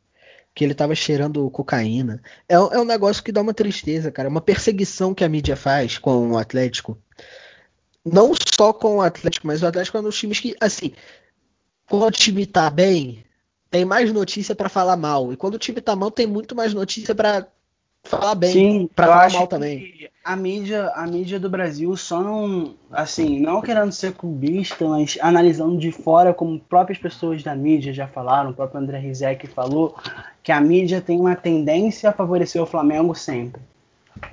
que 0.56 0.64
ele 0.64 0.74
tava 0.74 0.96
cheirando 0.96 1.50
cocaína. 1.52 2.22
É, 2.48 2.56
é 2.56 2.80
um 2.80 2.84
negócio 2.84 3.24
que 3.24 3.32
dá 3.32 3.42
uma 3.42 3.54
tristeza, 3.54 4.12
cara, 4.12 4.28
é 4.28 4.32
uma 4.32 4.42
perseguição 4.42 5.14
que 5.14 5.24
a 5.24 5.30
mídia 5.30 5.56
faz 5.56 5.98
com 5.98 6.32
o 6.32 6.38
Atlético. 6.38 6.98
Não 8.04 8.34
só 8.58 8.74
com 8.74 8.98
o 8.98 9.02
Atlético, 9.02 9.48
mas 9.48 9.62
o 9.62 9.68
Atlético 9.68 9.98
é 9.98 10.00
um 10.02 10.04
dos 10.04 10.18
times 10.18 10.40
que, 10.40 10.56
assim, 10.60 10.92
quando 11.88 12.08
o 12.08 12.12
time 12.12 12.46
tá 12.46 12.70
bem, 12.70 13.24
tem 13.70 13.86
mais 13.86 14.12
notícia 14.12 14.56
para 14.56 14.70
falar 14.70 14.98
mal. 14.98 15.32
E 15.32 15.38
quando 15.38 15.56
o 15.56 15.60
time 15.60 15.82
tá 15.82 15.96
mal, 15.96 16.12
tem 16.12 16.26
muito 16.26 16.56
mais 16.56 16.74
notícia 16.74 17.14
para 17.14 17.48
falar 18.04 18.36
bem, 18.36 18.52
Sim, 18.52 18.90
pra 18.96 19.08
falar 19.08 19.32
mal 19.32 19.48
também. 19.48 20.10
A 20.24 20.36
mídia, 20.36 20.92
a 20.96 21.06
mídia 21.06 21.40
do 21.40 21.50
Brasil 21.50 21.96
só 21.96 22.22
não, 22.22 22.76
assim, 22.92 23.40
não 23.40 23.62
querendo 23.62 23.92
ser 23.92 24.14
clubista, 24.14 24.88
mas 24.88 25.18
analisando 25.22 25.78
de 25.78 25.92
fora, 25.92 26.34
como 26.34 26.60
próprias 26.60 26.98
pessoas 26.98 27.44
da 27.44 27.56
mídia 27.56 27.94
já 27.94 28.08
falaram, 28.08 28.52
o 28.52 28.54
próprio 28.54 28.82
André 28.82 29.00
Rizek 29.00 29.48
falou, 29.48 29.96
que 30.44 30.52
a 30.52 30.62
mídia 30.62 31.02
tem 31.02 31.20
uma 31.20 31.36
tendência 31.36 32.10
a 32.10 32.14
favorecer 32.14 32.62
o 32.62 32.66
Flamengo 32.66 33.14
sempre. 33.16 33.62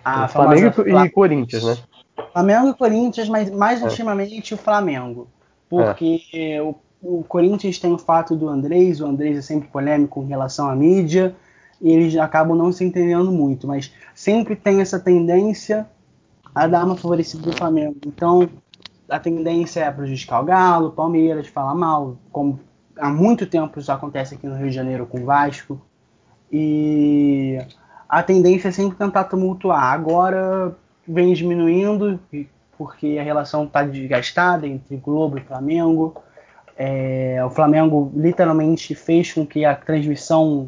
A 0.05 0.27
Flamengo 0.27 0.83
e, 0.87 1.11
Corinthians, 1.11 1.65
né? 1.65 1.77
Flamengo 2.33 2.71
e 2.71 2.75
Corinthians, 2.75 3.29
mas 3.29 3.51
mais 3.51 3.81
é. 3.81 3.85
ultimamente 3.85 4.55
o 4.55 4.57
Flamengo. 4.57 5.29
Porque 5.69 6.23
é. 6.33 6.63
o 6.63 6.75
o 7.03 7.23
Corinthians 7.25 7.79
tem 7.79 7.93
o 7.93 7.99
fato 7.99 8.35
do 8.35 8.49
Andrés, 8.49 9.01
o 9.01 9.07
Andrés 9.07 9.39
é 9.39 9.43
sempre 9.43 9.69
polêmico 9.69 10.23
em 10.23 10.27
relação 10.27 10.69
à 10.69 10.75
mídia, 10.75 11.35
e 11.81 11.91
eles 11.91 12.17
acabam 12.17 12.57
não 12.57 12.73
se 12.73 12.85
entendendo 12.85 13.31
muito, 13.31 13.67
mas 13.67 13.93
sempre 14.15 14.57
tem 14.57 14.81
essa 14.81 14.99
tendência 14.99 15.87
a 16.55 16.67
dar 16.67 16.85
uma 16.85 16.97
favorecida 16.97 17.51
do 17.51 17.57
Flamengo. 17.57 17.97
Então, 18.07 18.49
a 19.09 19.19
tendência 19.19 19.81
é 19.81 19.91
prejudicar 19.91 20.41
o 20.41 20.45
Galo, 20.45 20.93
Palmeiras, 20.93 21.47
falar 21.49 21.75
mal, 21.75 22.17
como 22.33 22.59
há 22.99 23.11
muito 23.11 23.47
tempo 23.47 23.79
isso 23.79 23.93
acontece 23.93 24.35
aqui 24.35 24.47
no 24.47 24.57
Rio 24.57 24.69
de 24.69 24.75
Janeiro 24.75 25.07
com 25.07 25.21
o 25.21 25.25
Vasco. 25.25 25.81
E 26.51 27.59
a 28.09 28.23
tendência 28.23 28.69
é 28.69 28.73
sempre 28.73 28.97
tentar 28.97 29.25
tumultuar. 29.25 29.93
Agora 29.93 30.77
vem 31.07 31.33
diminuindo, 31.35 32.19
porque 32.77 33.19
a 33.21 33.23
relação 33.23 33.65
está 33.65 33.83
desgastada 33.83 34.67
entre 34.67 34.97
Globo 34.97 35.39
e 35.39 35.43
Flamengo. 35.43 36.15
É, 36.77 37.43
o 37.45 37.51
Flamengo 37.51 38.13
literalmente 38.15 38.95
fez 38.95 39.33
com 39.33 39.47
que 39.47 39.65
a 39.65 39.75
transmissão 39.75 40.67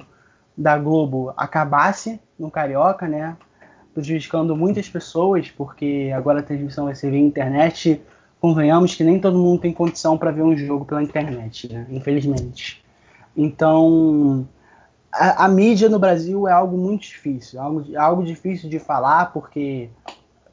da 0.56 0.78
Globo 0.78 1.32
acabasse 1.36 2.20
no 2.38 2.50
Carioca, 2.50 3.06
né? 3.06 3.36
Prejudicando 3.92 4.56
muitas 4.56 4.88
pessoas, 4.88 5.50
porque 5.50 6.10
agora 6.14 6.40
a 6.40 6.42
transmissão 6.42 6.86
vai 6.86 6.94
ser 6.94 7.10
via 7.10 7.20
internet. 7.20 8.00
Convenhamos 8.40 8.94
que 8.94 9.04
nem 9.04 9.20
todo 9.20 9.38
mundo 9.38 9.60
tem 9.60 9.72
condição 9.72 10.16
para 10.16 10.30
ver 10.30 10.42
um 10.42 10.56
jogo 10.56 10.84
pela 10.84 11.02
internet, 11.02 11.72
né? 11.72 11.86
infelizmente. 11.90 12.82
Então, 13.36 14.48
a, 15.12 15.44
a, 15.44 15.48
mídia 15.48 15.88
no 15.88 15.98
Brasil 15.98 16.48
é 16.48 16.52
algo 16.52 16.76
muito 16.76 17.02
difícil, 17.02 17.60
algo, 17.60 17.84
algo 17.96 18.24
difícil 18.24 18.68
de 18.68 18.78
falar, 18.78 19.32
porque 19.32 19.90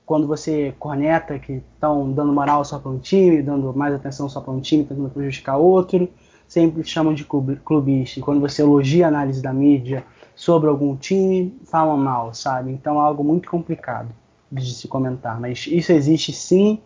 quando 0.06 0.28
você 0.28 0.74
corneta 0.80 1.40
que 1.40 1.64
estão 1.74 2.12
dando 2.12 2.32
moral 2.32 2.64
só 2.64 2.78
para 2.78 2.92
um 2.92 3.00
time, 3.00 3.42
dando 3.42 3.74
mais 3.74 3.94
atenção 3.94 4.30
só 4.30 4.40
para 4.40 4.54
um 4.54 4.62
time, 4.62 4.84
tentando 4.84 5.10
prejudicar 5.10 5.58
outro. 5.58 6.08
sempre 6.48 6.84
chamam 6.84 7.14
de 7.14 7.24
clubista. 7.26 8.20
E 8.20 8.24
quando 8.24 8.40
você 8.40 8.62
elogia 8.62 9.06
a 9.06 9.08
análise 9.08 9.42
da 9.42 9.52
mídia 9.52 10.06
sobre 10.36 10.70
algum 10.70 10.96
time, 10.96 11.58
falam 11.66 11.98
mal, 11.98 12.34
sabe? 12.34 12.72
Então 12.72 12.98
é 12.98 13.00
algo 13.00 13.24
muito 13.24 13.50
complicado 13.50 14.10
de 14.52 14.74
se 14.74 14.88
comentar. 14.88 15.40
Mas 15.40 15.66
isso 15.68 15.92
existe 15.92 16.32
sim. 16.32 16.80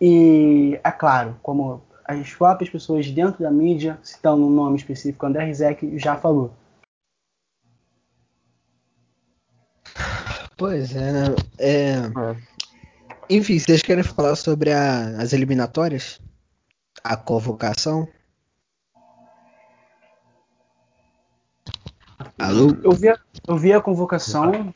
E 0.00 0.78
é 0.82 0.90
claro, 0.90 1.36
como 1.42 1.82
as 2.06 2.32
próprias 2.34 2.70
pessoas 2.70 3.10
dentro 3.10 3.42
da 3.42 3.50
mídia, 3.50 3.98
citando 4.02 4.46
um 4.46 4.50
nome 4.50 4.76
específico, 4.76 5.26
André 5.26 5.44
Rizek 5.44 5.98
já 5.98 6.16
falou. 6.16 6.50
Pois 10.56 10.96
é, 10.96 11.12
né? 11.12 11.34
É... 11.58 11.92
é. 11.92 12.36
Enfim, 13.28 13.58
vocês 13.58 13.82
querem 13.82 14.04
falar 14.04 14.36
sobre 14.36 14.72
a, 14.72 15.08
as 15.18 15.32
eliminatórias? 15.32 16.20
A 17.02 17.16
convocação? 17.16 18.08
Alô? 22.38 22.76
Eu 22.82 22.92
vi, 22.92 23.08
a, 23.08 23.18
eu 23.48 23.56
vi 23.56 23.72
a 23.72 23.80
convocação, 23.80 24.72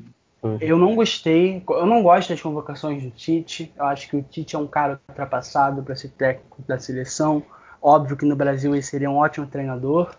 eu 0.61 0.79
não 0.79 0.95
gostei, 0.95 1.63
eu 1.69 1.87
não 1.87 2.03
gosto 2.03 2.31
das 2.31 2.41
convocações 2.41 3.03
do 3.03 3.11
Tite. 3.11 3.73
Eu 3.77 3.85
acho 3.85 4.09
que 4.09 4.17
o 4.17 4.23
Tite 4.23 4.57
é 4.57 4.59
um 4.59 4.67
cara 4.67 5.01
ultrapassado 5.09 5.83
para 5.83 5.95
ser 5.95 6.09
técnico 6.09 6.63
da 6.67 6.79
seleção. 6.79 7.43
Óbvio 7.81 8.17
que 8.17 8.27
no 8.27 8.37
Brasil 8.37 8.75
ele 8.75 8.83
seria 8.83 9.11
um 9.11 9.17
ótimo 9.17 9.47
treinador, 9.47 10.15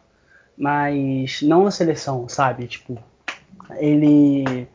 mas 0.57 1.41
não 1.41 1.65
na 1.65 1.71
seleção, 1.71 2.27
sabe? 2.29 2.67
Tipo, 2.67 2.97
ele. 3.77 4.67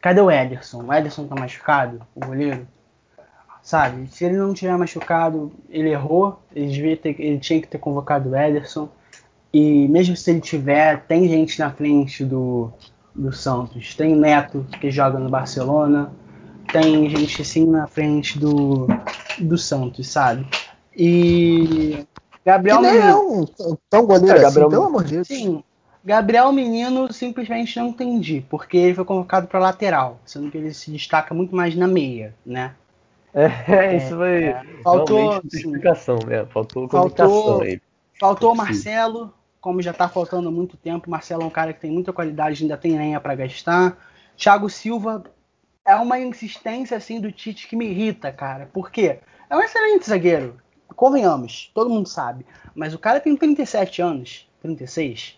Cadê 0.00 0.20
o 0.20 0.30
Ederson? 0.30 0.84
O 0.84 0.92
Ederson 0.92 1.26
tá 1.26 1.34
machucado, 1.34 2.00
o 2.14 2.20
goleiro? 2.20 2.66
Sabe? 3.62 4.06
Se 4.12 4.24
ele 4.24 4.36
não 4.36 4.54
tiver 4.54 4.76
machucado, 4.76 5.52
ele 5.68 5.90
errou. 5.90 6.40
Ele, 6.54 6.70
devia 6.70 6.96
ter, 6.96 7.20
ele 7.20 7.38
tinha 7.38 7.60
que 7.60 7.66
ter 7.66 7.78
convocado 7.78 8.30
o 8.30 8.36
Ederson. 8.36 8.88
E 9.52 9.88
mesmo 9.88 10.16
se 10.16 10.30
ele 10.30 10.40
tiver, 10.40 11.00
tem 11.06 11.28
gente 11.28 11.58
na 11.58 11.70
frente 11.70 12.24
do, 12.24 12.70
do 13.14 13.32
Santos. 13.32 13.94
Tem 13.94 14.14
Neto, 14.14 14.64
que 14.80 14.90
joga 14.90 15.18
no 15.18 15.28
Barcelona. 15.28 16.12
Tem 16.72 17.08
gente 17.08 17.42
assim 17.42 17.66
na 17.66 17.86
frente 17.86 18.38
do, 18.38 18.86
do 19.38 19.56
Santos, 19.56 20.08
sabe? 20.08 20.46
E. 20.96 22.06
Gabriel 22.44 22.78
que 22.78 22.86
Menino. 22.86 23.04
É 23.04 23.14
um 23.14 23.76
tão 23.90 24.06
goleiro 24.06 24.38
é, 24.38 24.44
assim, 24.44 24.44
Gabriel... 24.44 24.68
pelo 24.68 24.84
amor 24.84 25.04
de 25.04 25.14
Deus. 25.14 25.26
Sim. 25.26 25.64
Gabriel 26.06 26.52
Menino 26.52 27.12
simplesmente 27.12 27.76
não 27.80 27.88
entendi, 27.88 28.46
porque 28.48 28.76
ele 28.76 28.94
foi 28.94 29.04
convocado 29.04 29.48
para 29.48 29.58
lateral, 29.58 30.20
sendo 30.24 30.48
que 30.52 30.56
ele 30.56 30.72
se 30.72 30.88
destaca 30.92 31.34
muito 31.34 31.52
mais 31.52 31.74
na 31.74 31.88
meia, 31.88 32.32
né? 32.46 32.76
É, 33.34 33.96
isso 33.98 34.14
foi 34.14 34.44
é, 34.44 34.62
faltou 34.84 35.42
explicação, 35.52 36.16
né? 36.24 36.46
Faltou 36.46 36.88
faltou, 36.88 37.60
aí. 37.62 37.82
Faltou 38.20 38.52
o 38.52 38.56
Marcelo, 38.56 39.34
como 39.60 39.82
já 39.82 39.92
tá 39.92 40.08
faltando 40.08 40.52
muito 40.52 40.76
tempo. 40.76 41.10
Marcelo 41.10 41.42
é 41.42 41.46
um 41.46 41.50
cara 41.50 41.72
que 41.72 41.80
tem 41.80 41.90
muita 41.90 42.12
qualidade, 42.12 42.62
ainda 42.62 42.76
tem 42.76 42.96
lenha 42.96 43.18
para 43.18 43.34
gastar. 43.34 43.98
Thiago 44.36 44.70
Silva 44.70 45.24
é 45.84 45.96
uma 45.96 46.20
insistência 46.20 46.96
assim 46.96 47.20
do 47.20 47.32
Tite 47.32 47.66
que 47.66 47.74
me 47.74 47.84
irrita, 47.84 48.30
cara. 48.30 48.70
Por 48.72 48.92
quê? 48.92 49.18
É 49.50 49.56
um 49.56 49.60
excelente 49.60 50.06
zagueiro. 50.06 50.56
Convenhamos, 50.94 51.68
todo 51.74 51.90
mundo 51.90 52.08
sabe. 52.08 52.46
Mas 52.76 52.94
o 52.94 52.98
cara 52.98 53.18
tem 53.18 53.36
37 53.36 54.00
anos, 54.00 54.48
36. 54.62 55.36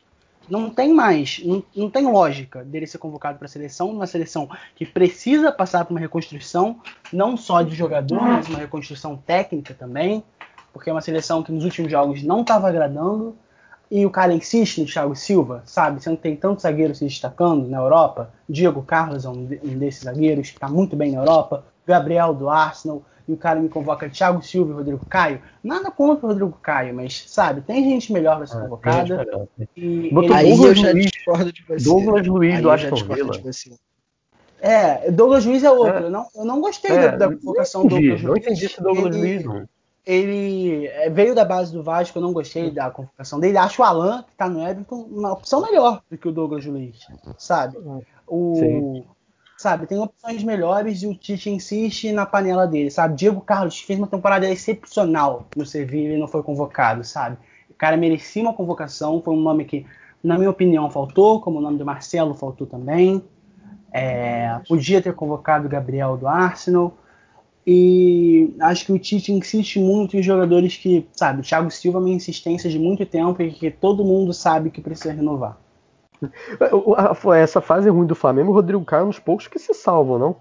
Não 0.50 0.70
tem 0.70 0.92
mais, 0.92 1.40
não, 1.44 1.62
não 1.76 1.90
tem 1.90 2.06
lógica 2.06 2.64
dele 2.64 2.86
ser 2.86 2.98
convocado 2.98 3.38
para 3.38 3.46
a 3.46 3.48
seleção, 3.48 3.90
uma 3.90 4.06
seleção 4.06 4.48
que 4.74 4.86
precisa 4.86 5.52
passar 5.52 5.84
por 5.84 5.92
uma 5.92 6.00
reconstrução, 6.00 6.80
não 7.12 7.36
só 7.36 7.62
de 7.62 7.74
jogador, 7.74 8.22
mas 8.22 8.48
uma 8.48 8.58
reconstrução 8.58 9.16
técnica 9.16 9.74
também, 9.74 10.22
porque 10.72 10.88
é 10.88 10.92
uma 10.92 11.00
seleção 11.00 11.42
que 11.42 11.52
nos 11.52 11.64
últimos 11.64 11.90
jogos 11.90 12.22
não 12.22 12.40
estava 12.40 12.68
agradando 12.68 13.36
e 13.90 14.04
o 14.04 14.10
cara 14.10 14.32
insiste 14.32 14.80
no 14.80 14.86
Thiago 14.86 15.16
Silva, 15.16 15.62
sabe? 15.64 16.02
Você 16.02 16.10
não 16.10 16.16
tem 16.16 16.36
tantos 16.36 16.62
zagueiros 16.62 16.98
se 16.98 17.04
destacando 17.04 17.66
na 17.66 17.78
Europa. 17.78 18.30
Diego 18.48 18.82
Carlos 18.82 19.24
é 19.24 19.28
um, 19.28 19.44
desses 19.44 20.02
zagueiros 20.02 20.50
que 20.50 20.56
está 20.56 20.68
muito 20.68 20.94
bem 20.94 21.12
na 21.12 21.20
Europa. 21.20 21.64
Gabriel 21.86 22.34
do 22.34 22.50
Arsenal. 22.50 23.02
E 23.26 23.32
o 23.32 23.36
cara 23.36 23.60
me 23.60 23.68
convoca 23.68 24.08
Thiago 24.08 24.42
Silva 24.42 24.72
e 24.72 24.74
Rodrigo 24.74 25.04
Caio. 25.06 25.40
Nada 25.62 25.90
contra 25.90 26.24
o 26.24 26.28
Rodrigo 26.30 26.58
Caio, 26.62 26.94
mas, 26.94 27.24
sabe, 27.26 27.60
tem 27.60 27.84
gente 27.84 28.10
melhor 28.10 28.38
para 28.38 28.46
ser 28.46 28.56
ah, 28.56 28.60
convocada. 28.62 29.48
E 29.76 30.06
ele... 30.06 30.32
Aí 30.32 30.48
Douglas 30.48 30.60
eu 30.64 30.74
já 30.74 30.92
Luiz, 30.92 31.10
discordo 31.10 31.52
de 31.52 31.62
você. 31.62 31.84
Douglas 31.84 32.26
Luiz 32.26 32.54
aí 32.54 32.62
do 32.62 32.70
Aston 32.70 32.96
Villa. 32.96 33.32
É, 34.60 35.10
Douglas 35.10 35.44
Luiz 35.44 35.62
é 35.62 35.70
outro. 35.70 35.98
É. 35.98 36.02
Eu, 36.04 36.10
não, 36.10 36.26
eu 36.34 36.44
não 36.46 36.60
gostei 36.62 36.90
é, 36.90 37.10
da, 37.10 37.16
da 37.28 37.36
convocação 37.36 37.82
do 37.82 37.90
Douglas 37.90 38.10
Luiz. 38.10 38.22
Não 38.22 38.36
entendi 38.36 38.64
esse 38.64 38.82
Douglas 38.82 39.14
ele, 39.14 39.34
Luiz, 39.34 39.44
não 39.44 39.68
ele 40.08 40.86
é, 40.86 41.10
veio 41.10 41.34
da 41.34 41.44
base 41.44 41.70
do 41.70 41.82
Vasco, 41.82 42.16
eu 42.16 42.22
não 42.22 42.32
gostei 42.32 42.70
da 42.70 42.90
convocação 42.90 43.38
dele. 43.38 43.58
Acho 43.58 43.82
o 43.82 43.84
Alan, 43.84 44.22
que 44.22 44.34
tá 44.34 44.48
no 44.48 44.66
Everton, 44.66 45.06
uma 45.10 45.34
opção 45.34 45.60
melhor 45.60 46.00
do 46.10 46.16
que 46.16 46.26
o 46.26 46.32
Douglas 46.32 46.64
Luiz, 46.64 47.06
sabe? 47.36 47.76
O, 48.26 49.04
sabe, 49.58 49.86
tem 49.86 49.98
opções 49.98 50.42
melhores 50.42 51.02
e 51.02 51.06
o 51.06 51.14
Tite 51.14 51.50
insiste 51.50 52.10
na 52.10 52.24
panela 52.24 52.66
dele, 52.66 52.90
sabe? 52.90 53.16
Diego 53.16 53.42
Carlos 53.42 53.80
fez 53.80 53.98
uma 53.98 54.08
temporada 54.08 54.48
excepcional 54.48 55.46
no 55.54 55.66
Sevilla 55.66 56.14
e 56.14 56.18
não 56.18 56.26
foi 56.26 56.42
convocado, 56.42 57.04
sabe? 57.04 57.36
O 57.68 57.74
cara 57.74 57.94
merecia 57.94 58.42
uma 58.42 58.54
convocação, 58.54 59.20
foi 59.20 59.34
um 59.34 59.40
nome 59.40 59.66
que, 59.66 59.84
na 60.24 60.38
minha 60.38 60.48
opinião, 60.48 60.88
faltou, 60.90 61.38
como 61.42 61.58
o 61.58 61.60
nome 61.60 61.76
do 61.76 61.84
Marcelo 61.84 62.34
faltou 62.34 62.66
também. 62.66 63.22
É, 63.92 64.58
podia 64.66 65.02
ter 65.02 65.14
convocado 65.14 65.66
o 65.66 65.68
Gabriel 65.68 66.16
do 66.16 66.26
Arsenal. 66.26 66.96
E 67.70 68.54
acho 68.60 68.86
que 68.86 68.92
o 68.92 68.98
Tite 68.98 69.30
insiste 69.30 69.78
muito 69.78 70.16
em 70.16 70.22
jogadores 70.22 70.74
que, 70.78 71.06
sabe, 71.12 71.42
Thiago 71.42 71.70
Silva 71.70 71.98
é 71.98 72.00
uma 72.00 72.08
insistência 72.08 72.70
de 72.70 72.78
muito 72.78 73.04
tempo 73.04 73.42
e 73.42 73.50
que 73.50 73.70
todo 73.70 74.02
mundo 74.02 74.32
sabe 74.32 74.70
que 74.70 74.80
precisa 74.80 75.12
renovar. 75.12 75.58
Essa 77.38 77.60
fase 77.60 77.90
ruim 77.90 78.06
do 78.06 78.14
Flamengo, 78.14 78.52
o 78.52 78.54
Rodrigo 78.54 78.82
Caio 78.86 79.02
é 79.02 79.04
um 79.04 79.08
dos 79.08 79.18
poucos 79.18 79.46
que 79.46 79.58
se 79.58 79.74
salvam, 79.74 80.18
não? 80.18 80.36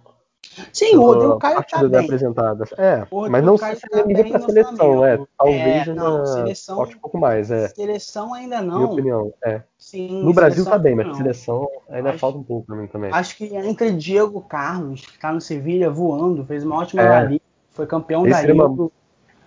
Sim, 0.73 0.95
o 0.95 1.01
Rodrigo 1.01 1.39
Caio 1.39 1.63
tá 1.63 1.83
bem. 1.87 2.05
Apresentadas. 2.05 2.69
É, 2.77 3.05
mas 3.29 3.43
não 3.43 3.57
sei 3.57 3.75
se 3.75 3.81
tá 3.81 4.05
nível 4.05 4.29
para 4.29 4.39
seleção, 4.41 5.05
é. 5.05 5.19
Talvez 5.37 5.87
é, 5.87 5.93
não, 5.93 6.17
na... 6.19 6.25
seleção, 6.25 6.81
um 6.81 6.99
pouco 6.99 7.17
mais, 7.17 7.51
é. 7.51 7.67
Seleção 7.69 8.33
ainda 8.33 8.61
não. 8.61 8.77
Minha 8.77 8.91
opinião, 8.91 9.33
é. 9.43 9.61
Sim, 9.77 10.23
no 10.23 10.33
Brasil 10.33 10.65
tá 10.65 10.77
bem, 10.77 10.95
mas 10.95 11.15
seleção 11.15 11.67
ainda 11.89 12.09
acho, 12.09 12.19
falta 12.19 12.37
um 12.37 12.43
pouco 12.43 12.67
para 12.67 12.75
mim 12.75 12.87
também. 12.87 13.11
Acho 13.13 13.37
que 13.37 13.55
entre 13.55 13.91
Diego 13.91 14.41
Carlos, 14.41 15.01
que 15.01 15.19
tá 15.19 15.31
no 15.31 15.41
Sevilha 15.41 15.89
voando, 15.89 16.45
fez 16.45 16.63
uma 16.63 16.77
ótima 16.77 17.01
é. 17.01 17.39
foi 17.71 17.85
campeão 17.85 18.25
Esse 18.25 18.41
da 18.41 18.53
Liga. 18.53 18.65
Uma... 18.65 18.91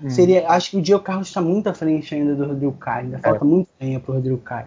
Seria, 0.08 0.48
acho 0.48 0.70
que 0.70 0.76
o 0.78 0.82
Diego 0.82 1.02
Carlos 1.02 1.28
está 1.28 1.42
muito 1.42 1.68
à 1.68 1.74
frente 1.74 2.14
ainda 2.14 2.34
do 2.34 2.46
Rodrigo 2.46 2.72
Caio, 2.72 3.06
ainda 3.06 3.18
falta 3.18 3.44
é. 3.44 3.48
muito 3.48 3.68
tempo 3.78 4.06
pro 4.06 4.14
Rodrigo 4.14 4.38
Caio 4.38 4.66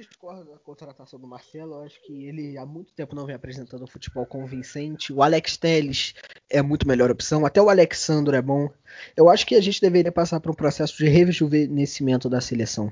discordo 0.00 0.50
da 0.50 0.58
contratação 0.58 1.18
do 1.18 1.26
Marcelo. 1.26 1.74
Eu 1.74 1.84
acho 1.84 2.02
que 2.02 2.24
ele 2.24 2.58
há 2.58 2.66
muito 2.66 2.92
tempo 2.92 3.14
não 3.14 3.24
vem 3.24 3.34
apresentando 3.34 3.84
um 3.84 3.86
futebol 3.86 4.26
convincente. 4.26 5.12
O 5.12 5.22
Alex 5.22 5.56
Telles 5.56 6.14
é 6.50 6.60
muito 6.60 6.86
melhor 6.86 7.10
opção. 7.10 7.46
Até 7.46 7.62
o 7.62 7.70
Alexandre 7.70 8.36
é 8.36 8.42
bom. 8.42 8.68
Eu 9.16 9.30
acho 9.30 9.46
que 9.46 9.54
a 9.54 9.60
gente 9.60 9.80
deveria 9.80 10.10
passar 10.10 10.40
por 10.40 10.50
um 10.50 10.54
processo 10.54 10.96
de 10.98 11.08
rejuvenescimento 11.08 12.28
da 12.28 12.40
seleção. 12.40 12.90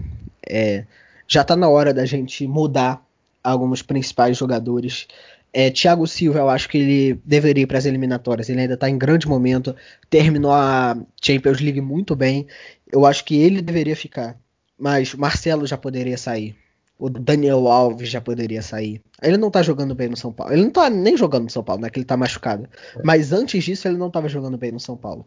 É, 0.49 0.87
já 1.27 1.43
está 1.43 1.57
na 1.57 1.69
hora 1.69 1.93
da 1.93 2.05
gente 2.07 2.47
mudar 2.47 3.05
alguns 3.43 3.83
principais 3.83 4.37
jogadores. 4.37 5.09
É, 5.53 5.71
Thiago 5.71 6.07
Silva, 6.07 6.39
eu 6.39 6.49
acho 6.49 6.69
que 6.69 6.79
ele 6.79 7.21
deveria 7.25 7.65
ir 7.65 7.67
para 7.67 7.79
as 7.79 7.85
eliminatórias. 7.85 8.49
Ele 8.49 8.61
ainda 8.61 8.75
está 8.75 8.89
em 8.89 8.97
grande 8.97 9.27
momento. 9.27 9.75
Terminou 10.09 10.53
a 10.53 10.97
Champions 11.21 11.61
League 11.61 11.81
muito 11.81 12.15
bem. 12.15 12.47
Eu 12.91 13.05
acho 13.05 13.25
que 13.25 13.37
ele 13.37 13.61
deveria 13.61 13.97
ficar. 13.97 14.39
Mas 14.79 15.15
Marcelo 15.15 15.67
já 15.67 15.77
poderia 15.77 16.17
sair 16.17 16.62
o 17.03 17.11
Daniel 17.11 17.67
Alves 17.67 18.09
já 18.09 18.21
poderia 18.21 18.63
sair. 18.63 19.03
Ele 19.21 19.37
não 19.37 19.51
tá 19.51 19.61
jogando 19.61 19.93
bem 19.93 20.09
no 20.09 20.17
São 20.17 20.33
Paulo. 20.33 20.53
Ele 20.53 20.63
não 20.63 20.71
tá 20.71 20.89
nem 20.89 21.17
jogando 21.17 21.43
no 21.43 21.51
São 21.51 21.65
Paulo, 21.65 21.83
né? 21.83 21.91
Que 21.91 21.99
ele 21.99 22.07
tá 22.07 22.17
machucado. 22.17 22.69
É. 22.97 23.03
Mas 23.03 23.33
antes 23.33 23.65
disso, 23.65 23.89
ele 23.89 23.97
não 23.97 24.09
tava 24.09 24.29
jogando 24.29 24.57
bem 24.57 24.71
no 24.71 24.79
São 24.79 24.97
Paulo. 24.97 25.27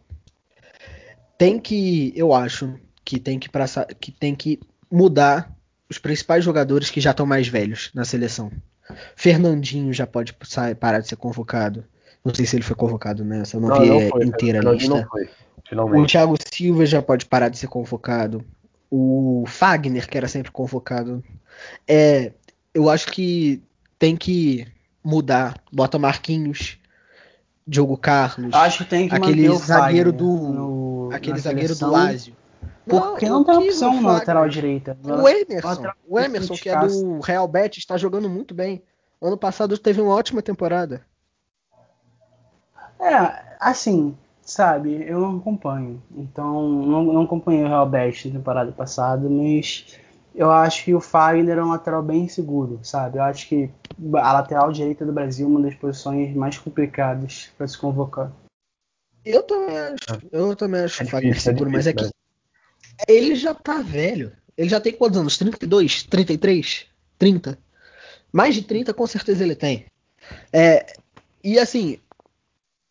Tem 1.36 1.58
que, 1.58 2.14
eu 2.16 2.32
acho, 2.32 2.72
que 3.04 3.20
tem 3.20 3.38
que, 3.38 3.50
pra, 3.50 3.66
que, 4.00 4.10
tem 4.10 4.34
que 4.34 4.58
mudar 4.90 5.54
os 5.86 5.98
principais 5.98 6.42
jogadores 6.42 6.88
que 6.88 6.98
já 6.98 7.10
estão 7.10 7.26
mais 7.26 7.46
velhos 7.46 7.90
na 7.92 8.06
seleção. 8.06 8.50
Fernandinho 9.14 9.92
já 9.92 10.06
pode 10.06 10.34
parar 10.80 11.00
de 11.00 11.08
ser 11.08 11.16
convocado. 11.16 11.84
Não 12.24 12.34
sei 12.34 12.46
se 12.46 12.56
ele 12.56 12.64
foi 12.64 12.74
convocado 12.74 13.22
nessa, 13.22 13.58
eu 13.58 13.60
não, 13.60 13.68
não 13.68 13.80
vi 13.80 13.88
não 13.90 14.08
foi, 14.08 14.24
inteira 14.24 14.66
a 14.66 14.72
lista. 14.72 15.06
Foi, 15.10 15.28
o 15.76 16.06
Thiago 16.06 16.36
Silva 16.50 16.86
já 16.86 17.02
pode 17.02 17.26
parar 17.26 17.50
de 17.50 17.58
ser 17.58 17.66
convocado. 17.66 18.42
O 18.90 19.44
Fagner, 19.46 20.08
que 20.08 20.16
era 20.16 20.28
sempre 20.28 20.52
convocado, 20.52 21.22
é, 21.88 22.32
eu 22.72 22.88
acho 22.88 23.08
que 23.08 23.62
tem 23.98 24.16
que 24.16 24.66
mudar. 25.02 25.60
Bota 25.72 25.98
Marquinhos, 25.98 26.78
Diogo 27.66 27.96
Carlos. 27.96 28.54
Acho 28.54 28.84
que 28.84 28.90
tem 28.90 29.08
que 29.08 29.14
aquele 29.14 29.54
zagueiro 29.56 30.12
do 30.12 30.26
no, 30.26 31.10
aquele 31.12 31.38
zagueiro 31.38 31.74
do 31.74 31.90
Lazio. 31.90 32.36
Porque 32.86 33.28
não, 33.28 33.38
não 33.38 33.44
tem 33.44 33.56
opção 33.56 34.00
na 34.00 34.12
lateral 34.12 34.48
direita. 34.48 34.96
O 35.02 35.28
Emerson, 35.28 35.90
o 36.06 36.20
Emerson 36.20 36.54
que 36.54 36.68
é 36.68 36.78
do 36.78 37.18
Real 37.18 37.48
Betis, 37.48 37.78
está 37.78 37.96
jogando 37.96 38.30
muito 38.30 38.54
bem. 38.54 38.82
Ano 39.20 39.36
passado 39.36 39.76
teve 39.76 40.00
uma 40.00 40.14
ótima 40.14 40.40
temporada. 40.40 41.04
É, 43.00 43.56
assim, 43.58 44.16
sabe, 44.46 45.04
eu 45.06 45.20
não 45.20 45.36
acompanho. 45.38 46.02
Então, 46.16 46.70
não, 46.70 47.04
não 47.04 47.22
acompanhei 47.22 47.64
o 47.64 47.68
Real 47.68 47.88
Betis 47.88 48.26
na 48.26 48.38
temporada 48.38 48.72
passada, 48.72 49.28
mas 49.28 49.98
eu 50.34 50.50
acho 50.50 50.84
que 50.84 50.94
o 50.94 51.00
Fagner 51.00 51.58
é 51.58 51.64
um 51.64 51.70
lateral 51.70 52.02
bem 52.02 52.28
seguro, 52.28 52.78
sabe? 52.82 53.18
Eu 53.18 53.24
acho 53.24 53.48
que 53.48 53.70
a 54.14 54.32
lateral 54.32 54.70
direita 54.72 55.04
do 55.04 55.12
Brasil 55.12 55.46
é 55.46 55.50
uma 55.50 55.60
das 55.60 55.74
posições 55.74 56.34
mais 56.34 56.56
complicadas 56.56 57.50
para 57.58 57.66
se 57.66 57.76
convocar. 57.76 58.32
Eu 59.24 59.42
também 59.42 59.76
acho, 59.76 60.26
eu 60.30 60.54
também 60.54 60.82
acho 60.82 61.02
é 61.02 61.06
o 61.06 61.08
Fagner 61.08 61.32
difícil, 61.32 61.50
é 61.50 61.54
seguro, 61.54 61.70
é 61.70 61.72
mas 61.72 61.86
é 61.86 61.92
que 61.92 62.08
ele 63.08 63.34
já 63.34 63.52
tá 63.52 63.82
velho. 63.82 64.32
Ele 64.56 64.70
já 64.70 64.80
tem 64.80 64.92
quantos 64.92 65.18
anos? 65.18 65.36
32? 65.36 66.04
33? 66.04 66.86
30? 67.18 67.58
Mais 68.32 68.54
de 68.54 68.62
30 68.62 68.94
com 68.94 69.06
certeza 69.06 69.44
ele 69.44 69.54
tem. 69.54 69.86
É, 70.52 70.94
e 71.42 71.58
assim, 71.58 71.98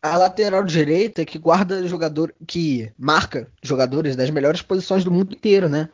a 0.02 0.16
lateral 0.16 0.64
direita 0.64 1.24
que 1.24 1.38
guarda 1.38 1.86
jogador, 1.86 2.34
que 2.46 2.92
marca 2.98 3.48
jogadores 3.62 4.16
das 4.16 4.30
melhores 4.30 4.62
posições 4.62 5.04
do 5.04 5.10
mundo 5.10 5.34
inteiro, 5.34 5.68
né? 5.68 5.88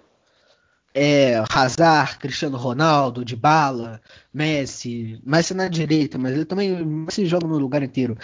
É, 0.94 1.42
Hazard, 1.50 2.18
Cristiano 2.18 2.58
Ronaldo, 2.58 3.24
Dybala, 3.24 4.00
Messi, 4.32 5.18
Messi 5.24 5.54
na 5.54 5.66
direita, 5.66 6.18
mas 6.18 6.34
ele 6.34 6.44
também 6.44 7.06
se 7.08 7.24
joga 7.24 7.46
no 7.46 7.56
lugar 7.56 7.82
inteiro. 7.82 8.16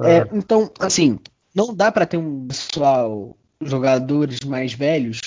É, 0.00 0.18
é. 0.18 0.28
então, 0.32 0.70
assim, 0.78 1.18
não 1.52 1.74
dá 1.74 1.90
para 1.90 2.06
ter 2.06 2.16
um 2.16 2.46
pessoal, 2.46 3.36
jogadores 3.60 4.40
mais 4.40 4.72
velhos, 4.72 5.20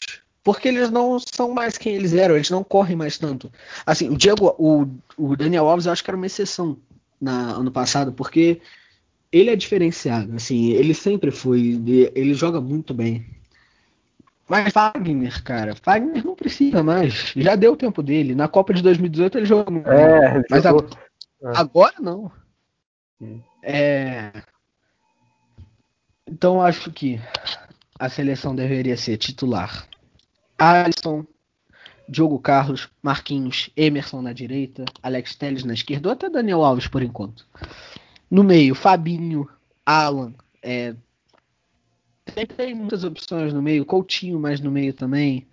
porque 0.44 0.70
eles 0.70 0.90
não 0.90 1.18
são 1.20 1.54
mais 1.54 1.78
quem 1.78 1.96
eles 1.96 2.14
eram, 2.14 2.36
eles 2.36 2.50
não 2.50 2.64
correm 2.64 2.96
mais 2.96 3.18
tanto. 3.18 3.52
Assim, 3.86 4.10
o 4.10 4.18
Diego, 4.18 4.56
o, 4.58 4.88
o 5.18 5.36
Daniel 5.36 5.68
Alves, 5.68 5.86
eu 5.86 5.92
acho 5.92 6.04
que 6.04 6.10
era 6.10 6.18
uma 6.18 6.26
exceção 6.26 6.78
na 7.20 7.52
ano 7.52 7.72
passado, 7.72 8.12
porque 8.12 8.62
ele 9.34 9.50
é 9.50 9.56
diferenciado, 9.56 10.36
assim, 10.36 10.70
ele 10.74 10.94
sempre 10.94 11.32
foi, 11.32 11.82
ele 12.14 12.36
joga 12.36 12.62
muito 12.62 12.94
bem. 12.94 13.26
Mas 14.48 14.72
Wagner, 14.72 15.44
cara, 15.44 15.76
Wagner 15.84 16.24
não 16.24 16.36
precisa 16.36 16.84
mais. 16.84 17.34
Já 17.36 17.56
deu 17.56 17.74
o 17.74 17.78
tempo 17.78 18.04
dele. 18.04 18.36
Na 18.36 18.48
Copa 18.48 18.74
de 18.74 18.84
2018 18.84 19.38
ele 19.40 19.46
jogou 19.46 19.74
muito 19.74 19.90
é, 19.90 20.34
bem. 20.34 20.44
Mas 20.50 20.66
agora, 20.66 20.88
agora 21.56 21.96
não. 22.00 22.32
É... 23.64 24.32
Então 26.28 26.62
acho 26.62 26.92
que 26.92 27.20
a 27.98 28.10
seleção 28.10 28.56
deveria 28.56 28.98
ser 28.98 29.18
titular. 29.18 29.88
Alisson, 30.60 31.26
Diogo 32.08 32.38
Carlos, 32.38 32.90
Marquinhos, 33.02 33.72
Emerson 33.76 34.22
na 34.22 34.34
direita, 34.34 34.86
Alex 35.02 35.36
Telles 35.36 35.64
na 35.64 35.74
esquerda, 35.74 36.10
ou 36.10 36.14
até 36.14 36.30
Daniel 36.30 36.64
Alves 36.64 36.88
por 36.88 37.02
enquanto. 37.02 37.48
No 38.34 38.44
meio, 38.44 38.74
Fabinho, 38.74 39.48
Alan. 39.86 40.34
É... 40.60 40.96
Tem 42.58 42.74
muitas 42.74 43.04
opções 43.04 43.54
no 43.54 43.62
meio. 43.62 43.86
Coutinho 43.86 44.40
mais 44.40 44.60
no 44.60 44.72
meio 44.72 44.92
também. 44.92 45.46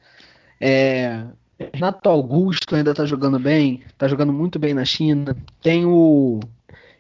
É... 0.59 1.27
Renato 1.75 2.09
Augusto 2.09 2.75
ainda 2.75 2.95
tá 2.95 3.05
jogando 3.05 3.39
bem. 3.39 3.83
Tá 3.99 4.09
jogando 4.09 4.33
muito 4.33 4.59
bem 4.59 4.73
na 4.73 4.87
China. 4.87 5.37
Tem 5.61 5.85
o. 5.85 6.41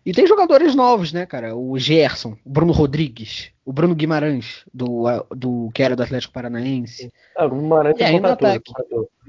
E 0.04 0.12
tem 0.12 0.26
jogadores 0.26 0.74
novos, 0.74 1.14
né, 1.14 1.24
cara? 1.24 1.56
O 1.56 1.78
Gerson, 1.78 2.36
o 2.44 2.50
Bruno 2.50 2.72
Rodrigues, 2.72 3.50
o 3.64 3.72
Bruno 3.72 3.94
Guimarães, 3.94 4.66
do, 4.74 5.04
do 5.30 5.70
que 5.72 5.82
era 5.82 5.96
do 5.96 6.02
Atlético 6.02 6.34
Paranaense. 6.34 7.10
Ah, 7.34 7.46
o 7.46 7.50
Guimarães 7.50 7.98
e 7.98 8.04
aí 8.04 8.20
no 8.20 8.28
ataque. 8.28 8.70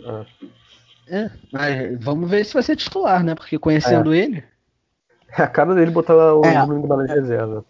Ah. 0.06 0.26
É, 1.08 1.32
mas 1.50 2.04
vamos 2.04 2.30
ver 2.30 2.44
se 2.44 2.54
vai 2.54 2.64
ser 2.64 2.76
titular, 2.76 3.24
né? 3.24 3.36
Porque 3.36 3.58
conhecendo 3.58 4.14
é. 4.14 4.18
ele. 4.18 4.51
É 5.38 5.44
a 5.44 5.48
cara 5.48 5.74
dele 5.74 5.92
botar 5.92 6.16
o 6.34 6.44
é. 6.44 6.66
Bruno 6.66 6.82
Guimarães 6.82 7.10
de 7.10 7.16
reserva. 7.16 7.66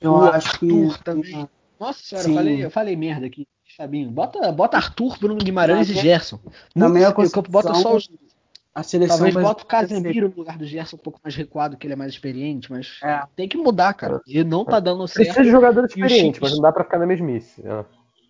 Eu 0.00 0.12
o 0.12 0.24
acho 0.24 0.48
Arthur 0.48 0.98
que. 0.98 1.04
também. 1.04 1.48
Nossa 1.78 2.02
senhora, 2.02 2.28
eu 2.28 2.34
falei, 2.34 2.64
eu 2.64 2.70
falei 2.70 2.96
merda 2.96 3.26
aqui, 3.26 3.46
Fabinho. 3.76 4.10
Bota, 4.10 4.50
bota 4.52 4.76
Arthur, 4.76 5.18
Bruno 5.18 5.36
Guimarães 5.36 5.88
e 5.88 5.94
Gerson. 5.94 6.38
Na 6.74 6.88
meia 6.88 7.12
campo, 7.12 7.50
bota 7.50 7.74
só 7.74 7.96
os. 7.96 8.10
A 8.72 8.84
seleção 8.84 9.16
Talvez 9.16 9.34
bota 9.34 9.64
o 9.64 9.66
Casemiro 9.66 10.28
no 10.28 10.36
lugar 10.36 10.56
do 10.56 10.64
Gerson 10.64 10.94
um 10.96 10.98
pouco 10.98 11.18
mais 11.24 11.34
recuado, 11.34 11.76
que 11.76 11.86
ele 11.86 11.94
é 11.94 11.96
mais 11.96 12.12
experiente, 12.12 12.70
mas 12.70 13.00
é. 13.02 13.22
tem 13.34 13.48
que 13.48 13.56
mudar, 13.56 13.92
cara. 13.94 14.20
Ele 14.28 14.44
não 14.44 14.64
tá 14.64 14.78
dando 14.78 15.06
certo. 15.08 15.26
Precisa 15.26 15.42
de 15.42 15.50
jogador 15.50 15.84
experiente, 15.84 16.40
mas 16.40 16.52
não 16.52 16.60
dá 16.60 16.70
pra 16.70 16.84
ficar 16.84 16.98
na 16.98 17.06
mesmice. 17.06 17.62
É. 17.66 17.84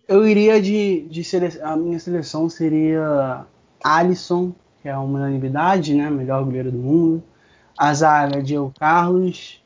Eu 0.07 0.27
iria 0.27 0.59
de, 0.59 1.01
de 1.09 1.23
seleção. 1.23 1.67
A 1.67 1.75
minha 1.75 1.99
seleção 1.99 2.49
seria 2.49 3.45
Alisson, 3.83 4.51
que 4.81 4.89
é 4.89 4.97
uma 4.97 5.19
unanimidade, 5.19 5.93
né? 5.93 6.09
Melhor 6.09 6.43
goleiro 6.43 6.71
do 6.71 6.77
mundo. 6.77 7.23
A 7.81 7.95
zaga, 7.95 8.43
Diego 8.43 8.71
Carlos 8.79 9.59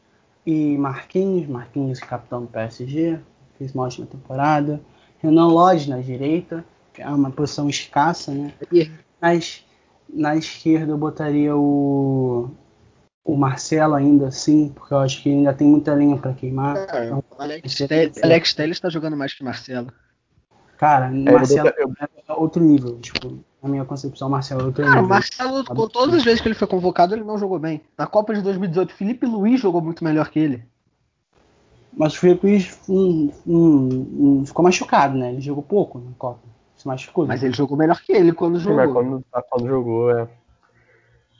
e 0.45 0.77
Marquinhos. 0.77 1.49
Marquinhos, 1.49 1.99
capitão 1.99 2.43
do 2.43 2.47
PSG, 2.47 3.19
fez 3.57 3.75
uma 3.75 3.83
ótima 3.83 4.07
temporada. 4.07 4.79
Renan 5.21 5.47
Lodge 5.47 5.89
na 5.89 5.97
direita, 5.97 6.63
que 6.93 7.01
é 7.01 7.09
uma 7.09 7.29
posição 7.29 7.67
escassa, 7.67 8.33
né? 8.33 8.53
Mas 9.19 9.65
na 10.07 10.33
esquerda 10.33 10.93
eu 10.93 10.97
botaria 10.97 11.57
o, 11.57 12.49
o 13.21 13.35
Marcelo 13.35 13.95
ainda 13.95 14.29
assim, 14.29 14.69
porque 14.69 14.93
eu 14.93 14.99
acho 14.99 15.21
que 15.21 15.29
ainda 15.29 15.53
tem 15.53 15.67
muita 15.67 15.93
linha 15.93 16.15
para 16.15 16.31
queimar. 16.31 16.77
É, 16.77 17.07
então, 17.07 17.21
Alex, 17.37 18.53
Telles, 18.53 18.77
está 18.77 18.87
jogando 18.87 19.17
mais 19.17 19.33
que 19.33 19.43
Marcelo. 19.43 19.91
Cara, 20.77 21.07
é, 21.07 21.09
Marcelo 21.09 21.67
é 21.67 22.33
outro 22.33 22.63
nível, 22.63 22.97
tipo, 23.01 23.43
na 23.65 23.71
minha 23.71 23.85
concepção, 23.85 24.29
Marcelo 24.29 24.71
Cara, 24.71 24.89
nível. 24.89 25.07
Marcelo, 25.07 25.65
com 25.65 25.87
todas 25.87 26.15
as 26.15 26.23
vezes 26.23 26.39
que 26.39 26.47
ele 26.47 26.55
foi 26.55 26.67
convocado, 26.67 27.15
ele 27.15 27.23
não 27.23 27.37
jogou 27.37 27.59
bem. 27.59 27.81
Na 27.97 28.05
Copa 28.05 28.33
de 28.33 28.41
2018, 28.41 28.93
Felipe 28.93 29.25
Luiz 29.25 29.59
jogou 29.59 29.81
muito 29.81 30.03
melhor 30.03 30.29
que 30.29 30.39
ele. 30.39 30.63
Mas 31.91 32.13
o 32.13 32.19
Felipe 32.19 32.47
Luiz 32.47 32.79
hum, 32.87 33.31
hum, 33.47 34.07
hum, 34.17 34.43
ficou 34.45 34.63
machucado, 34.63 35.17
né? 35.17 35.31
Ele 35.31 35.41
jogou 35.41 35.63
pouco 35.63 35.99
na 35.99 36.11
Copa. 36.17 36.41
Se 36.77 36.87
machucou. 36.87 37.25
Mas 37.25 37.41
né? 37.41 37.47
ele 37.47 37.55
jogou 37.55 37.77
melhor 37.77 37.99
que 38.01 38.11
ele 38.11 38.33
quando 38.33 38.59
Sim, 38.59 38.65
jogou. 38.65 38.93
quando, 38.93 39.25
tá, 39.31 39.43
quando 39.49 39.67
jogou, 39.67 40.11
é. 40.11 40.27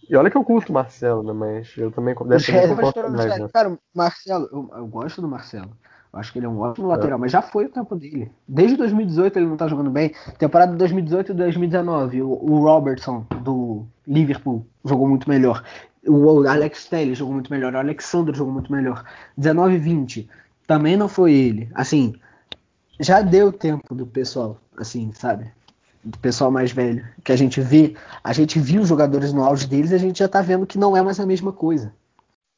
E 0.10 0.16
olha 0.16 0.30
que 0.30 0.38
eu 0.38 0.44
curto 0.44 0.70
o 0.70 0.74
Marcelo, 0.74 1.24
né? 1.24 1.34
Mas 1.34 1.76
eu 1.78 1.92
também 1.92 2.16
dessa 2.28 2.52
vez 2.52 2.70
eu 2.70 3.10
mais, 3.10 3.40
né? 3.40 3.50
Cara, 3.52 3.78
Marcelo, 3.94 4.48
eu, 4.52 4.72
eu 4.78 4.88
gosto 4.88 5.22
do 5.22 5.28
Marcelo. 5.28 5.72
Acho 6.16 6.32
que 6.32 6.40
ele 6.40 6.46
é 6.46 6.50
um 6.50 6.60
ótimo 6.60 6.88
lateral, 6.88 7.18
é. 7.18 7.22
mas 7.22 7.32
já 7.32 7.42
foi 7.42 7.66
o 7.66 7.70
tempo 7.70 7.94
dele. 7.94 8.32
Desde 8.48 8.78
2018 8.78 9.38
ele 9.38 9.48
não 9.48 9.58
tá 9.58 9.68
jogando 9.68 9.90
bem. 9.90 10.14
Temporada 10.40 10.72
de 10.72 10.78
2018 10.78 11.34
e 11.34 11.36
2019, 11.36 12.22
o, 12.22 12.30
o 12.30 12.60
Robertson 12.62 13.26
do 13.44 13.86
Liverpool 14.08 14.66
jogou 14.86 15.10
muito 15.10 15.28
melhor. 15.28 15.62
O 16.08 16.48
Alex 16.48 16.86
Telles 16.86 17.18
jogou 17.18 17.34
muito 17.34 17.52
melhor. 17.52 17.74
O 17.74 17.78
Alexandre 17.78 18.34
jogou 18.36 18.54
muito 18.54 18.72
melhor. 18.72 19.04
19 19.38 19.76
e 19.76 19.78
20 19.78 20.30
também 20.66 20.96
não 20.96 21.10
foi 21.10 21.34
ele. 21.34 21.70
Assim, 21.76 22.16
já 22.98 23.22
deu 23.22 23.52
tempo 23.52 23.94
do 23.94 24.06
pessoal, 24.06 24.58
assim, 24.78 25.12
sabe? 25.12 25.52
Do 26.02 26.18
pessoal 26.20 26.50
mais 26.50 26.72
velho. 26.72 27.06
Que 27.26 27.34
a 27.34 27.36
gente 27.36 27.60
vê, 27.60 27.94
a 28.24 28.32
gente 28.32 28.58
viu 28.58 28.82
os 28.82 28.88
jogadores 28.88 29.34
no 29.34 29.44
auge 29.44 29.68
deles 29.68 29.92
e 29.92 29.96
a 29.96 30.00
gente 30.00 30.20
já 30.20 30.30
tá 30.30 30.42
vendo 30.42 30.66
que 30.66 30.78
não 30.78 30.96
é 30.96 31.02
mais 31.02 31.20
a 31.20 31.26
mesma 31.26 31.52
coisa. 31.52 31.92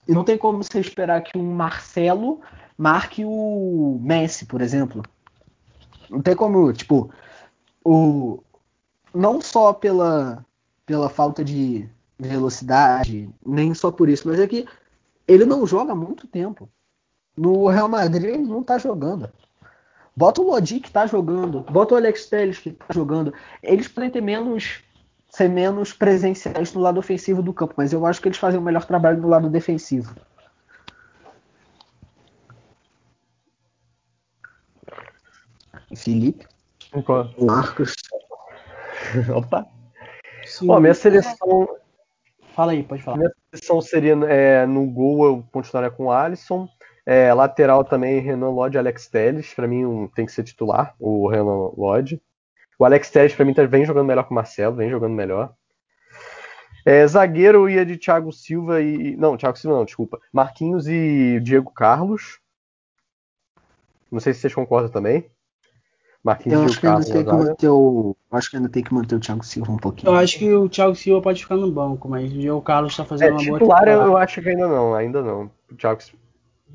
E 0.07 0.13
não 0.13 0.23
tem 0.23 0.37
como 0.37 0.63
você 0.63 0.79
esperar 0.79 1.21
que 1.21 1.37
um 1.37 1.53
Marcelo 1.53 2.41
marque 2.77 3.23
o 3.25 3.99
Messi, 4.01 4.45
por 4.45 4.61
exemplo. 4.61 5.03
Não 6.09 6.21
tem 6.21 6.35
como, 6.35 6.71
tipo, 6.71 7.11
o 7.83 8.39
não 9.13 9.41
só 9.41 9.73
pela 9.73 10.45
pela 10.85 11.09
falta 11.09 11.43
de 11.43 11.89
velocidade, 12.17 13.29
nem 13.45 13.73
só 13.73 13.91
por 13.91 14.07
isso, 14.07 14.27
mas 14.27 14.39
é 14.39 14.47
que 14.47 14.65
ele 15.27 15.43
não 15.43 15.67
joga 15.67 15.91
há 15.91 15.95
muito 15.95 16.25
tempo. 16.27 16.69
No 17.35 17.67
Real 17.67 17.89
Madrid 17.89 18.23
ele 18.23 18.37
não 18.37 18.63
tá 18.63 18.77
jogando. 18.77 19.29
Bota 20.15 20.41
o 20.41 20.49
Lodi 20.49 20.79
que 20.79 20.89
tá 20.89 21.05
jogando, 21.05 21.61
bota 21.61 21.93
o 21.93 21.97
Alex 21.97 22.27
Telles 22.27 22.57
que 22.57 22.71
tá 22.71 22.85
jogando. 22.91 23.33
Eles 23.61 23.87
podem 23.87 24.09
ter 24.09 24.21
menos 24.21 24.81
ser 25.37 25.49
menos 25.49 25.93
presenciais 25.93 26.73
no 26.73 26.81
lado 26.81 26.99
ofensivo 26.99 27.43
do 27.43 27.53
campo, 27.53 27.75
mas 27.77 27.93
eu 27.93 28.07
acho 28.07 28.19
que 28.19 28.27
eles 28.27 28.39
fazem 28.39 28.59
o 28.59 28.63
melhor 28.63 28.85
trabalho 28.85 29.21
no 29.21 29.27
lado 29.27 29.47
defensivo. 29.49 30.15
Felipe. 35.95 36.47
Opa. 36.91 37.31
Marcos. 37.39 37.93
Opa. 39.35 39.67
Sim. 40.43 40.71
Ó, 40.71 40.79
minha 40.79 40.95
seleção. 40.95 41.77
Fala 42.55 42.71
aí, 42.71 42.81
pode 42.81 43.03
falar. 43.03 43.17
Minha 43.17 43.31
seleção 43.53 43.79
seria 43.79 44.13
é, 44.25 44.65
no 44.65 44.87
gol 44.87 45.23
eu 45.23 45.43
continuaria 45.51 45.91
com 45.91 46.05
o 46.05 46.11
Alisson. 46.11 46.67
É, 47.05 47.31
lateral 47.31 47.83
também 47.83 48.19
Renan 48.19 48.49
Lodge 48.49 48.75
e 48.75 48.79
Alex 48.79 49.07
Telles. 49.07 49.53
Pra 49.53 49.67
mim 49.67 49.85
um, 49.85 50.07
tem 50.07 50.25
que 50.25 50.31
ser 50.31 50.43
titular, 50.43 50.95
o 50.99 51.27
Renan 51.29 51.69
Lodge. 51.77 52.19
O 52.79 52.85
Alex 52.85 53.09
Telles 53.09 53.33
pra 53.33 53.45
mim 53.45 53.53
tá, 53.53 53.65
vem 53.65 53.85
jogando 53.85 54.07
melhor 54.07 54.23
que 54.23 54.31
o 54.31 54.35
Marcelo, 54.35 54.75
vem 54.75 54.89
jogando 54.89 55.13
melhor. 55.13 55.53
É, 56.85 57.05
zagueiro 57.05 57.69
ia 57.69 57.85
de 57.85 57.97
Thiago 57.97 58.31
Silva 58.31 58.81
e. 58.81 59.15
Não, 59.17 59.35
Thiago 59.35 59.57
Silva 59.57 59.77
não, 59.77 59.85
desculpa. 59.85 60.19
Marquinhos 60.31 60.87
e 60.87 61.39
Diego 61.41 61.71
Carlos. 61.71 62.39
Não 64.11 64.19
sei 64.19 64.33
se 64.33 64.39
vocês 64.39 64.53
concordam 64.53 64.89
também. 64.89 65.29
Marquinhos 66.23 66.59
eu 66.59 66.65
acho 66.65 66.79
que, 66.79 66.87
ainda 66.87 67.05
tem 67.05 67.25
que 67.25 67.31
manter 67.31 67.69
o, 67.69 68.15
acho 68.31 68.49
que 68.49 68.57
ainda 68.57 68.69
tem 68.69 68.83
que 68.83 68.93
manter 68.93 69.15
o 69.15 69.19
Thiago 69.19 69.43
Silva 69.45 69.71
um 69.71 69.77
pouquinho. 69.77 70.11
Eu 70.11 70.15
acho 70.15 70.37
que 70.37 70.53
o 70.53 70.69
Thiago 70.69 70.95
Silva 70.95 71.21
pode 71.21 71.41
ficar 71.41 71.55
no 71.55 71.71
banco, 71.71 72.07
mas 72.07 72.31
o 72.31 72.37
Diego 72.37 72.61
Carlos 72.61 72.93
está 72.93 73.05
fazendo 73.05 73.29
é, 73.29 73.31
uma 73.31 73.43
boa 73.45 73.59
titular. 73.59 73.87
Eu, 73.87 74.01
eu 74.01 74.17
acho 74.17 74.41
que 74.41 74.49
ainda 74.49 74.67
não, 74.67 74.93
ainda 74.93 75.21
não. 75.21 75.51
O 75.71 75.75
Thiago 75.75 76.01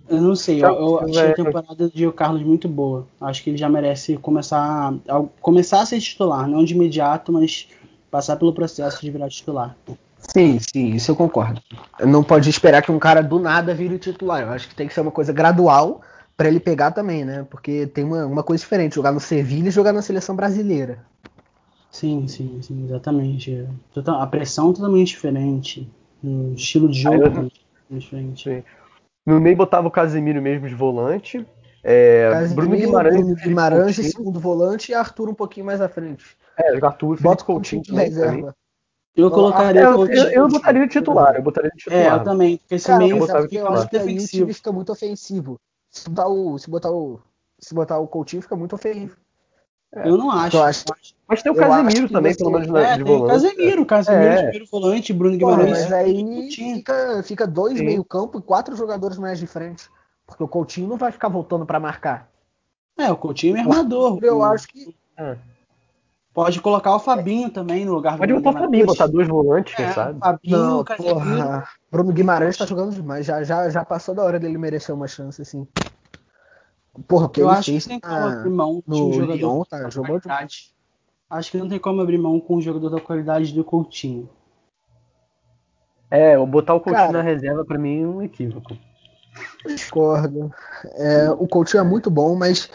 Eu 0.08 0.20
não 0.20 0.34
sei, 0.34 0.62
eu, 0.62 0.68
eu 0.68 1.00
achei 1.00 1.30
a 1.30 1.34
temporada 1.34 1.88
de 1.88 2.10
Carlos 2.12 2.42
muito 2.42 2.68
boa. 2.68 3.06
Acho 3.20 3.42
que 3.42 3.50
ele 3.50 3.56
já 3.56 3.68
merece 3.68 4.16
começar 4.16 4.94
a, 5.08 5.22
começar 5.40 5.80
a 5.80 5.86
ser 5.86 6.00
titular, 6.00 6.46
não 6.46 6.64
de 6.64 6.74
imediato, 6.74 7.32
mas 7.32 7.68
passar 8.10 8.36
pelo 8.36 8.52
processo 8.52 9.00
de 9.00 9.10
virar 9.10 9.28
titular. 9.28 9.76
Sim, 10.18 10.58
sim, 10.60 10.90
isso 10.90 11.10
eu 11.10 11.16
concordo. 11.16 11.60
Não 12.00 12.22
pode 12.22 12.48
esperar 12.48 12.82
que 12.82 12.92
um 12.92 12.98
cara 12.98 13.22
do 13.22 13.38
nada 13.38 13.74
vire 13.74 13.98
titular. 13.98 14.42
Eu 14.42 14.50
acho 14.50 14.68
que 14.68 14.74
tem 14.74 14.86
que 14.86 14.94
ser 14.94 15.00
uma 15.00 15.10
coisa 15.10 15.32
gradual 15.32 16.00
para 16.36 16.48
ele 16.48 16.60
pegar 16.60 16.90
também, 16.90 17.24
né? 17.24 17.46
Porque 17.50 17.86
tem 17.86 18.04
uma, 18.04 18.26
uma 18.26 18.42
coisa 18.42 18.62
diferente, 18.62 18.94
jogar 18.94 19.12
no 19.12 19.20
Sevilha 19.20 19.68
e 19.68 19.72
jogar 19.72 19.92
na 19.92 20.02
seleção 20.02 20.36
brasileira. 20.36 21.04
Sim, 21.90 22.26
sim, 22.26 22.60
sim, 22.62 22.84
exatamente. 22.84 23.66
A 24.06 24.26
pressão 24.26 24.70
é 24.70 24.74
totalmente 24.74 25.08
diferente. 25.08 25.88
O 26.22 26.54
estilo 26.54 26.88
de 26.88 27.00
jogo 27.00 27.50
é 27.90 27.98
diferente. 27.98 28.44
Sim. 28.44 28.62
No 29.24 29.40
meio 29.40 29.56
botava 29.56 29.86
o 29.86 29.90
Casemiro 29.90 30.42
mesmo 30.42 30.68
de 30.68 30.74
volante. 30.74 31.46
É, 31.84 32.30
Casemiro, 32.30 32.54
Bruno 32.54 32.76
Guimarães, 32.76 33.16
Bruno 33.16 33.34
Guimarães 33.36 33.96
de 33.96 34.04
segundo 34.04 34.38
volante 34.38 34.92
e 34.92 34.94
Arthur 34.94 35.28
um 35.28 35.34
pouquinho 35.34 35.66
mais 35.66 35.80
à 35.80 35.88
frente. 35.88 36.36
É, 36.56 36.84
Arthur 36.84 37.20
Bota 37.20 37.44
Coutinho 37.44 37.82
de 37.82 37.92
reserva. 37.92 38.54
Eu 39.14 39.30
colocaria 39.30 39.82
eu, 39.82 40.06
eu, 40.06 40.24
eu, 40.30 40.48
botaria 40.48 40.88
titular, 40.88 41.36
eu 41.36 41.42
botaria 41.42 41.70
titular. 41.76 42.00
É, 42.00 42.14
eu 42.14 42.24
também, 42.24 42.56
porque 42.56 42.76
esse 42.76 42.86
Cara, 42.86 42.98
meio 42.98 43.18
eu, 43.18 43.18
eu 43.18 43.68
acho 43.68 43.88
que 43.88 43.98
aí 43.98 44.18
o 44.18 44.26
time 44.26 44.54
fica 44.54 44.72
muito 44.72 44.90
ofensivo. 44.90 45.60
Se 45.90 46.08
botar 46.08 46.28
o, 46.28 46.58
se 46.58 46.70
botar 46.70 46.90
o, 46.90 47.20
se 47.58 47.74
botar 47.74 47.98
o 47.98 48.08
Coutinho 48.08 48.40
fica 48.40 48.56
muito 48.56 48.74
ofensivo. 48.74 49.16
É. 49.94 50.08
Eu 50.08 50.16
não 50.16 50.30
acho. 50.30 50.56
Eu 50.56 50.62
acho 50.62 50.84
mas 51.32 51.42
tem 51.42 51.50
o 51.50 51.54
Casemiro 51.54 52.10
também, 52.10 52.36
pelo 52.36 52.50
menos 52.50 52.68
é, 52.74 52.98
de 52.98 53.04
tem 53.04 53.04
volante. 53.04 53.24
O 53.24 53.26
Casemiro, 53.26 53.82
o 53.82 53.86
Casemiro 53.86 54.24
é. 54.24 54.42
primeiro 54.42 54.66
volante, 54.70 55.12
Bruno 55.14 55.36
Guimarães. 55.38 55.64
Pô, 55.64 55.70
mas 55.70 55.92
aí 55.92 56.50
fica, 56.50 57.22
fica 57.22 57.46
dois 57.46 57.78
Sim. 57.78 57.86
meio 57.86 58.04
campo 58.04 58.38
e 58.38 58.42
quatro 58.42 58.76
jogadores 58.76 59.16
mais 59.16 59.38
de 59.38 59.46
frente. 59.46 59.88
Porque 60.26 60.42
o 60.42 60.48
Coutinho 60.48 60.88
não 60.88 60.98
vai 60.98 61.10
ficar 61.10 61.28
voltando 61.28 61.64
para 61.64 61.80
marcar. 61.80 62.28
É, 62.98 63.10
o 63.10 63.16
Coutinho 63.16 63.56
é 63.56 63.60
armador. 63.60 64.18
Eu 64.22 64.42
acho 64.42 64.68
que. 64.68 64.94
É. 65.16 65.36
Pode 66.34 66.60
colocar 66.60 66.94
o 66.94 66.98
Fabinho 66.98 67.50
também 67.50 67.84
no 67.84 67.94
lugar 67.94 68.12
do 68.12 68.18
Pode 68.18 68.32
botar 68.34 68.50
o 68.50 68.52
Fabinho, 68.52 68.86
botar 68.86 69.06
dois 69.06 69.28
volantes, 69.28 69.74
quem 69.74 69.84
é, 69.86 69.92
sabe? 69.92 70.18
Fabinho, 70.18 70.58
não, 70.58 70.84
porra. 70.84 71.68
Bruno 71.90 72.12
Guimarães 72.12 72.58
tá 72.58 72.66
jogando 72.66 72.94
demais. 72.94 73.24
Já, 73.24 73.42
já, 73.42 73.70
já 73.70 73.84
passou 73.84 74.14
da 74.14 74.22
hora 74.22 74.38
dele 74.38 74.56
merecer 74.56 74.94
uma 74.94 75.08
chance, 75.08 75.40
assim. 75.40 75.66
Porra, 77.08 77.28
porque 77.28 77.40
eu 77.40 77.48
ele 77.48 77.56
acho 77.56 77.70
fez 77.70 77.84
que 77.84 77.88
tem 77.88 78.00
como 78.00 78.16
abrir 78.16 78.50
mão 78.50 78.82
de 78.86 79.02
um 79.02 79.12
jogador 79.12 79.34
Lyon, 79.34 79.64
tá, 79.64 79.88
jogou 79.88 80.20
demais. 80.20 80.74
Acho 81.28 81.50
que 81.50 81.56
não 81.56 81.68
tem 81.68 81.78
como 81.78 82.02
abrir 82.02 82.18
mão 82.18 82.38
com 82.38 82.56
um 82.56 82.60
jogador 82.60 82.90
da 82.90 83.00
qualidade 83.00 83.54
do 83.54 83.64
Coutinho. 83.64 84.28
É, 86.10 86.36
botar 86.44 86.74
o 86.74 86.80
Coutinho 86.80 87.06
Cara, 87.06 87.12
na 87.12 87.22
reserva 87.22 87.64
para 87.64 87.78
mim 87.78 88.02
é 88.02 88.06
um 88.06 88.22
equívoco. 88.22 88.76
Discordo. 89.66 90.52
É, 90.94 91.30
o 91.30 91.48
Coutinho 91.48 91.80
é 91.80 91.84
muito 91.84 92.10
bom, 92.10 92.36
mas 92.36 92.68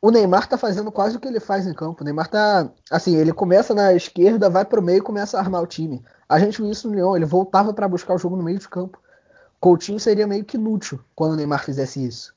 o 0.00 0.10
Neymar 0.10 0.48
tá 0.48 0.56
fazendo 0.56 0.90
quase 0.90 1.18
o 1.18 1.20
que 1.20 1.28
ele 1.28 1.38
faz 1.38 1.66
em 1.66 1.74
campo. 1.74 2.00
O 2.00 2.04
Neymar 2.04 2.28
tá. 2.28 2.70
Assim, 2.90 3.14
ele 3.14 3.32
começa 3.32 3.74
na 3.74 3.92
esquerda, 3.92 4.48
vai 4.48 4.64
pro 4.64 4.80
meio 4.80 4.98
e 4.98 5.02
começa 5.02 5.36
a 5.36 5.40
armar 5.40 5.62
o 5.62 5.66
time. 5.66 6.02
A 6.26 6.38
gente 6.38 6.62
viu 6.62 6.70
isso 6.70 6.88
no 6.88 6.94
Lyon, 6.94 7.14
ele 7.14 7.26
voltava 7.26 7.74
para 7.74 7.86
buscar 7.86 8.14
o 8.14 8.18
jogo 8.18 8.36
no 8.36 8.42
meio 8.42 8.58
de 8.58 8.68
campo. 8.68 8.98
Coutinho 9.60 10.00
seria 10.00 10.26
meio 10.26 10.44
que 10.44 10.56
inútil 10.56 10.98
quando 11.14 11.34
o 11.34 11.36
Neymar 11.36 11.62
fizesse 11.62 12.02
isso. 12.04 12.34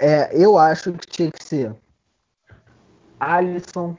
É, 0.00 0.30
eu 0.34 0.56
acho 0.56 0.94
que 0.94 1.06
tinha 1.06 1.30
que 1.30 1.44
ser 1.44 1.76
Alisson, 3.20 3.98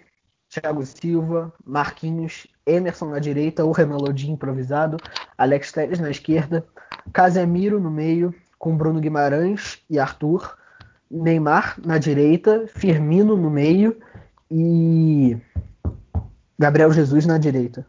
Thiago 0.49 0.83
Silva, 0.83 1.53
Marquinhos, 1.63 2.47
Emerson 2.65 3.11
na 3.11 3.19
direita, 3.19 3.63
o 3.63 3.71
Remelodi 3.71 4.31
improvisado, 4.31 4.97
Alex 5.37 5.71
Telles 5.71 5.99
na 5.99 6.09
esquerda, 6.09 6.65
Casemiro 7.13 7.79
no 7.79 7.91
meio, 7.91 8.33
com 8.57 8.75
Bruno 8.75 8.99
Guimarães 8.99 9.83
e 9.87 9.99
Arthur, 9.99 10.57
Neymar 11.09 11.79
na 11.85 11.99
direita, 11.99 12.65
Firmino 12.67 13.37
no 13.37 13.51
meio 13.51 13.95
e 14.49 15.37
Gabriel 16.57 16.91
Jesus 16.91 17.27
na 17.27 17.37
direita. 17.37 17.85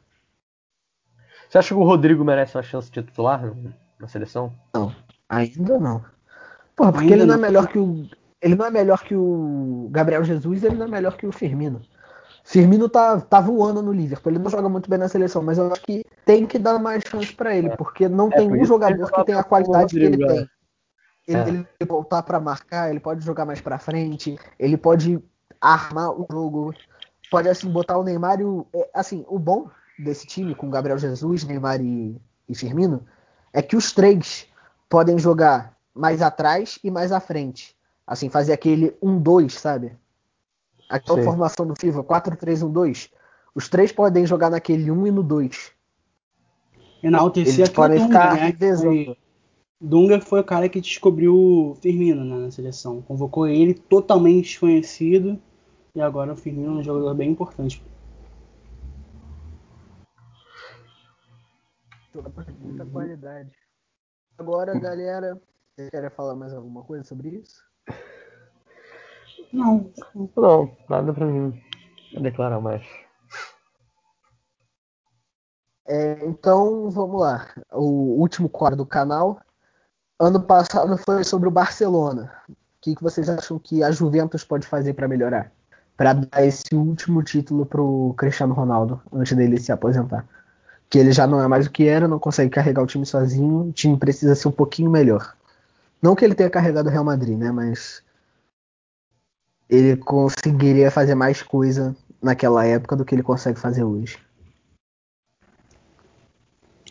Você 1.49 1.57
acha 1.57 1.69
que 1.69 1.81
o 1.81 1.85
Rodrigo 1.85 2.23
merece 2.23 2.59
uma 2.59 2.63
chance 2.63 2.91
de 2.91 3.03
titular 3.03 3.43
na 3.99 4.07
seleção? 4.07 4.53
Não, 4.75 4.95
ainda 5.31 5.79
não. 5.79 6.05
Porra, 6.77 6.93
porque 6.93 7.13
ele 7.13 7.25
não, 7.25 7.35
é 7.35 7.39
melhor 7.39 7.69
que 7.69 7.79
o. 7.79 8.07
Ele 8.41 8.55
não 8.55 8.67
é 8.67 8.71
melhor 8.71 9.03
que 9.03 9.15
o 9.15 9.89
Gabriel 9.91 10.25
Jesus, 10.25 10.65
ele 10.65 10.77
não 10.77 10.87
é 10.87 10.91
melhor 10.91 11.17
que 11.17 11.27
o 11.27 11.33
Firmino. 11.33 11.81
Firmino 12.45 12.89
tá, 12.89 13.21
tá 13.21 13.41
voando 13.41 13.83
no 13.83 13.93
Liverpool. 13.93 14.33
Ele 14.33 14.43
não 14.43 14.51
joga 14.51 14.69
muito 14.69 14.91
bem 14.91 14.99
na 14.99 15.09
seleção, 15.09 15.43
mas 15.43 15.59
eu 15.59 15.71
acho 15.71 15.83
que 15.83 16.05
tem 16.25 16.45
que 16.45 16.59
dar 16.59 16.79
mais 16.79 17.05
chance 17.07 17.33
para 17.33 17.55
ele, 17.55 17.69
é. 17.69 17.77
porque 17.77 18.09
não 18.09 18.29
é, 18.29 18.37
tem 18.37 18.51
um 18.51 18.65
jogador 18.65 19.07
que, 19.11 19.17
que 19.17 19.25
tem 19.25 19.35
a 19.35 19.45
qualidade 19.45 19.95
que 19.95 20.03
ele 20.03 20.27
tem. 20.27 20.49
Ele, 21.29 21.39
é. 21.39 21.49
ele 21.49 21.89
voltar 21.89 22.23
para 22.23 22.41
marcar, 22.41 22.91
ele 22.91 22.99
pode 22.99 23.25
jogar 23.25 23.45
mais 23.45 23.61
para 23.61 23.79
frente, 23.79 24.37
ele 24.59 24.77
pode 24.77 25.23
armar 25.61 26.11
o 26.11 26.27
jogo, 26.29 26.75
pode 27.31 27.49
assim 27.49 27.71
botar 27.71 27.97
o 27.97 28.03
Neymar 28.03 28.41
e 28.41 28.45
o 28.45 28.67
é, 28.75 28.91
assim 28.93 29.25
o 29.29 29.39
bom 29.39 29.71
desse 29.97 30.27
time 30.27 30.55
com 30.55 30.69
Gabriel 30.69 30.99
Jesus, 30.99 31.45
Neymar 31.45 31.81
e, 31.81 32.21
e 32.49 32.55
Firmino 32.57 33.07
é 33.53 33.63
que 33.63 33.77
os 33.77 33.93
três 33.93 34.49
podem 34.89 35.19
jogar 35.19 35.77
mais 35.95 36.23
atrás 36.23 36.79
e 36.83 36.91
mais 36.91 37.13
à 37.13 37.21
frente, 37.21 37.77
assim 38.07 38.29
fazer 38.29 38.53
aquele 38.53 38.93
1-2, 39.03 39.51
sabe? 39.51 39.93
Aquela 40.89 41.19
Sim. 41.19 41.25
formação 41.25 41.67
do 41.67 41.75
FIFA 41.79 42.05
4-3-1-2, 42.05 43.11
os 43.55 43.69
três 43.69 43.93
podem 43.93 44.27
jogar 44.27 44.51
naquele 44.51 44.91
1 44.91 45.07
e 45.07 45.11
no 45.11 45.23
2. 45.23 45.73
Enaltecer 47.03 47.55
Eles 47.55 47.69
podem 47.71 48.01
ficar 48.01 48.35
né? 48.35 48.47
revezando. 48.47 49.17
Dunga 49.81 50.21
foi 50.21 50.41
o 50.41 50.45
cara 50.45 50.69
que 50.69 50.81
descobriu 50.81 51.35
o 51.35 51.75
Firmino 51.75 52.25
né, 52.25 52.37
na 52.37 52.51
seleção. 52.51 53.03
Convocou 53.03 53.49
ele 53.49 53.75
totalmente 53.75 54.45
desconhecido. 54.45 55.41
E 55.95 56.01
agora 56.01 56.33
o 56.33 56.37
Firmino 56.37 56.77
é 56.77 56.81
um 56.81 56.83
jogador 56.83 57.15
bem 57.15 57.31
importante. 57.31 57.83
Muita 62.61 62.87
qualidade. 62.87 63.51
Agora, 64.39 64.79
galera, 64.79 65.41
vocês 65.75 65.89
querem 65.89 66.11
falar 66.11 66.35
mais 66.35 66.53
alguma 66.53 66.83
coisa 66.83 67.03
sobre 67.05 67.31
isso? 67.31 67.63
Não. 69.53 69.91
Não, 70.37 70.77
nada 70.89 71.13
pra 71.13 71.27
mim 71.27 71.63
declarar 72.21 72.61
mais. 72.61 72.83
É, 75.87 76.25
então, 76.27 76.91
vamos 76.91 77.21
lá. 77.21 77.49
O 77.73 78.21
último 78.21 78.49
quadro 78.49 78.77
do 78.77 78.87
canal 78.87 79.41
ano 80.19 80.41
passado 80.41 80.97
foi 80.99 81.25
sobre 81.25 81.49
o 81.49 81.53
Barcelona. 81.53 82.33
O 82.49 82.55
que, 82.81 82.95
que 82.95 83.03
vocês 83.03 83.29
acham 83.29 83.59
que 83.59 83.83
a 83.83 83.91
Juventus 83.91 84.45
pode 84.45 84.67
fazer 84.67 84.95
para 84.95 85.09
melhorar? 85.09 85.53
Para 85.97 86.13
dar 86.13 86.45
esse 86.45 86.75
último 86.75 87.23
título 87.23 87.65
pro 87.65 88.15
Cristiano 88.17 88.55
Ronaldo, 88.55 89.01
antes 89.13 89.37
dele 89.37 89.59
se 89.59 89.73
aposentar. 89.73 90.27
Que 90.89 90.99
ele 90.99 91.13
já 91.13 91.27
não 91.27 91.41
é 91.41 91.49
mais 91.49 91.67
o 91.67 91.71
que 91.71 91.87
era, 91.87 92.07
não 92.07 92.19
consegue 92.19 92.51
carregar 92.51 92.83
o 92.83 92.87
time 92.87 93.07
sozinho, 93.07 93.69
o 93.69 93.73
time 93.73 93.97
precisa 93.97 94.35
ser 94.35 94.49
um 94.49 94.53
pouquinho 94.53 94.91
melhor. 94.91 95.35
Não 96.03 96.17
que 96.17 96.25
ele 96.25 96.35
tenha 96.35 96.51
carregado 96.51 96.89
o 96.89 96.93
Real 96.93 97.05
Madrid, 97.05 97.39
né? 97.39 97.53
Mas 97.53 98.03
ele 99.71 99.97
conseguiria 99.97 100.91
fazer 100.91 101.15
mais 101.15 101.43
coisa 101.43 101.97
naquela 102.21 102.65
época 102.67 102.97
do 102.97 103.05
que 103.05 103.15
ele 103.15 103.23
consegue 103.23 103.59
fazer 103.59 103.85
hoje. 103.85 104.19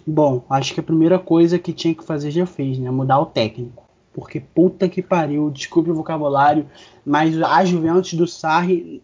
Bom, 0.08 0.44
acho 0.50 0.74
que 0.74 0.80
a 0.80 0.84
primeira 0.84 1.20
coisa 1.20 1.60
que 1.60 1.74
tinha 1.74 1.94
que 1.94 2.04
fazer 2.04 2.32
já 2.32 2.46
fez, 2.46 2.80
né? 2.80 2.90
Mudar 2.90 3.20
o 3.20 3.26
técnico. 3.26 3.84
Porque 4.14 4.40
puta 4.40 4.90
que 4.90 5.02
pariu, 5.02 5.50
desculpe 5.50 5.92
o 5.92 5.96
vocabulário, 5.96 6.68
mas 7.06 7.40
a 7.42 7.64
Juventus 7.64 8.14
do 8.14 8.28
Sarri 8.28 9.02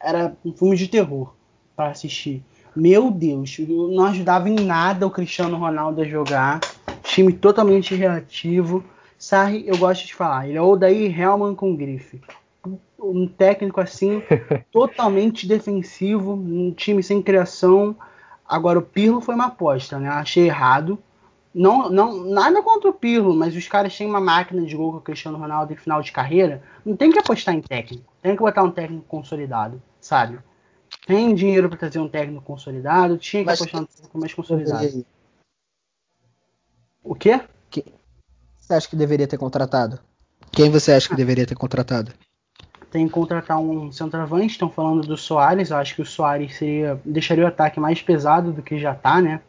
era 0.00 0.36
um 0.44 0.52
filme 0.52 0.76
de 0.76 0.88
terror 0.88 1.34
para 1.76 1.90
assistir. 1.90 2.42
Meu 2.74 3.10
Deus, 3.10 3.58
não 3.68 4.06
ajudava 4.06 4.48
em 4.48 4.56
nada 4.56 5.06
o 5.06 5.10
Cristiano 5.10 5.56
Ronaldo 5.56 6.00
a 6.00 6.04
jogar. 6.04 6.60
Time 7.02 7.32
totalmente 7.32 7.94
reativo. 7.94 8.82
Sarri, 9.22 9.64
eu 9.66 9.78
gosto 9.78 10.06
de 10.06 10.14
falar, 10.14 10.48
ele 10.48 10.58
é 10.58 10.62
o 10.62 10.76
daí 10.76 11.06
Helman 11.06 11.54
com 11.54 11.76
grife. 11.76 12.20
Um 12.98 13.26
técnico 13.26 13.80
assim, 13.80 14.22
totalmente 14.72 15.46
defensivo, 15.46 16.32
um 16.32 16.72
time 16.72 17.02
sem 17.02 17.22
criação 17.22 17.96
Agora, 18.52 18.78
o 18.78 18.82
Pirlo 18.82 19.22
foi 19.22 19.34
uma 19.34 19.46
aposta, 19.46 19.98
né? 19.98 20.10
Achei 20.10 20.46
errado. 20.46 20.98
Não, 21.54 21.88
não, 21.88 22.22
nada 22.24 22.62
contra 22.62 22.90
o 22.90 22.92
Pirlo, 22.92 23.34
mas 23.34 23.56
os 23.56 23.66
caras 23.66 23.96
têm 23.96 24.06
uma 24.06 24.20
máquina 24.20 24.62
de 24.62 24.76
gol 24.76 24.92
com 24.92 24.98
o 24.98 25.00
Cristiano 25.00 25.38
Ronaldo 25.38 25.72
em 25.72 25.76
final 25.76 26.02
de 26.02 26.12
carreira. 26.12 26.62
Não 26.84 26.94
tem 26.94 27.10
que 27.10 27.18
apostar 27.18 27.54
em 27.54 27.62
técnico. 27.62 28.12
Tem 28.20 28.36
que 28.36 28.42
botar 28.42 28.62
um 28.62 28.70
técnico 28.70 29.06
consolidado, 29.08 29.80
sabe? 29.98 30.38
Tem 31.06 31.34
dinheiro 31.34 31.70
para 31.70 31.78
trazer 31.78 31.98
um 31.98 32.08
técnico 32.08 32.42
consolidado, 32.42 33.16
tinha 33.16 33.42
que 33.42 33.46
mas 33.46 33.58
apostar 33.58 33.80
um 33.80 33.86
técnico 33.86 34.18
mais 34.18 34.34
consolidado. 34.34 35.06
O 37.02 37.14
quê? 37.14 37.40
Quem 37.70 37.84
você 38.72 38.76
acha 38.76 38.88
que 38.88 38.96
deveria 38.96 39.26
ter 39.26 39.36
contratado? 39.36 39.98
Quem 40.50 40.70
você 40.70 40.92
acha 40.92 41.08
que 41.08 41.14
deveria 41.14 41.46
ter 41.46 41.54
contratado? 41.54 42.12
tem 42.90 43.06
que 43.06 43.12
contratar 43.12 43.58
um 43.58 43.90
centroavante. 43.90 44.52
Estão 44.52 44.68
falando 44.68 45.00
do 45.06 45.16
Soares. 45.16 45.70
Eu 45.70 45.78
acho 45.78 45.94
que 45.94 46.02
o 46.02 46.06
Soares 46.06 46.56
seria, 46.56 47.00
deixaria 47.04 47.44
o 47.44 47.48
ataque 47.48 47.80
mais 47.80 48.02
pesado 48.02 48.52
do 48.52 48.62
que 48.62 48.78
já 48.78 48.92
está, 48.92 49.20
né? 49.20 49.40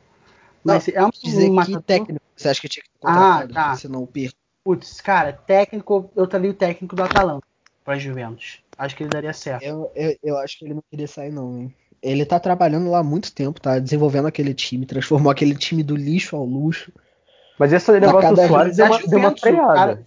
Mas 0.63 0.87
é 0.87 1.05
um 1.05 1.09
Dizer 1.09 1.49
que 1.49 1.49
matador. 1.51 1.81
técnico 1.81 2.25
você 2.35 2.47
acha 2.47 2.61
que 2.61 2.69
tinha 2.69 2.83
que 2.83 2.89
ter 2.89 2.99
Ah, 3.05 3.41
contratado, 3.41 3.53
tá. 3.53 3.75
se 3.75 3.87
não 3.89 4.03
o 4.03 4.07
Pirlo? 4.07 4.33
Putz, 4.63 5.01
cara, 5.01 5.33
técnico, 5.33 6.09
eu 6.15 6.25
traria 6.25 6.51
o 6.51 6.53
técnico 6.53 6.95
do 6.95 7.03
Atalanta 7.03 7.45
pra 7.83 7.97
Juventus. 7.97 8.59
Acho 8.77 8.95
que 8.95 9.03
ele 9.03 9.09
daria 9.09 9.33
certo. 9.33 9.61
Eu, 9.61 9.91
eu, 9.93 10.17
eu 10.23 10.37
acho 10.37 10.57
que 10.57 10.65
ele 10.65 10.75
não 10.75 10.83
queria 10.89 11.07
sair, 11.07 11.31
não, 11.31 11.57
hein? 11.57 11.75
Ele 12.01 12.25
tá 12.25 12.39
trabalhando 12.39 12.89
lá 12.89 12.99
há 12.99 13.03
muito 13.03 13.33
tempo, 13.33 13.59
tá 13.59 13.77
desenvolvendo 13.77 14.27
aquele 14.27 14.53
time, 14.53 14.85
transformou 14.85 15.29
aquele 15.31 15.55
time 15.55 15.83
do 15.83 15.97
lixo 15.97 16.35
ao 16.35 16.45
luxo. 16.45 16.93
Mas 17.57 17.71
esse 17.73 17.91
negócio 17.99 18.35
do 18.35 18.47
Soares 18.47 18.77
deu 18.77 18.85
uma, 18.87 18.99
deu 18.99 19.19
uma 19.19 19.33
cara- 19.35 19.37
freada. 19.39 20.03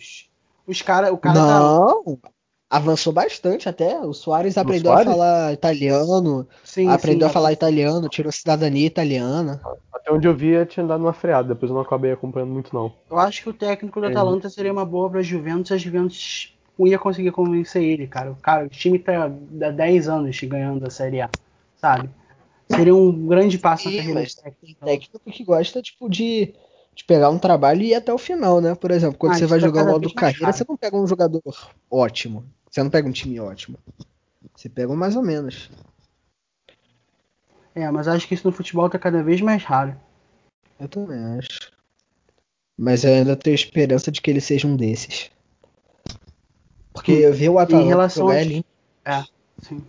Os 0.66 0.82
caras, 0.82 1.11
o 1.12 1.16
cara 1.18 1.34
tá. 1.38 1.59
não! 1.61 2.18
Avançou 2.68 3.12
bastante 3.12 3.68
até. 3.68 4.01
O 4.01 4.12
Soares 4.12 4.59
aprendeu 4.59 4.90
Suárez? 4.90 5.07
a 5.09 5.12
falar 5.12 5.53
italiano, 5.53 6.49
Sim, 6.64 6.88
aprendeu 6.88 7.28
sim, 7.28 7.30
a 7.30 7.32
falar 7.32 7.53
italiano, 7.53 8.09
tirou 8.09 8.32
cidadania 8.32 8.84
italiana. 8.86 9.61
Até 9.94 10.11
onde 10.12 10.26
eu 10.26 10.34
via 10.34 10.66
tinha 10.66 10.84
dado 10.84 11.01
uma 11.05 11.12
freada, 11.12 11.55
depois 11.55 11.70
eu 11.70 11.74
não 11.76 11.82
acabei 11.82 12.11
acompanhando 12.11 12.51
muito 12.51 12.74
não. 12.74 12.92
Eu 13.09 13.18
acho 13.20 13.42
que 13.44 13.49
o 13.49 13.53
técnico 13.55 14.01
do 14.01 14.07
É. 14.07 14.11
Atalanta 14.11 14.51
seria 14.51 14.72
uma 14.72 14.84
boa 14.84 15.09
pra 15.09 15.22
Juventus, 15.22 15.70
a 15.70 15.76
Juventus 15.76 16.53
não 16.76 16.88
ia 16.88 16.99
conseguir 16.99 17.30
convencer 17.30 17.82
ele, 17.84 18.09
cara. 18.09 18.32
O 18.32 18.36
cara, 18.36 18.64
o 18.66 18.68
time 18.68 18.99
tá 18.99 19.26
há 19.26 19.70
10 19.70 20.09
anos 20.09 20.36
ganhando 20.42 20.84
a 20.84 20.90
Série 20.90 21.20
A, 21.20 21.30
sabe? 21.76 22.11
Seria 22.68 22.94
um 22.97 23.12
grande 23.28 23.59
passo 23.61 23.88
na 23.88 23.97
carreira. 23.97 24.24
Técnico 24.84 25.20
que 25.30 25.44
gosta, 25.44 25.80
tipo, 25.80 26.11
de, 26.11 26.53
de 26.97 27.05
pegar 27.05 27.28
um 27.28 27.38
trabalho 27.38 27.82
e 27.82 27.90
ir 27.90 27.94
até 27.94 28.11
o 28.12 28.16
final, 28.16 28.59
né? 28.59 28.74
Por 28.74 28.90
exemplo, 28.90 29.18
quando 29.18 29.34
Ah, 29.34 29.38
você 29.38 29.47
vai 29.47 29.61
jogar 29.61 29.82
o 29.82 29.86
modo 29.86 30.12
carreira, 30.14 30.51
você 30.51 30.64
não 30.66 30.78
pega 30.78 30.97
um 30.97 31.07
jogador 31.07 31.42
ótimo. 31.90 32.42
Você 32.70 32.82
não 32.82 32.88
pega 32.88 33.07
um 33.07 33.12
time 33.12 33.38
ótimo. 33.38 33.78
Você 34.55 34.70
pega 34.70 34.90
um 34.90 34.97
mais 34.97 35.14
ou 35.14 35.22
menos. 35.22 35.70
É, 37.74 37.90
mas 37.90 38.09
acho 38.09 38.26
que 38.26 38.32
isso 38.32 38.47
no 38.49 38.53
futebol 38.53 38.88
tá 38.88 38.99
cada 38.99 39.22
vez 39.22 39.42
mais 39.42 39.62
raro. 39.62 39.94
Eu 40.80 40.88
também 40.88 41.18
acho. 41.38 41.70
Mas 42.78 43.05
eu 43.05 43.12
ainda 43.12 43.36
tenho 43.36 43.55
esperança 43.55 44.11
de 44.11 44.22
que 44.22 44.30
ele 44.30 44.40
seja 44.40 44.66
um 44.66 44.74
desses. 44.74 45.30
Porque 46.94 47.12
eu 47.12 47.32
vi 47.34 47.47
o 47.51 47.59
Atalanta 47.59 47.88
relação 47.88 48.26
jogar 48.26 48.64
é. 49.05 49.24
Sim. 49.61 49.84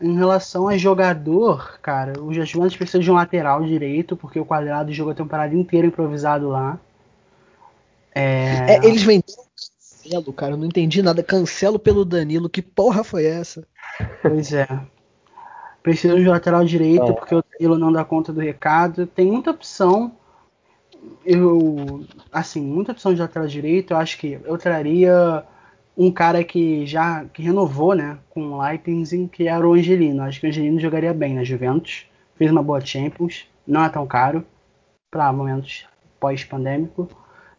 Em 0.00 0.16
relação 0.16 0.66
a 0.66 0.78
jogador, 0.78 1.78
cara, 1.82 2.20
o 2.22 2.32
Juventus 2.32 2.76
precisa 2.76 3.02
de 3.02 3.10
um 3.10 3.14
lateral 3.14 3.62
direito, 3.64 4.16
porque 4.16 4.40
o 4.40 4.44
quadrado 4.46 4.92
jogou 4.92 5.12
a 5.12 5.16
temporada 5.16 5.54
inteira 5.54 5.86
improvisado 5.86 6.48
lá. 6.48 6.78
É, 8.14 8.76
É, 8.76 8.86
eles 8.86 9.02
venderam 9.02 9.44
Cancelo, 10.02 10.32
cara. 10.32 10.52
Eu 10.52 10.56
não 10.56 10.66
entendi 10.66 11.02
nada. 11.02 11.22
Cancelo 11.22 11.78
pelo 11.78 12.04
Danilo. 12.04 12.48
Que 12.48 12.62
porra 12.62 13.04
foi 13.04 13.26
essa? 13.26 13.66
Pois 14.22 14.52
é. 14.52 14.66
Precisa 15.82 16.16
de 16.16 16.26
um 16.26 16.30
lateral 16.30 16.64
direito, 16.64 17.04
É. 17.04 17.12
porque 17.12 17.34
o 17.34 17.44
Danilo 17.52 17.78
não 17.78 17.92
dá 17.92 18.04
conta 18.04 18.32
do 18.32 18.40
recado. 18.40 19.06
Tem 19.06 19.26
muita 19.30 19.50
opção. 19.50 20.12
Eu. 21.24 22.04
Assim, 22.32 22.60
muita 22.62 22.92
opção 22.92 23.14
de 23.14 23.20
lateral 23.20 23.46
direito. 23.46 23.92
Eu 23.92 23.98
acho 23.98 24.18
que 24.18 24.40
eu 24.44 24.58
traria 24.58 25.44
um 26.02 26.10
cara 26.10 26.42
que 26.42 26.86
já 26.86 27.24
que 27.26 27.42
renovou, 27.42 27.94
né? 27.94 28.18
Com 28.30 28.42
o 28.52 28.62
Leipzig, 28.62 29.28
que 29.28 29.46
era 29.46 29.68
o 29.68 29.74
Angelino. 29.74 30.22
Acho 30.22 30.40
que 30.40 30.46
o 30.46 30.48
Angelino 30.48 30.80
jogaria 30.80 31.12
bem 31.12 31.34
na 31.34 31.44
Juventus. 31.44 32.06
Fez 32.36 32.50
uma 32.50 32.62
boa 32.62 32.80
Champions. 32.80 33.46
Não 33.66 33.84
é 33.84 33.88
tão 33.88 34.06
caro. 34.06 34.44
Para 35.10 35.32
momentos 35.32 35.86
pós-pandêmico. 36.18 37.08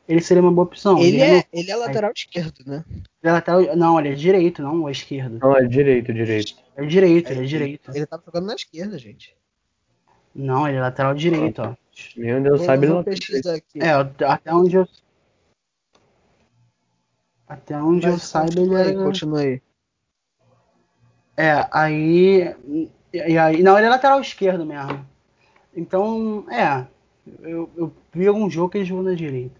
Ele 0.08 0.22
seria 0.22 0.42
uma 0.42 0.52
boa 0.52 0.66
opção. 0.66 0.98
Ele 0.98 1.18
renovou- 1.18 1.38
é, 1.38 1.46
ele 1.54 1.72
é 1.72 1.76
lateral 1.76 2.12
esquerdo, 2.16 2.64
né? 2.66 2.84
ele 2.90 3.04
é 3.24 3.32
lateral- 3.32 3.76
Não, 3.76 4.00
ele 4.00 4.10
é 4.10 4.14
direito, 4.16 4.62
não 4.62 4.82
o 4.84 4.90
esquerdo. 4.90 5.38
Não, 5.40 5.56
é 5.56 5.64
direito, 5.66 6.12
direito. 6.14 6.56
É 6.76 6.86
direito, 6.86 7.32
ele 7.32 7.42
é 7.42 7.46
direito. 7.46 7.92
Ele 7.94 8.06
tava 8.06 8.24
jogando 8.26 8.48
na 8.48 8.56
esquerda, 8.56 8.98
gente. 8.98 9.36
Não, 10.34 10.68
ele 10.68 10.78
é 10.78 10.82
lateral 10.82 11.14
direito, 11.14 11.62
ó. 11.62 11.76
Meu 12.18 12.42
Deus, 12.42 12.58
Vou- 12.58 12.66
sabe 12.66 12.88
ele 12.88 12.94
aqui. 13.56 13.80
É, 13.80 13.92
até 14.26 14.54
onde 14.54 14.76
eu. 14.78 14.88
Até 17.52 17.78
onde 17.78 18.08
eu 18.08 18.14
Mas 18.14 18.24
saiba, 18.24 18.62
ele 18.62 18.76
era. 18.76 19.04
continua 19.04 19.42
aí. 19.42 19.62
É, 21.36 21.68
aí. 21.70 22.56
E 23.14 23.38
aí. 23.38 23.62
Não, 23.62 23.78
ele 23.78 23.88
é 23.88 23.90
lateral 23.90 24.22
esquerdo 24.22 24.66
mesmo. 24.66 25.06
Então, 25.76 26.46
é. 26.50 26.88
Eu, 27.42 27.70
eu 27.76 27.94
vi 28.14 28.26
algum 28.26 28.50
jogo 28.50 28.70
que 28.70 28.78
ele 28.78 28.86
jogou 28.86 29.04
na 29.04 29.14
direita. 29.14 29.60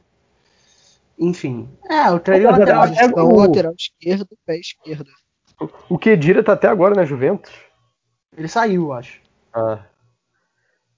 Enfim. 1.20 1.70
É, 1.90 2.08
eu 2.08 2.20
traria 2.20 2.48
o 2.48 2.52
lateral 2.52 2.86
esquerdo. 2.86 3.12
Então, 3.12 3.28
o- 3.28 3.40
lateral 3.42 3.74
esquerdo, 3.78 4.38
pé 4.46 4.58
esquerdo. 4.58 5.10
O 5.90 5.98
Kedira 6.00 6.42
tá 6.42 6.54
até 6.54 6.70
agora 6.70 6.96
na 6.96 7.04
Juventus. 7.04 7.52
Ele 8.38 8.48
saiu, 8.48 8.84
eu 8.84 8.94
acho. 8.94 9.20
Ah. 9.54 9.84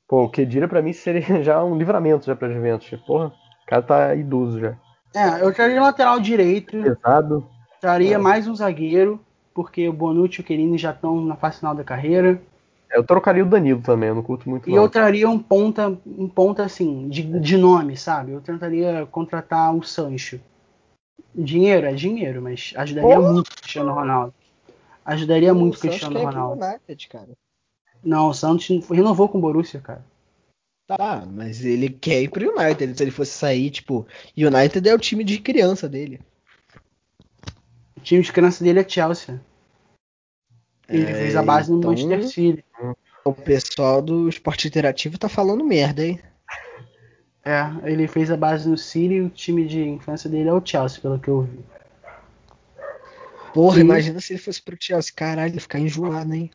Pô, 0.08 0.26
o 0.26 0.30
Kedira 0.30 0.68
pra 0.68 0.82
mim 0.84 0.94
seria 0.94 1.22
já 1.44 1.64
um 1.64 1.76
livramento 1.76 2.28
já 2.28 2.36
pra 2.36 2.52
Juventus. 2.54 2.88
Porra, 3.02 3.30
o 3.30 3.66
cara 3.66 3.82
tá 3.82 4.16
idoso 4.16 4.60
já. 4.60 4.78
É, 5.14 5.42
eu 5.44 5.54
traria 5.54 5.80
o 5.80 5.84
lateral 5.84 6.20
direito. 6.20 6.82
Pesado. 6.82 7.46
Traria 7.80 8.16
É. 8.16 8.18
mais 8.18 8.48
um 8.48 8.56
zagueiro. 8.56 9.20
Porque 9.54 9.88
o 9.88 9.94
Bonucci 9.94 10.40
e 10.40 10.42
o 10.42 10.44
Querini 10.44 10.80
já 10.80 10.90
estão 10.90 11.24
na 11.24 11.36
fase 11.36 11.60
final 11.60 11.76
da 11.76 11.84
carreira. 11.84 12.42
Eu 12.90 13.04
trocaria 13.04 13.44
o 13.44 13.48
Danilo 13.48 13.82
também, 13.82 14.10
eu 14.10 14.16
não 14.16 14.24
curto 14.24 14.50
muito 14.50 14.68
E 14.68 14.74
não. 14.74 14.82
eu 14.84 14.90
traria 14.90 15.30
um 15.30 15.38
ponta, 15.38 15.96
um 16.06 16.28
ponta 16.28 16.64
assim, 16.64 17.08
de, 17.08 17.22
de 17.40 17.56
nome, 17.58 17.96
sabe? 17.96 18.32
Eu 18.32 18.42
tentaria 18.42 19.08
contratar 19.12 19.76
o 19.76 19.84
Sancho. 19.84 20.40
Dinheiro 21.36 21.86
é 21.86 21.94
dinheiro, 21.94 22.42
mas 22.42 22.74
ajudaria 22.76 23.16
Porra! 23.16 23.32
muito 23.32 23.48
o 23.48 23.56
Cristiano 23.56 23.94
Ronaldo. 23.94 24.34
Ajudaria 25.06 25.54
muito 25.54 25.76
o 25.76 25.80
Cristiano 25.80 26.20
Ronaldo. 26.20 26.64
United, 26.64 27.08
cara. 27.08 27.30
Não, 28.04 28.30
o 28.30 28.34
Santos 28.34 28.68
renovou 28.90 29.30
com 29.30 29.38
o 29.38 29.42
Borussia, 29.42 29.80
cara. 29.82 30.04
Tá, 30.88 31.26
mas 31.26 31.64
ele 31.64 31.90
quer 31.90 32.22
ir 32.24 32.30
pro 32.30 32.58
United. 32.58 32.96
Se 32.98 33.04
ele 33.04 33.12
fosse 33.12 33.32
sair, 33.32 33.70
tipo, 33.70 34.06
United 34.38 34.88
é 34.88 34.94
o 34.94 35.00
time 35.00 35.24
de 35.24 35.40
criança 35.40 35.88
dele. 35.88 36.20
O 37.98 38.02
time 38.02 38.22
de 38.22 38.32
criança 38.32 38.64
dele 38.64 38.80
é 38.80 38.88
Chelsea. 38.88 39.40
Ele 40.90 41.04
É, 41.10 41.14
fez 41.14 41.36
a 41.36 41.42
base 41.44 41.72
no 41.72 41.78
então- 41.80 41.92
Manchester 41.92 42.28
City. 42.28 42.66
O 43.24 43.34
pessoal 43.34 44.02
do 44.02 44.28
esporte 44.28 44.68
interativo 44.68 45.18
tá 45.18 45.30
falando 45.30 45.64
merda, 45.64 46.06
hein? 46.06 46.20
É, 47.46 47.62
ele 47.90 48.08
fez 48.08 48.30
a 48.30 48.36
base 48.38 48.68
no 48.68 48.78
City 48.78 49.16
e 49.16 49.22
o 49.22 49.30
time 49.30 49.66
de 49.66 49.82
infância 49.82 50.30
dele 50.30 50.50
é 50.50 50.54
o 50.54 50.66
Chelsea, 50.66 51.02
pelo 51.02 51.18
que 51.20 51.30
eu 51.30 51.44
vi. 51.44 51.60
Porra, 53.54 53.76
Sim. 53.76 53.82
imagina 53.82 54.20
se 54.20 54.34
ele 54.34 54.42
fosse 54.42 54.62
pro 54.62 54.76
Chelsea. 54.80 55.14
Caralho, 55.16 55.54
ele 55.54 55.60
ficar 55.62 55.80
enjoado, 55.80 56.34
hein? 56.34 56.52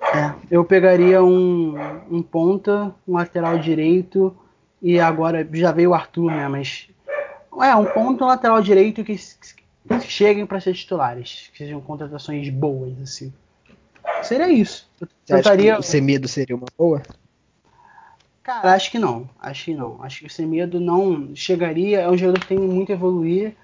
É, 0.00 0.34
eu 0.50 0.64
pegaria 0.64 1.22
um, 1.22 1.74
um 2.10 2.22
ponta, 2.22 2.94
um 3.06 3.14
lateral 3.14 3.58
direito 3.58 4.34
e 4.80 4.98
agora 5.00 5.46
já 5.52 5.72
veio 5.72 5.90
o 5.90 5.94
Arthur, 5.94 6.30
né? 6.30 6.48
Mas 6.48 6.88
é 7.60 7.74
um 7.74 7.84
ponta, 7.84 8.24
um 8.24 8.28
lateral 8.28 8.62
direito 8.62 9.02
que, 9.04 9.16
que 9.16 10.00
cheguem 10.00 10.46
para 10.46 10.60
ser 10.60 10.74
titulares, 10.74 11.50
que 11.52 11.58
sejam 11.58 11.80
contratações 11.80 12.48
boas 12.48 12.92
assim. 13.02 13.32
Seria 14.22 14.48
isso. 14.48 14.88
Eu 15.00 15.08
Você 15.24 15.32
acha 15.32 15.42
tentaria. 15.42 15.74
que 15.74 15.80
o 15.80 15.82
Semedo 15.82 16.28
seria 16.28 16.56
uma 16.56 16.66
boa? 16.76 17.02
Cara, 18.42 18.72
acho 18.72 18.90
que 18.90 18.98
não. 18.98 19.28
Acho 19.38 19.66
que 19.66 19.74
não. 19.74 20.02
Acho 20.02 20.20
que 20.20 20.26
o 20.26 20.30
Semedo 20.30 20.80
não 20.80 21.34
chegaria. 21.34 22.00
É 22.00 22.08
um 22.08 22.16
jogador 22.16 22.40
que 22.40 22.46
tem 22.46 22.58
muito 22.58 22.90
a 22.90 22.94
evoluir, 22.94 23.54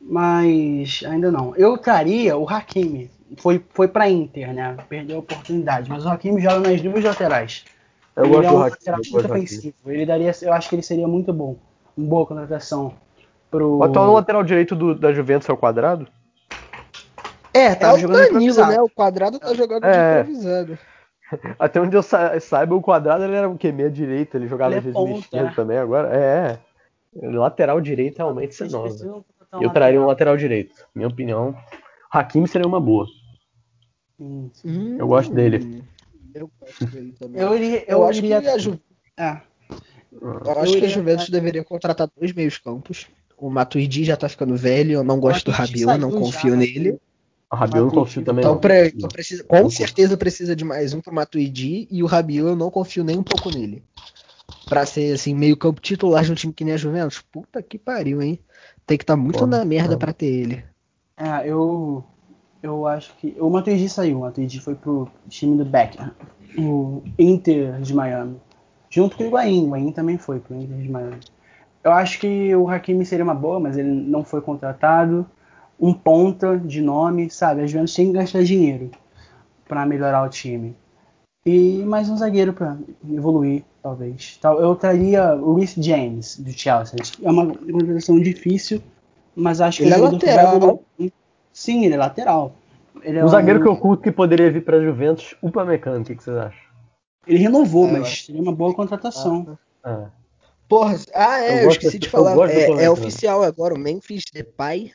mas 0.00 1.02
ainda 1.04 1.32
não. 1.32 1.54
Eu 1.56 1.76
traria 1.76 2.36
o 2.36 2.48
Hakimi. 2.48 3.10
Foi, 3.38 3.64
foi 3.70 3.86
pra 3.88 4.08
Inter, 4.08 4.52
né? 4.52 4.76
Perdeu 4.88 5.16
a 5.16 5.20
oportunidade. 5.20 5.88
Mas 5.88 6.04
o 6.04 6.08
Hakimi 6.08 6.40
joga 6.40 6.68
nas 6.68 6.80
duas 6.80 7.04
laterais. 7.04 7.64
Eu 8.16 8.24
ele 8.24 8.34
gosto 8.34 8.46
é 8.46 8.50
do 8.50 8.56
um 8.56 8.62
Hakimi, 8.62 9.12
muito 9.12 9.32
ofensivo. 9.32 9.74
Ele 9.86 10.06
daria, 10.06 10.32
eu 10.42 10.52
acho 10.52 10.68
que 10.68 10.74
ele 10.74 10.82
seria 10.82 11.06
muito 11.06 11.32
bom. 11.32 11.56
Uma 11.96 12.08
boa 12.08 12.26
contratação 12.26 12.94
pro. 13.50 13.78
O 13.78 13.82
atual 13.84 14.12
lateral 14.12 14.42
direito 14.42 14.74
do- 14.74 14.94
da 14.94 15.12
Juventus 15.12 15.48
é 15.48 15.52
o 15.52 15.56
quadrado? 15.56 16.08
É, 17.54 17.66
É 17.66 17.74
tava 17.74 17.94
o 17.96 17.98
jogando 17.98 18.16
Danilo, 18.18 18.36
improvisado. 18.38 18.72
né? 18.72 18.80
O 18.80 18.88
quadrado 18.88 19.38
tá 19.38 19.54
jogando 19.54 19.84
É. 19.84 20.22
de 20.22 20.30
improvisado. 20.30 20.78
Até 21.58 21.80
onde 21.80 21.96
eu 21.96 22.02
sa- 22.02 22.38
saiba, 22.40 22.74
o 22.74 22.82
quadrado 22.82 23.24
ele 23.24 23.34
era 23.36 23.48
o 23.48 23.56
quê? 23.56 23.70
Meia 23.72 23.90
direita, 23.90 24.36
ele 24.36 24.48
jogava 24.48 24.70
Ele 24.74 24.76
é 24.76 24.90
às 24.90 24.96
vezes 25.04 25.20
esquerda 25.20 25.48
né? 25.48 25.52
também 25.54 25.78
agora. 25.78 26.08
É, 26.16 26.58
é. 27.22 27.28
Lateral 27.28 27.80
direito 27.80 28.18
realmente 28.18 28.54
você 28.54 28.64
Eles 28.64 28.72
nova. 28.72 28.88
um 29.54 29.62
Eu 29.62 29.70
traria 29.70 30.00
um 30.00 30.06
lateral 30.06 30.36
direito. 30.36 30.74
Minha 30.94 31.08
opinião. 31.08 31.56
Hakimi 32.12 32.46
seria 32.46 32.66
uma 32.66 32.80
boa. 32.80 33.06
Sim. 34.20 34.50
Hum, 34.64 34.96
Eu 34.98 35.08
gosto 35.08 35.32
dele. 35.32 35.82
Eu 36.34 36.50
gosto 36.60 36.86
dele 36.86 37.14
também. 37.18 37.40
Eu, 37.40 37.54
iria, 37.56 37.84
Eu 37.88 37.98
eu, 37.98 38.04
acho 38.06 38.20
que 38.20 38.26
iria. 38.26 38.54
a 38.54 38.58
Ju- 38.58 38.80
É. 39.18 39.40
Eu 40.12 40.58
acho 40.60 40.78
que 40.78 40.84
a 40.84 40.88
Juventus 40.88 41.28
deveria 41.30 41.64
contratar 41.64 42.08
dois 42.18 42.32
meios 42.32 42.58
campos. 42.58 43.06
O 43.38 43.48
Matuidi 43.48 44.04
já 44.04 44.16
tá 44.16 44.28
ficando 44.28 44.54
velho, 44.56 44.92
eu 44.92 45.04
não 45.04 45.18
gosto 45.18 45.46
do 45.46 45.50
Rabiot, 45.50 45.98
não 45.98 46.10
confio 46.10 46.50
já, 46.50 46.56
nele. 46.56 46.92
né? 46.92 46.98
O 47.50 47.56
Rabiot 47.56 47.78
eu 47.78 47.84
não 47.86 47.90
confio 47.90 48.22
também 48.22 48.44
Então, 48.44 48.54
não. 48.54 48.60
pra- 48.60 48.86
então 48.86 49.08
precisa, 49.08 49.44
com 49.44 49.70
certeza 49.70 50.16
precisa 50.16 50.54
de 50.54 50.64
mais 50.64 50.92
um 50.92 51.00
pro 51.00 51.14
Matuidi 51.14 51.88
e 51.90 52.02
o 52.02 52.06
Rabiot 52.06 52.48
eu 52.50 52.56
não 52.56 52.70
confio 52.70 53.02
nem 53.02 53.18
um 53.18 53.22
pouco 53.22 53.48
nele. 53.50 53.82
Pra 54.68 54.84
ser 54.84 55.14
assim, 55.14 55.34
meio 55.34 55.56
campo 55.56 55.80
titular 55.80 56.22
de 56.24 56.32
um 56.32 56.34
time 56.34 56.52
que 56.52 56.64
nem 56.64 56.74
a 56.74 56.76
Juventus. 56.76 57.22
Puta 57.32 57.62
que 57.62 57.78
pariu, 57.78 58.20
hein? 58.20 58.38
Tem 58.86 58.98
que 58.98 59.02
estar 59.04 59.16
muito 59.16 59.38
Porra, 59.38 59.46
na 59.58 59.64
merda 59.64 59.96
pra 59.96 60.12
ter 60.12 60.26
ele. 60.26 60.64
É, 61.16 61.48
eu. 61.48 62.04
Eu 62.62 62.86
acho 62.86 63.14
que. 63.16 63.36
O 63.38 63.48
Matuidi 63.48 63.88
saiu. 63.88 64.18
O 64.18 64.20
Matuidi 64.20 64.60
foi 64.60 64.74
pro 64.74 65.08
time 65.28 65.56
do 65.56 65.64
Beckham. 65.64 66.10
O 66.58 67.02
Inter 67.18 67.80
de 67.80 67.94
Miami. 67.94 68.36
Junto 68.88 69.16
com 69.16 69.24
o 69.24 69.26
Higuaín. 69.26 69.62
O 69.62 69.66
Higuaín 69.66 69.92
também 69.92 70.18
foi 70.18 70.40
pro 70.40 70.54
Inter 70.54 70.76
de 70.76 70.88
Miami. 70.88 71.20
Eu 71.82 71.92
acho 71.92 72.20
que 72.20 72.54
o 72.54 72.68
Hakimi 72.68 73.06
seria 73.06 73.24
uma 73.24 73.34
boa, 73.34 73.58
mas 73.58 73.78
ele 73.78 73.88
não 73.88 74.22
foi 74.22 74.40
contratado. 74.42 75.26
Um 75.78 75.94
ponta 75.94 76.58
de 76.58 76.82
nome, 76.82 77.30
sabe? 77.30 77.62
A 77.62 77.66
Juventus 77.66 77.94
tem 77.94 78.08
que 78.08 78.12
gastar 78.12 78.42
dinheiro 78.42 78.90
para 79.66 79.86
melhorar 79.86 80.22
o 80.22 80.28
time. 80.28 80.76
E 81.46 81.82
mais 81.84 82.10
um 82.10 82.18
zagueiro 82.18 82.52
para 82.52 82.76
evoluir, 83.10 83.64
talvez. 83.82 84.38
Eu 84.42 84.76
traria 84.76 85.34
o 85.36 85.54
Rhys 85.54 85.74
James, 85.78 86.38
do 86.38 86.52
Chelsea. 86.52 86.98
É 87.22 87.30
uma 87.30 87.46
contratação 87.46 88.20
difícil, 88.20 88.82
mas 89.34 89.62
acho 89.62 89.78
que 89.78 89.84
ele 89.84 89.94
é 89.94 89.96
lateral. 89.96 90.82
Sim, 91.52 91.84
ele 91.84 91.94
é 91.94 91.98
lateral. 91.98 92.54
Ele 93.02 93.18
é 93.18 93.24
um 93.24 93.28
zagueiro 93.28 93.60
que 93.60 93.68
eu 93.68 93.76
curto 93.76 94.02
que 94.02 94.12
poderia 94.12 94.50
vir 94.50 94.64
para 94.64 94.76
a 94.76 94.82
Juventus, 94.82 95.34
o 95.40 95.50
Pamecano, 95.50 96.00
o 96.00 96.04
que, 96.04 96.14
que 96.14 96.22
vocês 96.22 96.36
acham? 96.36 96.60
Ele 97.26 97.38
renovou, 97.38 97.88
é, 97.88 97.92
mas 97.92 98.24
seria 98.24 98.42
uma 98.42 98.52
boa 98.52 98.74
contratação. 98.74 99.58
Ah, 99.82 99.90
ah. 99.90 100.10
Porra, 100.68 100.96
ah, 101.14 101.40
é, 101.40 101.60
eu, 101.60 101.64
eu 101.64 101.70
esqueci 101.70 101.98
de 101.98 102.08
falar. 102.08 102.48
É, 102.50 102.84
é, 102.84 102.90
oficial 102.90 103.42
agora, 103.42 103.74
o 103.74 103.78
Memphis 103.78 104.24
Depay 104.32 104.92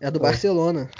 é 0.00 0.10
do 0.10 0.18
é. 0.18 0.22
Barcelona. 0.22 0.90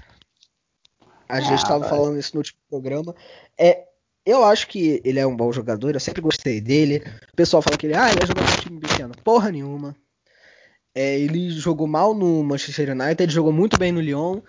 A 1.28 1.40
gente 1.40 1.62
estava 1.62 1.86
ah, 1.86 1.88
falando 1.88 2.18
isso 2.18 2.32
no 2.34 2.40
último 2.40 2.58
programa. 2.68 3.14
É, 3.58 3.84
eu 4.24 4.44
acho 4.44 4.68
que 4.68 5.00
ele 5.04 5.18
é 5.18 5.26
um 5.26 5.34
bom 5.34 5.50
jogador, 5.50 5.94
eu 5.94 6.00
sempre 6.00 6.20
gostei 6.20 6.60
dele. 6.60 7.02
O 7.32 7.36
pessoal 7.36 7.62
fala 7.62 7.76
que 7.76 7.86
ele, 7.86 7.94
ah, 7.94 8.10
ele 8.10 8.22
é 8.22 8.26
jogador 8.26 8.50
de 8.50 8.60
time 8.60 8.80
pequeno. 8.80 9.14
Porra 9.24 9.50
nenhuma. 9.50 9.96
É, 10.94 11.18
ele 11.18 11.50
jogou 11.50 11.86
mal 11.86 12.12
no 12.12 12.44
Manchester 12.44 12.90
United, 12.90 13.22
ele 13.22 13.32
jogou 13.32 13.52
muito 13.52 13.78
bem 13.78 13.92
no 13.92 14.00
Lyon. 14.00 14.40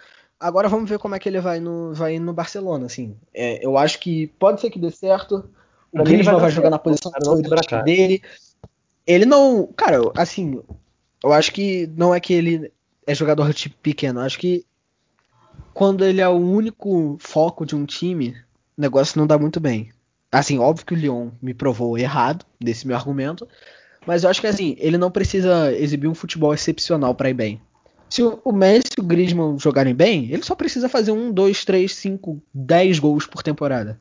Agora 0.44 0.68
vamos 0.68 0.90
ver 0.90 1.00
como 1.00 1.16
é 1.16 1.20
que 1.20 1.30
ele 1.30 1.40
vai 1.40 1.62
no, 1.62 1.94
vai 1.94 2.20
no 2.20 2.34
Barcelona, 2.34 2.88
assim. 2.88 3.16
É, 3.34 3.66
eu 3.66 3.78
acho 3.78 3.98
que 3.98 4.28
pode 4.38 4.60
ser 4.60 4.70
que 4.70 4.78
dê 4.78 4.92
certo. 4.92 5.50
O 5.90 6.04
Griezmann 6.04 6.34
vai, 6.34 6.42
vai 6.42 6.52
jogar 6.52 6.70
na 6.70 6.78
posição 6.78 7.14
dele. 7.86 8.22
Ele 9.08 9.26
não. 9.26 9.70
Cara, 9.78 10.02
assim. 10.18 10.62
Eu 11.24 11.32
acho 11.32 11.54
que 11.54 11.90
não 11.96 12.14
é 12.14 12.20
que 12.20 12.34
ele 12.34 12.74
é 13.08 13.16
jogador 13.16 13.48
de 13.48 13.54
tipo 13.54 13.78
pequeno. 13.82 14.20
Eu 14.20 14.26
acho 14.26 14.38
que 14.38 14.66
quando 15.74 16.04
ele 16.04 16.20
é 16.20 16.28
o 16.28 16.34
único 16.34 17.16
foco 17.22 17.66
de 17.66 17.74
um 17.74 17.86
time, 17.86 18.36
o 18.78 18.82
negócio 18.82 19.18
não 19.18 19.26
dá 19.26 19.38
muito 19.38 19.62
bem. 19.62 19.94
Assim, 20.30 20.60
óbvio 20.60 20.86
que 20.86 20.94
o 20.94 20.98
Lyon 20.98 21.30
me 21.42 21.54
provou 21.54 21.98
errado 21.98 22.46
desse 22.60 22.86
meu 22.86 22.98
argumento. 22.98 23.48
Mas 24.06 24.26
eu 24.26 24.30
acho 24.30 24.42
que 24.42 24.48
assim, 24.48 24.76
ele 24.78 24.98
não 24.98 25.10
precisa 25.10 25.72
exibir 25.72 26.10
um 26.10 26.16
futebol 26.16 26.54
excepcional 26.54 27.16
para 27.16 27.30
ir 27.30 27.34
bem. 27.34 27.62
Se 28.14 28.22
o 28.22 28.52
Messi 28.52 28.92
e 28.96 29.02
o 29.02 29.04
Griezmann 29.04 29.58
jogarem 29.58 29.96
bem, 29.96 30.32
ele 30.32 30.44
só 30.44 30.54
precisa 30.54 30.88
fazer 30.88 31.12
um, 31.12 31.32
dois, 31.32 31.66
três, 31.66 31.96
cinco, 31.96 32.40
dez 32.54 33.00
gols 33.00 33.26
por 33.26 33.42
temporada. 33.42 34.00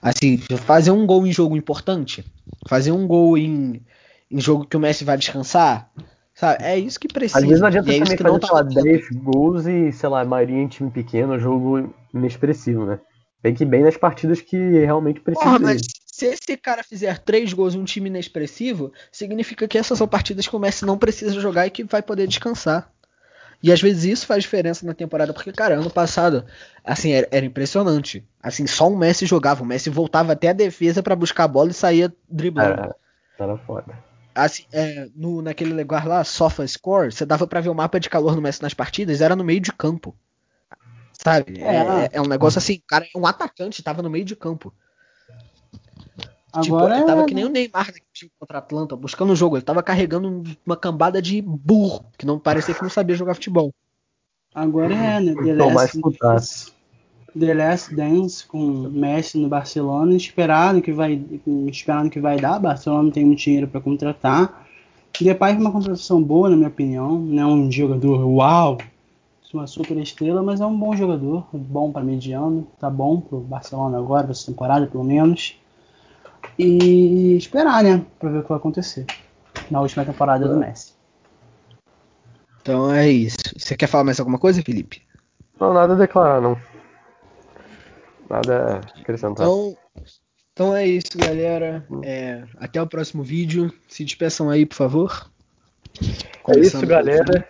Assim, 0.00 0.38
fazer 0.38 0.92
um 0.92 1.04
gol 1.04 1.26
em 1.26 1.32
jogo 1.32 1.56
importante, 1.56 2.24
fazer 2.68 2.92
um 2.92 3.04
gol 3.04 3.36
em, 3.36 3.82
em 4.30 4.40
jogo 4.40 4.64
que 4.64 4.76
o 4.76 4.80
Messi 4.80 5.02
vai 5.02 5.18
descansar, 5.18 5.90
sabe? 6.32 6.62
É 6.62 6.78
isso 6.78 7.00
que 7.00 7.08
precisa. 7.08 7.40
Às 7.40 7.44
vezes 7.44 7.58
não 7.58 7.66
adianta 7.66 7.90
é 7.90 7.98
também 7.98 8.16
fazer, 8.16 8.38
tá 8.38 8.46
sei 8.46 8.54
lá, 8.54 8.62
10 8.62 9.08
gols 9.10 9.66
e, 9.66 9.90
sei 9.90 10.08
lá, 10.08 10.24
maioria 10.24 10.62
em 10.62 10.68
time 10.68 10.92
pequeno, 10.92 11.36
jogo 11.36 11.92
inexpressivo, 12.14 12.86
né? 12.86 13.00
Tem 13.42 13.52
que 13.52 13.64
ir 13.64 13.66
bem 13.66 13.82
nas 13.82 13.96
partidas 13.96 14.40
que 14.40 14.56
realmente 14.56 15.18
precisa. 15.18 15.44
Porra, 15.44 15.58
mas 15.58 15.82
se 16.06 16.26
esse 16.26 16.56
cara 16.56 16.84
fizer 16.84 17.18
três 17.18 17.52
gols 17.52 17.74
em 17.74 17.80
um 17.80 17.84
time 17.84 18.08
inexpressivo, 18.08 18.92
significa 19.10 19.66
que 19.66 19.78
essas 19.78 19.98
são 19.98 20.06
partidas 20.06 20.46
que 20.46 20.54
o 20.54 20.60
Messi 20.60 20.86
não 20.86 20.96
precisa 20.96 21.40
jogar 21.40 21.66
e 21.66 21.70
que 21.70 21.82
vai 21.82 22.02
poder 22.02 22.28
descansar. 22.28 22.88
E 23.62 23.70
às 23.70 23.80
vezes 23.80 24.04
isso 24.04 24.26
faz 24.26 24.42
diferença 24.42 24.84
na 24.84 24.92
temporada, 24.92 25.32
porque, 25.32 25.52
cara, 25.52 25.76
ano 25.76 25.90
passado, 25.90 26.44
assim, 26.84 27.12
era, 27.12 27.28
era 27.30 27.46
impressionante. 27.46 28.26
Assim, 28.42 28.66
só 28.66 28.88
um 28.88 28.96
Messi 28.96 29.24
jogava. 29.24 29.62
O 29.62 29.66
Messi 29.66 29.88
voltava 29.88 30.32
até 30.32 30.48
a 30.48 30.52
defesa 30.52 31.02
para 31.02 31.14
buscar 31.14 31.44
a 31.44 31.48
bola 31.48 31.70
e 31.70 31.74
saía 31.74 32.12
driblando. 32.28 32.72
Era, 32.72 32.96
era 33.38 33.56
foda. 33.58 33.96
Assim, 34.34 34.64
é, 34.72 35.08
no, 35.14 35.42
naquele 35.42 35.74
lugar 35.74 36.06
lá, 36.08 36.24
Sofa 36.24 36.66
Score, 36.66 37.12
você 37.12 37.24
dava 37.24 37.46
para 37.46 37.60
ver 37.60 37.68
o 37.68 37.74
mapa 37.74 38.00
de 38.00 38.10
calor 38.10 38.34
no 38.34 38.42
Messi 38.42 38.62
nas 38.62 38.74
partidas, 38.74 39.20
era 39.20 39.36
no 39.36 39.44
meio 39.44 39.60
de 39.60 39.72
campo. 39.72 40.16
Sabe? 41.12 41.62
É, 41.62 41.76
é, 41.76 42.10
é 42.14 42.20
um 42.20 42.26
negócio 42.26 42.58
assim, 42.58 42.82
cara, 42.88 43.06
um 43.14 43.26
atacante 43.26 43.82
tava 43.82 44.02
no 44.02 44.10
meio 44.10 44.24
de 44.24 44.34
campo. 44.34 44.74
Tipo, 46.60 46.76
Agora 46.76 46.94
tipo, 46.94 47.04
ele 47.04 47.06
tava 47.06 47.22
é... 47.22 47.24
que 47.26 47.34
nem 47.34 47.44
o 47.44 47.48
Neymar 47.48 47.92
contra 48.38 48.58
a 48.58 48.60
Atlanta, 48.60 48.94
buscando 48.96 49.32
o 49.32 49.36
jogo. 49.36 49.56
Ele 49.56 49.64
tava 49.64 49.82
carregando 49.82 50.42
uma 50.66 50.76
cambada 50.76 51.22
de 51.22 51.40
burro, 51.40 52.04
que 52.18 52.26
não 52.26 52.38
parecia 52.38 52.74
que 52.74 52.82
não 52.82 52.90
sabia 52.90 53.16
jogar 53.16 53.34
futebol. 53.34 53.72
Agora 54.54 54.94
é, 54.94 55.18
né? 55.18 55.34
The 55.34 55.54
Last, 55.54 56.00
Dance, 56.20 56.72
The 57.38 57.54
Last 57.54 57.94
Dance 57.94 58.46
com 58.46 58.60
Messi 58.90 59.38
no 59.38 59.48
Barcelona, 59.48 60.14
esperado 60.14 60.82
que 60.82 60.92
vai, 60.92 61.24
esperando 61.68 62.10
que 62.10 62.20
vai 62.20 62.38
dar. 62.38 62.58
Barcelona 62.58 63.10
tem 63.10 63.24
muito 63.24 63.38
dinheiro 63.38 63.66
para 63.66 63.80
contratar. 63.80 64.66
Depay 65.18 65.54
é 65.54 65.56
uma 65.56 65.72
contratação 65.72 66.22
boa, 66.22 66.50
na 66.50 66.56
minha 66.56 66.68
opinião. 66.68 67.18
Não 67.18 67.42
é 67.42 67.46
um 67.46 67.72
jogador 67.72 68.26
uau, 68.26 68.78
uma 69.54 69.66
super 69.66 69.96
estrela, 69.98 70.42
mas 70.42 70.60
é 70.60 70.66
um 70.66 70.76
bom 70.76 70.96
jogador, 70.96 71.46
bom 71.52 71.92
para 71.92 72.02
mediano, 72.02 72.66
tá 72.78 72.88
bom 72.88 73.20
pro 73.20 73.40
Barcelona 73.40 73.98
agora, 73.98 74.30
essa 74.30 74.46
temporada 74.46 74.86
pelo 74.86 75.04
menos 75.04 75.58
e 76.58 77.36
esperar, 77.36 77.82
né, 77.82 78.04
para 78.18 78.30
ver 78.30 78.38
o 78.38 78.42
que 78.42 78.48
vai 78.48 78.58
acontecer 78.58 79.06
na 79.70 79.80
última 79.80 80.04
temporada 80.04 80.48
do 80.48 80.56
Messi. 80.56 80.92
Então 82.60 82.92
é 82.92 83.08
isso. 83.08 83.36
Você 83.56 83.76
quer 83.76 83.86
falar 83.86 84.04
mais 84.04 84.20
alguma 84.20 84.38
coisa, 84.38 84.62
Felipe? 84.62 85.02
Não, 85.58 85.72
nada 85.74 85.94
a 85.94 85.96
declarar, 85.96 86.40
não. 86.40 86.56
Nada 88.30 88.80
a 88.96 89.00
acrescentar. 89.00 89.46
Então, 89.46 89.76
então 90.52 90.76
é 90.76 90.86
isso, 90.86 91.16
galera. 91.16 91.84
É, 92.04 92.44
até 92.56 92.80
o 92.80 92.86
próximo 92.86 93.22
vídeo. 93.22 93.72
Se 93.88 94.04
despeçam 94.04 94.48
aí, 94.48 94.64
por 94.64 94.76
favor. 94.76 95.30
é 96.48 96.58
isso, 96.58 96.86
galera. 96.86 97.46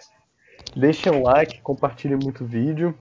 Deixem 0.75 1.13
um 1.13 1.23
like, 1.23 1.61
compartilhem 1.61 2.17
muito 2.17 2.45
o 2.45 2.47
vídeo. 2.47 2.97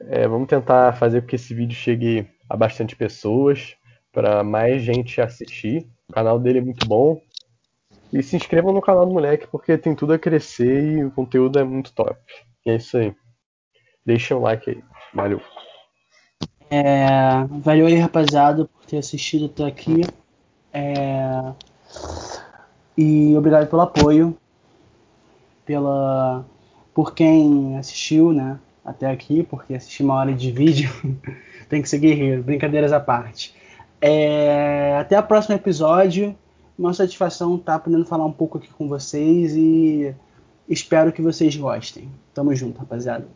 É, 0.00 0.28
vamos 0.28 0.46
tentar 0.46 0.92
fazer 0.92 1.22
com 1.22 1.26
que 1.28 1.36
esse 1.36 1.52
vídeo 1.52 1.74
chegue 1.74 2.28
a 2.48 2.56
bastante 2.56 2.94
pessoas 2.94 3.76
para 4.16 4.42
mais 4.42 4.82
gente 4.82 5.20
assistir. 5.20 5.86
O 6.08 6.14
canal 6.14 6.38
dele 6.38 6.60
é 6.60 6.62
muito 6.62 6.88
bom. 6.88 7.20
E 8.10 8.22
se 8.22 8.34
inscrevam 8.34 8.72
no 8.72 8.80
canal 8.80 9.04
do 9.04 9.12
moleque 9.12 9.46
porque 9.46 9.76
tem 9.76 9.94
tudo 9.94 10.14
a 10.14 10.18
crescer 10.18 10.96
e 10.96 11.04
o 11.04 11.10
conteúdo 11.10 11.58
é 11.58 11.64
muito 11.64 11.92
top. 11.92 12.18
E 12.64 12.70
é 12.70 12.76
isso 12.76 12.96
aí. 12.96 13.14
Deixa 14.06 14.34
um 14.34 14.40
like 14.40 14.70
aí. 14.70 14.82
Valeu. 15.12 15.42
É, 16.70 17.44
valeu 17.60 17.86
aí, 17.86 17.96
rapaziada, 17.96 18.64
por 18.64 18.86
ter 18.86 18.96
assistido 18.96 19.46
até 19.46 19.66
aqui. 19.66 20.00
É, 20.72 21.52
e 22.96 23.36
obrigado 23.36 23.68
pelo 23.68 23.82
apoio. 23.82 24.34
Pela, 25.66 26.42
por 26.94 27.12
quem 27.12 27.76
assistiu, 27.76 28.32
né? 28.32 28.58
Até 28.82 29.10
aqui, 29.10 29.42
porque 29.42 29.74
assistir 29.74 30.04
uma 30.04 30.14
hora 30.14 30.32
de 30.32 30.50
vídeo 30.50 30.90
tem 31.68 31.82
que 31.82 31.88
ser 31.88 31.98
guerreiro. 31.98 32.42
Brincadeiras 32.42 32.94
à 32.94 33.00
parte. 33.00 33.54
É, 34.00 34.96
até 34.98 35.18
o 35.18 35.22
próximo 35.22 35.54
episódio. 35.54 36.36
Uma 36.78 36.92
satisfação 36.92 37.56
estar 37.56 37.74
tá 37.74 37.78
podendo 37.78 38.04
falar 38.04 38.26
um 38.26 38.32
pouco 38.32 38.58
aqui 38.58 38.68
com 38.68 38.86
vocês 38.86 39.56
e 39.56 40.14
espero 40.68 41.12
que 41.12 41.22
vocês 41.22 41.56
gostem. 41.56 42.10
Tamo 42.34 42.54
junto, 42.54 42.78
rapaziada. 42.78 43.26